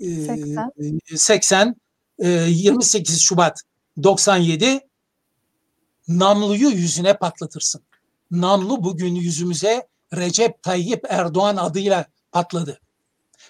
e, 0.01 0.07
80. 0.07 0.73
80, 1.17 1.77
e, 2.19 2.29
28 2.29 3.21
Şubat 3.21 3.63
97 4.03 4.81
namluyu 6.09 6.69
yüzüne 6.69 7.17
patlatırsın. 7.17 7.83
Namlu 8.31 8.85
bugün 8.85 9.15
yüzümüze 9.15 9.89
Recep 10.17 10.63
Tayyip 10.63 11.05
Erdoğan 11.09 11.57
adıyla 11.57 12.07
patladı. 12.33 12.81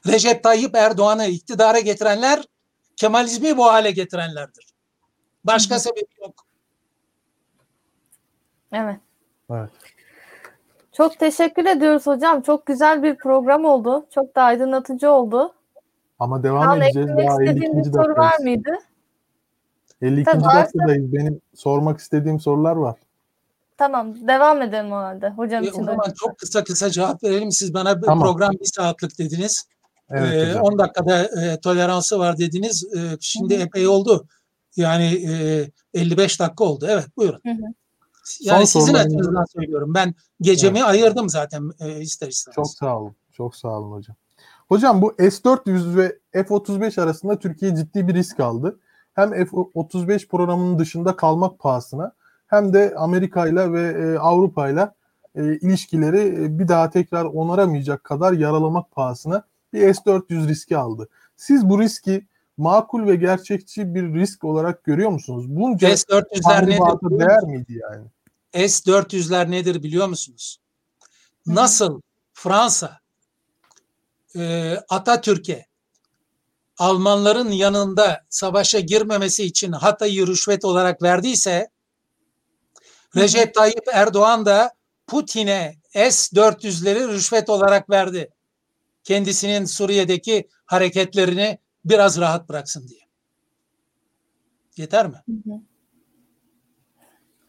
Recep 0.06 0.42
Tayyip 0.42 0.74
Erdoğan'ı 0.74 1.26
iktidara 1.26 1.80
getirenler 1.80 2.44
Kemalizmi 2.98 3.56
bu 3.56 3.64
hale 3.64 3.90
getirenlerdir. 3.90 4.66
Başka 5.44 5.74
Hı 5.74 5.78
hı. 5.78 5.82
sebebi 5.82 6.06
yok. 6.20 6.44
Evet. 8.72 8.96
Evet. 9.50 9.70
Çok 10.92 11.18
teşekkür 11.18 11.64
ediyoruz 11.66 12.06
hocam. 12.06 12.42
Çok 12.42 12.66
güzel 12.66 13.02
bir 13.02 13.16
program 13.16 13.64
oldu. 13.64 14.06
Çok 14.14 14.36
da 14.36 14.42
aydınlatıcı 14.42 15.10
oldu. 15.10 15.54
Ama 16.18 16.42
devam 16.42 16.62
Kaan 16.64 16.80
edeceğiz. 16.80 17.08
Daha 17.08 17.42
istediğin 17.42 17.74
52. 17.74 17.76
bir 17.88 17.92
soru 17.92 18.16
var 18.16 18.38
mıydı? 18.40 18.70
52. 20.02 20.24
Tabii, 20.30 20.44
varsa- 20.44 20.64
dakikadayız. 20.64 21.12
Benim 21.12 21.40
sormak 21.54 22.00
istediğim 22.00 22.40
sorular 22.40 22.76
var. 22.76 22.96
Tamam. 23.76 24.28
Devam 24.28 24.62
edelim 24.62 24.92
o 24.92 24.96
halde. 24.96 25.28
Hocam 25.30 25.64
E, 25.64 25.66
için 25.66 25.82
o 25.82 25.84
zaman 25.84 26.12
çok 26.20 26.38
kısa 26.38 26.64
kısa 26.64 26.90
cevap 26.90 27.22
verelim. 27.24 27.50
Siz 27.52 27.74
bana 27.74 28.00
Tamam. 28.00 28.20
program 28.20 28.52
bir 28.52 28.64
saatlik 28.74 29.18
dediniz. 29.18 29.68
Evet 30.10 30.34
Ee, 30.34 30.50
hocam. 30.50 30.62
10 30.62 30.78
dakikada 30.78 31.22
e, 31.22 31.60
toleransı 31.60 32.18
var 32.18 32.38
dediniz. 32.38 32.84
Ee, 32.96 33.16
şimdi 33.20 33.58
Hı 33.58 33.62
epey 33.62 33.88
oldu. 33.88 34.26
Yani 34.76 35.04
e, 35.04 35.70
55 35.94 36.40
dakika 36.40 36.64
oldu. 36.64 36.86
Evet 36.88 37.06
buyurun. 37.16 37.40
Hı 37.44 37.50
hı. 37.50 37.72
Yani 38.40 38.66
Son 38.66 38.80
sizin 38.80 38.94
açınızdan 38.94 39.44
söylüyorum. 39.44 39.94
Ben 39.94 40.14
gecemi 40.40 40.84
ayırdım 40.84 41.28
zaten 41.28 41.70
e, 41.80 42.00
ister 42.00 42.28
istemez. 42.28 42.54
Çok 42.54 42.66
sağ 42.70 42.98
olun. 42.98 43.16
Çok 43.32 43.56
sağ 43.56 43.68
olun 43.68 43.92
hocam. 43.92 44.16
Hocam 44.68 45.02
bu 45.02 45.14
S-400 45.18 45.96
ve 45.96 46.18
F-35 46.32 47.00
arasında 47.00 47.38
Türkiye 47.38 47.76
ciddi 47.76 48.08
bir 48.08 48.14
risk 48.14 48.40
aldı. 48.40 48.78
Hem 49.14 49.30
F-35 49.30 50.28
programının 50.28 50.78
dışında 50.78 51.16
kalmak 51.16 51.58
pahasına 51.58 52.12
hem 52.46 52.72
de 52.72 52.94
Amerika 52.96 53.46
ile 53.46 53.72
ve 53.72 53.82
e, 53.82 54.18
Avrupa 54.18 54.68
ile 54.68 54.90
e, 55.34 55.42
ilişkileri 55.58 56.44
e, 56.44 56.58
bir 56.58 56.68
daha 56.68 56.90
tekrar 56.90 57.24
onaramayacak 57.24 58.04
kadar 58.04 58.32
yaralamak 58.32 58.90
pahasına 58.90 59.42
bir 59.72 59.94
S-400 59.94 60.48
riski 60.48 60.76
aldı. 60.76 61.08
Siz 61.36 61.68
bu 61.68 61.80
riski 61.80 62.26
makul 62.56 63.06
ve 63.06 63.16
gerçekçi 63.16 63.94
bir 63.94 64.14
risk 64.14 64.44
olarak 64.44 64.84
görüyor 64.84 65.10
musunuz? 65.10 65.44
Bunca 65.48 65.96
S-400'ler 65.96 66.66
nedir? 66.66 67.18
değer 67.18 67.42
miydi 67.42 67.80
yani? 67.82 68.06
S-400'ler 68.68 69.50
nedir 69.50 69.82
biliyor 69.82 70.08
musunuz? 70.08 70.60
Nasıl 71.46 72.00
Fransa 72.32 72.98
e, 74.36 74.74
Atatürk'e 74.88 75.66
Almanların 76.78 77.50
yanında 77.50 78.24
savaşa 78.28 78.80
girmemesi 78.80 79.44
için 79.44 79.72
Hatay'ı 79.72 80.26
rüşvet 80.26 80.64
olarak 80.64 81.02
verdiyse 81.02 81.70
Recep 83.16 83.54
Tayyip 83.54 83.84
Erdoğan 83.92 84.46
da 84.46 84.72
Putin'e 85.06 85.74
S-400'leri 85.92 87.08
rüşvet 87.08 87.50
olarak 87.50 87.90
verdi. 87.90 88.30
Kendisinin 89.08 89.64
Suriye'deki 89.64 90.48
hareketlerini 90.66 91.58
biraz 91.84 92.20
rahat 92.20 92.48
bıraksın 92.48 92.88
diye. 92.88 93.00
Yeter 94.76 95.06
mi? 95.06 95.22
Hı 95.26 95.50
hı. 95.50 95.60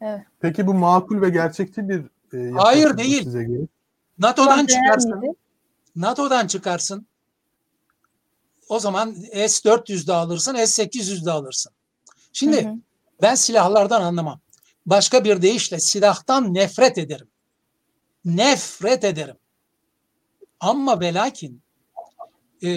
Evet. 0.01 0.21
Peki 0.39 0.67
bu 0.67 0.73
makul 0.73 1.21
ve 1.21 1.29
gerçekçi 1.29 1.89
bir 1.89 2.03
e, 2.33 2.51
Hayır, 2.51 2.97
değil. 2.97 3.23
size 3.23 3.43
göre? 3.43 3.67
NATO'dan 4.19 4.65
çıkarsın. 4.65 5.35
NATO'dan 5.95 6.47
çıkarsın. 6.47 7.07
O 8.69 8.79
zaman 8.79 9.11
S-400 9.33 10.07
de 10.07 10.13
alırsın, 10.13 10.55
S-800 10.55 11.25
de 11.25 11.31
alırsın. 11.31 11.71
Şimdi 12.33 12.65
Hı 12.65 12.69
hı. 12.69 12.75
ben 13.21 13.35
silahlardan 13.35 14.01
anlamam. 14.01 14.39
Başka 14.85 15.23
bir 15.23 15.41
deyişle 15.41 15.79
silahtan 15.79 16.53
nefret 16.53 16.97
ederim. 16.97 17.27
Nefret 18.25 19.03
ederim. 19.03 19.38
Ama 20.59 20.99
ve 20.99 21.13
lakin 21.13 21.61
e, 22.61 22.69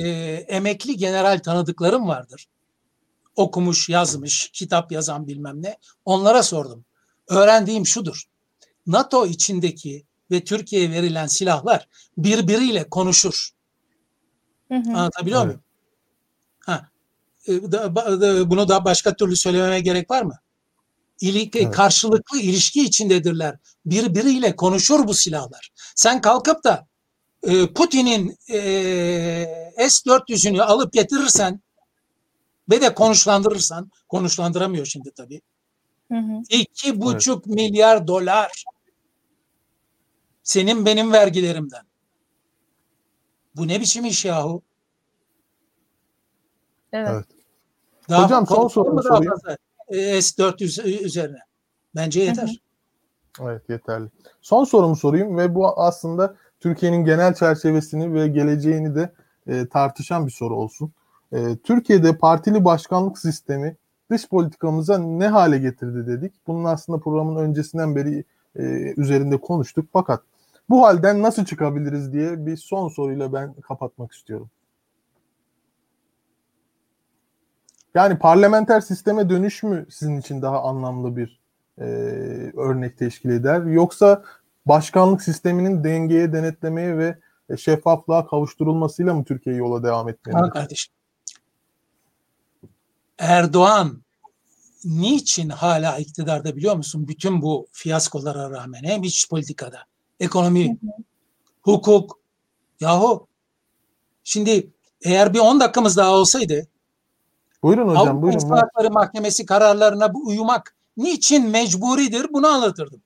emekli 0.49 0.97
general 0.97 1.39
tanıdıklarım 1.39 2.09
vardır. 2.09 2.49
Okumuş, 3.37 3.89
yazmış, 3.89 4.51
kitap 4.53 4.93
yazan 4.93 5.27
bilmem 5.27 5.63
ne. 5.63 5.79
Onlara 6.05 6.43
sordum. 6.43 6.85
Öğrendiğim 7.29 7.87
şudur. 7.87 8.25
NATO 8.87 9.27
içindeki 9.27 10.05
ve 10.31 10.45
Türkiye'ye 10.45 10.91
verilen 10.91 11.27
silahlar 11.27 11.89
birbiriyle 12.19 12.89
konuşur. 12.89 13.51
Hı 14.69 14.75
hı. 14.75 14.91
Anlatabiliyor 14.91 15.39
Evet. 15.39 15.47
muyum? 15.47 15.63
Ha. 16.61 16.89
E, 17.47 17.73
da- 17.73 17.85
ba- 17.87 18.21
da- 18.21 18.51
Bunu 18.51 18.69
da 18.69 18.85
başka 18.85 19.17
türlü 19.17 19.37
söylememe 19.37 19.81
gerek 19.81 20.11
var 20.11 20.23
mı? 20.23 20.39
İlik, 21.21 21.57
Evet. 21.57 21.75
Karşılıklı 21.75 22.39
ilişki 22.41 22.85
içindedirler. 22.85 23.59
Birbiriyle 23.87 24.57
konuşur 24.57 25.07
bu 25.07 25.15
silahlar. 25.15 25.71
Sen 25.95 26.21
kalkıp 26.21 26.65
da 26.65 26.87
Putin'in 27.75 28.37
e, 28.49 28.59
S-400'ünü 29.77 30.63
alıp 30.63 30.93
getirirsen 30.93 31.61
ve 32.71 32.81
de 32.81 32.95
konuşlandırırsan, 32.95 33.91
konuşlandıramıyor 34.09 34.87
şimdi 34.87 35.11
tabii. 35.11 35.41
Hı 36.13 36.19
hı. 36.19 36.43
İki 36.51 37.01
buçuk 37.01 37.47
milyar 37.47 38.07
dolar 38.07 38.65
senin 40.43 40.87
benim 40.87 41.13
vergilerimden. 41.13 41.83
Bu 43.57 43.69
ne 43.69 43.81
biçim 43.81 44.05
iş 44.05 44.25
yahu? 44.25 44.63
Evet. 46.93 47.09
Evet. 47.13 47.27
Daha 48.09 48.25
Hocam, 48.25 48.47
son 48.47 48.69
sorumu 48.69 49.03
sorayım. 49.03 49.35
E, 49.89 50.23
S-400 50.23 50.83
üzerine. 51.05 51.39
Bence 51.95 52.21
yeter. 52.21 52.61
Evet 53.41 53.63
yeterli. 53.69 54.09
Son 54.41 54.65
sorumu 54.65 54.97
sorayım 54.97 55.39
ve 55.39 55.55
bu 55.55 55.81
aslında 55.81 56.37
Türkiye'nin 56.63 57.05
genel 57.05 57.35
çerçevesini 57.35 58.15
ve 58.15 58.29
geleceğini 58.29 58.95
de 58.95 59.13
e, 59.47 59.67
tartışan 59.69 60.27
bir 60.27 60.33
soru 60.33 60.57
olsun. 60.57 60.93
E, 61.33 61.57
Türkiye'de 61.57 62.17
partili 62.17 62.65
başkanlık 62.65 63.19
sistemi 63.19 63.77
dış 64.11 64.29
politikamıza 64.29 64.99
ne 64.99 65.29
hale 65.29 65.59
getirdi 65.59 66.07
dedik. 66.07 66.33
Bunun 66.47 66.65
aslında 66.65 66.99
programın 66.99 67.37
öncesinden 67.37 67.97
beri 67.97 68.25
e, 68.57 68.63
üzerinde 68.97 69.41
konuştuk. 69.41 69.89
Fakat 69.93 70.23
bu 70.69 70.83
halden 70.83 71.23
nasıl 71.23 71.45
çıkabiliriz 71.45 72.13
diye 72.13 72.47
bir 72.47 72.57
son 72.57 72.89
soruyla 72.89 73.33
ben 73.33 73.53
kapatmak 73.53 74.13
istiyorum. 74.13 74.51
Yani 77.95 78.19
parlamenter 78.19 78.81
sisteme 78.81 79.29
dönüş 79.29 79.63
mü 79.63 79.87
sizin 79.91 80.21
için 80.21 80.43
daha 80.43 80.63
anlamlı 80.63 81.17
bir 81.17 81.41
e, 81.79 81.85
örnek 82.57 82.99
teşkil 82.99 83.31
eder? 83.31 83.63
Yoksa 83.63 84.23
başkanlık 84.67 85.23
sisteminin 85.23 85.85
dengeye, 85.85 86.33
denetlemeye 86.33 86.99
ve 86.99 87.19
şeffaflığa 87.57 88.27
kavuşturulmasıyla 88.27 89.15
mı 89.15 89.25
Türkiye 89.25 89.57
yola 89.57 89.83
devam 89.83 90.09
etmeli? 90.09 90.37
Ha 90.37 90.51
kardeşim. 90.51 90.95
Erdoğan 93.19 94.03
niçin 94.85 95.49
hala 95.49 95.99
iktidarda 95.99 96.57
biliyor 96.57 96.77
musun? 96.77 97.09
Bütün 97.09 97.43
bu 97.43 97.67
fiyaskolara 97.73 98.51
rağmen 98.51 98.83
hem 98.85 99.03
iç 99.03 99.29
politikada, 99.31 99.79
ekonomi, 100.21 100.79
hukuk. 101.63 102.19
Yahu 102.81 103.27
şimdi 104.25 104.71
eğer 105.03 105.35
bir 105.35 105.39
10 105.39 105.61
dakikamız 105.61 105.97
daha 105.97 106.11
olsaydı 106.11 106.67
Buyurun 107.63 107.89
hocam, 107.89 108.09
Avrupa 108.09 108.23
buyurun. 108.23 108.49
Hakları 108.49 108.91
Mahkemesi 108.91 109.47
kararlarına 109.47 110.15
bu 110.15 110.27
uyumak 110.27 110.77
niçin 110.97 111.51
mecburidir 111.51 112.27
bunu 112.33 112.47
anlatırdım. 112.47 113.03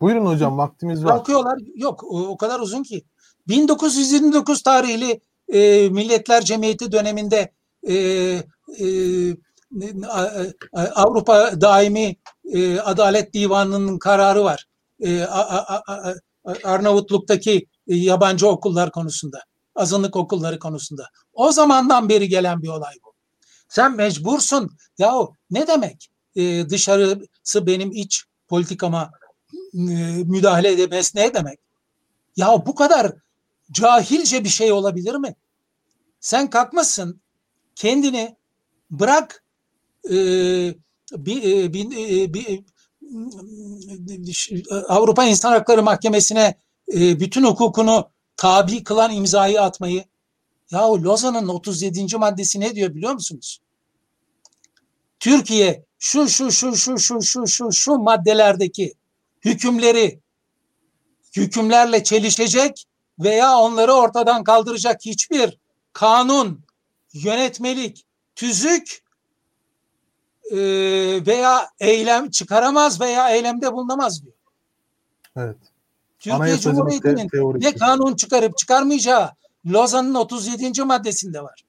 Buyurun 0.00 0.26
hocam, 0.26 0.58
vaktimiz 0.58 1.04
var. 1.04 1.10
Kalkıyorlar. 1.10 1.58
Yok 1.74 2.04
o, 2.04 2.36
kadar 2.36 2.60
uzun 2.60 2.82
ki. 2.82 3.04
1929 3.48 4.62
tarihli 4.62 5.20
e, 5.48 5.88
Milletler 5.88 6.44
Cemiyeti 6.44 6.92
döneminde 6.92 7.52
e, 7.88 7.94
e, 8.80 8.86
Avrupa 10.94 11.60
Daimi 11.60 12.16
e, 12.52 12.80
Adalet 12.80 13.34
Divanı'nın 13.34 13.98
kararı 13.98 14.44
var. 14.44 14.66
E, 15.00 15.22
a, 15.22 15.40
a, 15.40 15.82
a, 15.86 16.14
Arnavutluk'taki 16.64 17.66
yabancı 17.86 18.48
okullar 18.48 18.90
konusunda, 18.90 19.42
azınlık 19.74 20.16
okulları 20.16 20.58
konusunda. 20.58 21.06
O 21.32 21.52
zamandan 21.52 22.08
beri 22.08 22.28
gelen 22.28 22.62
bir 22.62 22.68
olay 22.68 22.94
bu. 23.04 23.14
Sen 23.68 23.96
mecbursun. 23.96 24.70
Yahu 24.98 25.34
ne 25.50 25.66
demek? 25.66 26.10
E, 26.34 26.68
dışarısı 26.68 27.66
benim 27.66 27.92
iç 27.92 28.24
politikama 28.48 29.10
müdahale 29.72 30.72
edemez 30.72 31.14
ne 31.14 31.34
demek? 31.34 31.58
Ya 32.36 32.66
bu 32.66 32.74
kadar 32.74 33.12
cahilce 33.72 34.44
bir 34.44 34.48
şey 34.48 34.72
olabilir 34.72 35.14
mi? 35.14 35.34
Sen 36.20 36.50
kalkmasın 36.50 37.20
kendini 37.74 38.36
bırak 38.90 39.44
e, 40.04 40.14
bir, 41.12 41.42
e, 41.42 41.72
bir, 41.72 42.20
e, 42.22 42.34
bir, 42.34 42.64
Avrupa 44.88 45.24
İnsan 45.24 45.52
Hakları 45.52 45.82
Mahkemesi'ne 45.82 46.54
e, 46.94 47.20
bütün 47.20 47.44
hukukunu 47.44 48.10
tabi 48.36 48.84
kılan 48.84 49.12
imzayı 49.12 49.62
atmayı. 49.62 50.04
Yahu 50.70 51.02
Lozan'ın 51.02 51.48
37. 51.48 52.16
maddesi 52.16 52.60
ne 52.60 52.74
diyor 52.74 52.94
biliyor 52.94 53.12
musunuz? 53.12 53.60
Türkiye 55.20 55.84
şu 55.98 56.28
şu 56.28 56.52
şu 56.52 56.76
şu 56.76 56.98
şu 56.98 57.22
şu 57.22 57.46
şu 57.46 57.72
şu 57.72 57.98
maddelerdeki 57.98 58.94
hükümleri 59.44 60.20
hükümlerle 61.36 62.04
çelişecek 62.04 62.86
veya 63.18 63.56
onları 63.58 63.92
ortadan 63.92 64.44
kaldıracak 64.44 65.00
hiçbir 65.04 65.58
kanun, 65.92 66.64
yönetmelik, 67.12 68.06
tüzük 68.34 69.02
veya 71.26 71.68
eylem 71.80 72.30
çıkaramaz 72.30 73.00
veya 73.00 73.30
eylemde 73.30 73.72
bulunamaz 73.72 74.22
diyor. 74.22 74.34
Evet. 75.36 75.56
Türkiye 76.18 76.58
Cumhuriyeti'nin 76.58 77.28
te- 77.28 77.68
ne 77.68 77.74
kanun 77.74 78.16
çıkarıp 78.16 78.58
çıkarmayacağı 78.58 79.30
Lozan'ın 79.66 80.14
37. 80.14 80.84
maddesinde 80.84 81.42
var. 81.42 81.64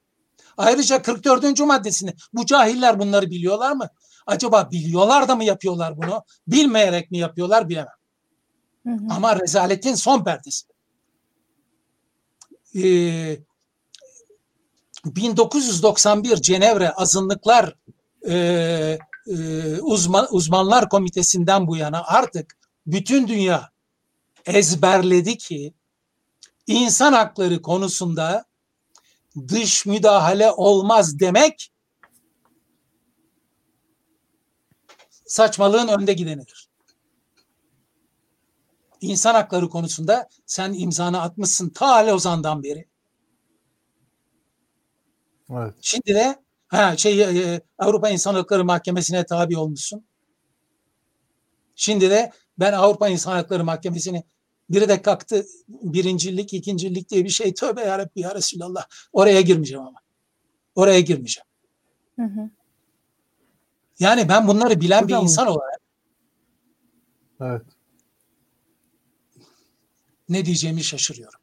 Ayrıca 0.58 1.02
44. 1.02 1.60
maddesinde 1.60 2.14
bu 2.34 2.46
cahiller 2.46 3.00
bunları 3.00 3.30
biliyorlar 3.30 3.72
mı? 3.72 3.90
Acaba 4.28 4.72
biliyorlar 4.72 5.28
da 5.28 5.36
mı 5.36 5.44
yapıyorlar 5.44 5.98
bunu? 5.98 6.24
Bilmeyerek 6.48 7.12
mi 7.12 7.18
yapıyorlar 7.18 7.70
bilemem. 7.70 7.94
Hı 8.84 8.90
hı. 8.90 9.06
Ama 9.10 9.40
rezaletin 9.40 9.96
son 9.96 10.24
perdesi. 10.24 10.68
Ee, 12.76 13.40
1991 15.06 16.36
Cenevre 16.36 16.92
Azınlıklar 16.92 17.76
e, 18.28 18.36
e, 19.28 19.38
uzman, 19.82 20.28
Uzmanlar 20.32 20.90
Komitesi'nden 20.90 21.68
bu 21.68 21.78
yana 21.78 22.04
artık 22.06 22.58
bütün 22.86 23.28
dünya 23.28 23.70
ezberledi 24.46 25.38
ki 25.38 25.74
insan 26.68 27.14
hakları 27.14 27.62
konusunda 27.62 28.46
dış 29.48 29.86
müdahale 29.86 30.52
olmaz 30.52 31.20
demek 31.20 31.71
saçmalığın 35.32 35.88
önde 35.88 36.14
gidenidir. 36.14 36.70
İnsan 39.02 39.34
hakları 39.34 39.70
konusunda 39.70 40.28
sen 40.46 40.74
imzanı 40.74 41.22
atmışsın 41.22 41.70
ta 41.70 42.08
Lozan'dan 42.08 42.64
beri. 42.64 42.88
Evet. 45.50 45.74
Şimdi 45.82 46.16
de 46.16 46.36
ha 46.68 46.98
şey 46.98 47.22
e, 47.22 47.62
Avrupa 47.78 48.10
İnsan 48.10 48.34
Hakları 48.34 48.66
Mahkemesi'ne 48.66 49.26
tabi 49.26 49.58
olmuşsun. 49.58 50.06
Şimdi 51.76 52.10
de 52.10 52.32
ben 52.60 52.74
Avrupa 52.74 53.10
İnsan 53.10 53.32
Hakları 53.32 53.64
Mahkemesi'ni 53.64 54.24
biri 54.70 54.90
de 54.90 55.02
kalktı 55.02 55.46
birincilik, 55.68 56.54
ikincilik 56.54 57.10
diye 57.10 57.24
bir 57.24 57.30
şey. 57.30 57.54
Tövbe 57.54 57.82
yarabbi 57.82 58.22
ya 58.22 58.36
Resulallah. 58.36 58.88
Oraya 59.14 59.42
girmeyeceğim 59.42 59.86
ama. 59.86 60.00
Oraya 60.76 61.00
girmeyeceğim. 61.00 61.48
Hı 62.16 62.26
hı. 62.26 62.50
Yani 64.02 64.30
ben 64.30 64.48
bunları 64.48 64.82
bilen 64.82 65.04
Hocam, 65.04 65.20
bir 65.20 65.24
insan 65.24 65.48
olarak 65.48 65.80
evet. 67.42 67.62
ne 70.30 70.46
diyeceğimi 70.46 70.84
şaşırıyorum. 70.84 71.40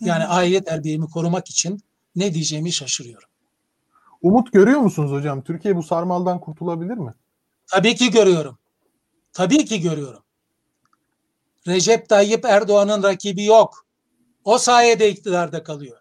Yani 0.00 0.24
aile 0.24 0.64
terbiyemi 0.64 1.06
korumak 1.06 1.50
için 1.50 1.80
ne 2.16 2.34
diyeceğimi 2.34 2.72
şaşırıyorum. 2.72 3.28
Umut 4.22 4.52
görüyor 4.52 4.80
musunuz 4.80 5.10
hocam? 5.10 5.42
Türkiye 5.42 5.76
bu 5.76 5.82
sarmaldan 5.82 6.40
kurtulabilir 6.40 6.94
mi? 6.94 7.14
Tabii 7.66 7.94
ki 7.94 8.10
görüyorum. 8.10 8.58
Tabii 9.32 9.64
ki 9.64 9.80
görüyorum. 9.80 10.22
Recep 11.66 12.08
Tayyip 12.08 12.44
Erdoğan'ın 12.44 13.02
rakibi 13.02 13.44
yok. 13.44 13.86
O 14.44 14.58
sayede 14.58 15.10
iktidarda 15.10 15.62
kalıyor. 15.62 16.00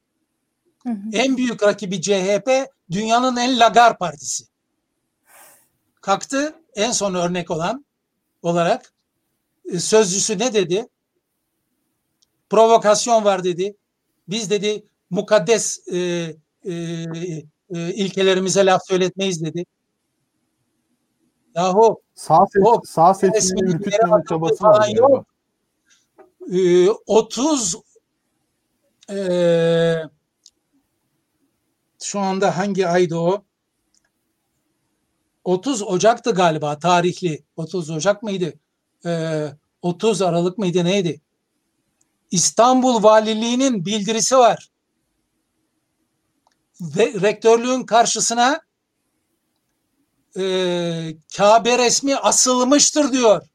Hı 0.84 0.90
hı. 0.90 1.10
En 1.14 1.38
büyük 1.38 1.64
rakibi 1.64 2.02
CHP 2.02 2.50
dünyanın 2.92 3.38
en 3.38 3.60
lagar 3.60 3.98
partisi. 3.98 4.53
Kalktı 6.04 6.56
en 6.76 6.92
son 6.92 7.14
örnek 7.14 7.52
olan 7.52 7.86
olarak 8.42 8.94
e, 9.66 9.80
sözcüsü 9.80 10.40
ne 10.40 10.54
dedi? 10.54 10.88
Provokasyon 12.50 13.26
var 13.26 13.44
dedi. 13.44 13.78
Biz 14.28 14.50
dedi 14.50 14.84
mukaddes 15.10 15.88
e, 15.88 15.98
e, 15.98 16.74
e, 17.70 17.94
ilkelerimize 17.94 18.66
laf 18.66 18.82
söyletmeyiz 18.88 19.44
dedi. 19.44 19.66
Yahu 21.56 22.02
sağ, 22.16 22.46
seç, 22.54 22.64
o, 22.66 22.82
sağ 22.86 23.14
seçimini 23.14 23.70
ürkütmeme 23.70 24.24
çabası 24.30 24.64
var. 24.64 24.88
Yok. 24.88 25.26
Ee, 26.54 26.90
30 26.90 27.76
e, 29.10 29.18
şu 32.04 32.20
anda 32.20 32.58
hangi 32.58 32.88
aydı 32.88 33.16
o? 33.16 33.44
30 35.44 35.82
Ocak'tı 35.82 36.32
galiba 36.32 36.80
tarihli. 36.80 37.46
30 37.56 37.90
Ocak 37.90 38.24
mıydı? 38.24 38.54
Ee, 39.06 39.48
30 39.82 40.22
Aralık 40.22 40.58
mıydı 40.58 40.86
neydi? 40.86 41.22
İstanbul 42.32 43.04
Valiliği'nin 43.04 43.86
bildirisi 43.86 44.38
var. 44.38 44.70
Ve 46.82 47.14
rektörlüğün 47.22 47.84
karşısına 47.84 48.62
e, 50.38 50.44
Kabe 51.38 51.78
resmi 51.78 52.16
asılmıştır 52.16 53.12
diyor. 53.12 53.48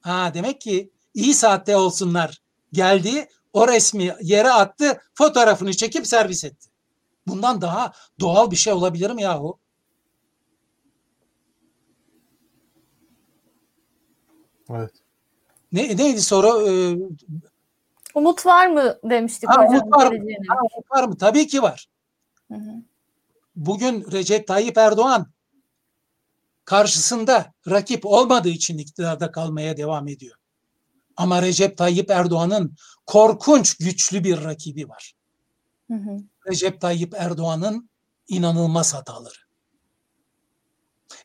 Ha 0.00 0.34
demek 0.34 0.60
ki 0.60 0.92
iyi 1.14 1.34
saatte 1.34 1.76
olsunlar. 1.76 2.42
Geldi 2.72 3.28
o 3.52 3.68
resmi 3.68 4.16
yere 4.22 4.50
attı 4.50 5.00
fotoğrafını 5.14 5.76
çekip 5.76 6.06
servis 6.06 6.44
etti. 6.44 6.68
Bundan 7.26 7.60
daha 7.60 7.92
doğal 8.20 8.50
bir 8.50 8.56
şey 8.56 8.72
olabilir 8.72 9.10
mi 9.10 9.22
yahu? 9.22 9.61
Evet. 14.70 14.92
Ne, 15.72 15.96
neydi 15.96 16.20
soru? 16.20 16.68
Ee, 16.68 16.96
umut 18.14 18.46
var 18.46 18.66
mı 18.66 18.98
demiştik 19.04 19.48
ha, 19.48 19.54
hocam. 19.56 19.74
Umut 19.74 19.92
var, 19.92 20.12
mı? 20.12 20.30
Ha, 20.48 20.58
umut 20.60 20.90
var 20.90 21.04
mı? 21.04 21.16
Tabii 21.16 21.46
ki 21.46 21.62
var. 21.62 21.88
Hı 22.48 22.54
hı. 22.54 22.82
Bugün 23.56 24.12
Recep 24.12 24.46
Tayyip 24.46 24.78
Erdoğan 24.78 25.32
karşısında 26.64 27.52
rakip 27.68 28.06
olmadığı 28.06 28.48
için 28.48 28.78
iktidarda 28.78 29.30
kalmaya 29.30 29.76
devam 29.76 30.08
ediyor. 30.08 30.36
Ama 31.16 31.42
Recep 31.42 31.78
Tayyip 31.78 32.10
Erdoğan'ın 32.10 32.76
korkunç 33.06 33.76
güçlü 33.76 34.24
bir 34.24 34.44
rakibi 34.44 34.88
var. 34.88 35.14
Hı 35.90 35.94
hı. 35.94 36.18
Recep 36.48 36.80
Tayyip 36.80 37.14
Erdoğan'ın 37.14 37.90
inanılmaz 38.28 38.94
hataları. 38.94 39.38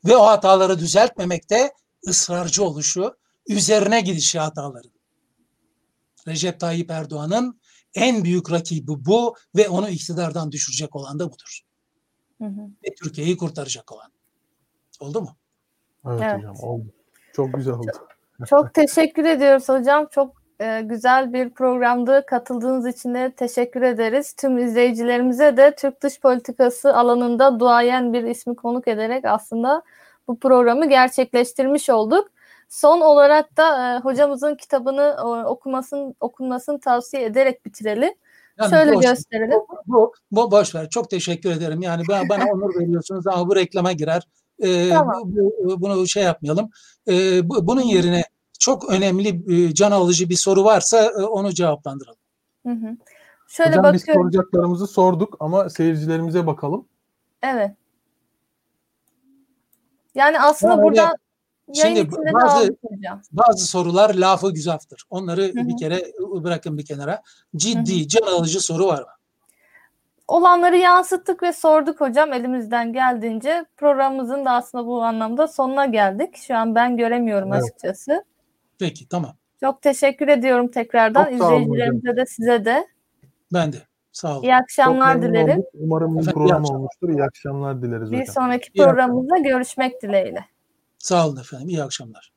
Ve 0.06 0.18
o 0.18 0.26
hataları 0.26 0.80
düzeltmemekte 0.80 1.74
ısrarcı 2.08 2.64
oluşu, 2.64 3.18
üzerine 3.48 4.02
gidişi 4.02 4.40
hataların. 4.40 4.92
Recep 6.28 6.60
Tayyip 6.60 6.92
Erdoğan'ın 6.92 7.60
en 7.96 8.24
büyük 8.24 8.52
rakibi 8.52 9.06
bu 9.06 9.36
ve 9.56 9.70
onu 9.70 9.90
iktidardan 9.90 10.52
düşürecek 10.52 10.96
olan 10.96 11.20
da 11.20 11.26
budur. 11.26 11.62
Hı 12.42 12.46
hı. 12.48 12.62
Ve 12.86 12.96
Türkiye'yi 13.04 13.38
kurtaracak 13.38 13.92
olan. 13.92 14.12
Oldu 15.00 15.22
mu? 15.22 15.38
Evet, 16.08 16.22
Evet. 16.24 16.38
hocam 16.38 16.56
oldu. 16.62 16.86
Çok 17.34 17.54
güzel 17.54 17.74
oldu. 17.74 17.92
Çok 18.50 18.74
teşekkür 18.74 19.26
ediyoruz 19.26 19.70
hocam. 19.70 20.08
Çok 20.12 20.42
e, 20.60 20.82
güzel 20.82 21.34
bir 21.34 21.50
programdı. 21.50 22.24
Katıldığınız 22.28 22.88
için 22.88 23.14
de 23.14 23.32
teşekkür 23.32 23.82
ederiz. 23.82 24.34
Tüm 24.34 24.58
izleyicilerimize 24.58 25.58
de 25.58 25.76
Türk 25.76 26.04
dış 26.04 26.20
politikası 26.20 26.96
alanında 26.96 27.60
duayen 27.60 28.14
bir 28.14 28.24
ismi 28.24 28.56
konuk 28.56 28.88
ederek 28.88 29.26
aslında 29.26 29.82
bu 30.28 30.40
programı 30.40 30.90
gerçekleştirmiş 30.90 31.90
olduk. 31.90 32.32
Son 32.70 33.02
olarak 33.02 33.58
da 33.58 33.96
e, 33.96 34.00
hocamızın 34.00 34.56
kitabını 34.56 35.16
e, 35.20 35.24
okumasını 35.46 36.14
okunmasını 36.20 36.80
tavsiye 36.80 37.24
ederek 37.26 37.66
bitirelim. 37.66 38.14
Yani 38.60 38.70
Şöyle 38.70 38.94
boş- 38.96 39.06
gösterelim. 39.06 39.60
Bu, 39.88 40.14
bu 40.32 40.52
boş 40.52 40.76
ver. 40.76 40.90
Çok 40.90 41.10
teşekkür 41.10 41.52
ederim. 41.52 41.82
Yani 41.82 42.04
ben, 42.10 42.30
bana 42.30 42.46
onur 42.46 42.80
veriyorsunuz 42.80 43.28
ama 43.28 43.48
bu 43.50 43.56
reklama 43.56 43.92
girer. 43.92 44.28
Ee, 44.60 44.90
Tamam. 44.90 45.22
bu, 45.26 45.54
bu- 45.64 45.82
bunu 45.82 46.08
şey 46.08 46.24
yapmayalım. 46.24 46.70
Ee, 47.08 47.50
bu- 47.50 47.68
bunun 47.68 47.82
yerine 47.82 48.24
çok 48.60 48.90
önemli, 48.90 49.28
e, 49.68 49.74
can 49.74 49.92
alıcı 49.92 50.30
bir 50.30 50.36
soru 50.36 50.64
varsa 50.64 50.98
e, 51.06 51.24
onu 51.26 51.54
cevaplandıralım. 51.54 52.20
Hı 52.66 52.72
hı. 52.74 52.98
Şöyle 53.48 53.70
Hocam 53.70 53.94
biz 53.94 54.02
bakıyorum. 54.02 54.24
soracaklarımızı 54.24 54.88
sorduk 54.88 55.38
ama 55.40 55.70
seyircilerimize 55.70 56.48
bakalım. 56.48 56.88
Evet. 57.44 57.72
Yani 60.16 60.40
aslında 60.40 60.74
Yani 60.74 60.84
burada 60.84 61.16
yayın 61.74 61.96
Şimdi 61.96 62.12
bazı-. 62.34 62.78
Bazı 63.32 63.66
sorular 63.66 64.16
lafı 64.16 64.52
güzaftır. 64.54 65.04
Onları 65.10 65.42
Hı 65.42 65.48
hı. 65.62 65.68
bir 65.68 65.78
kere 65.78 66.02
bırakın 66.44 66.78
bir 66.78 66.86
kenara. 66.86 67.22
Ciddi, 67.56 68.08
can 68.08 68.28
alıcı 68.28 68.60
soru 68.62 68.88
var 68.88 69.00
mı? 69.00 69.08
olanları 70.28 70.78
yansıttık 70.78 71.44
ve 71.44 71.54
sorduk 71.54 72.02
hocam 72.02 72.34
elimizden 72.34 72.94
geldiğince. 72.94 73.66
Programımızın 73.78 74.46
da 74.46 74.52
aslında 74.52 74.88
bu 74.88 75.04
anlamda 75.04 75.48
sonuna 75.48 75.86
geldik. 75.86 76.36
Şu 76.38 76.56
an 76.56 76.76
ben 76.76 76.98
göremiyorum 76.98 77.54
Evet. 77.54 77.64
açıkçası. 77.64 78.24
Peki 78.80 79.10
tamam. 79.10 79.32
Çok 79.60 79.82
teşekkür 79.82 80.28
ediyorum 80.28 80.68
tekrardan 80.68 81.24
Çok 81.24 81.34
izleyicilerimize 81.34 82.16
de 82.18 82.26
size 82.26 82.66
de. 82.66 82.88
Ben 83.54 83.74
de. 83.74 83.78
Sağ 84.12 84.34
olun. 84.34 84.44
İyi 84.44 84.56
akşamlar 84.56 85.14
Çok 85.14 85.24
dilerim. 85.24 85.58
olduk. 85.60 85.70
Umarım 85.74 86.20
iyi 86.20 86.26
program 86.26 86.62
akşamlar. 86.62 86.80
olmuştur. 86.80 87.10
İyi 87.10 87.24
akşamlar 87.24 87.82
dileriz 87.82 88.12
Bir 88.12 88.22
hocam. 88.22 88.34
sonraki 88.34 88.74
programımızda 88.74 89.38
görüşmek 89.38 90.02
dileğiyle. 90.02 90.46
Sağ 91.00 91.28
olun 91.28 91.38
efendim. 91.38 91.70
İyi 91.70 91.84
akşamlar. 91.84 92.32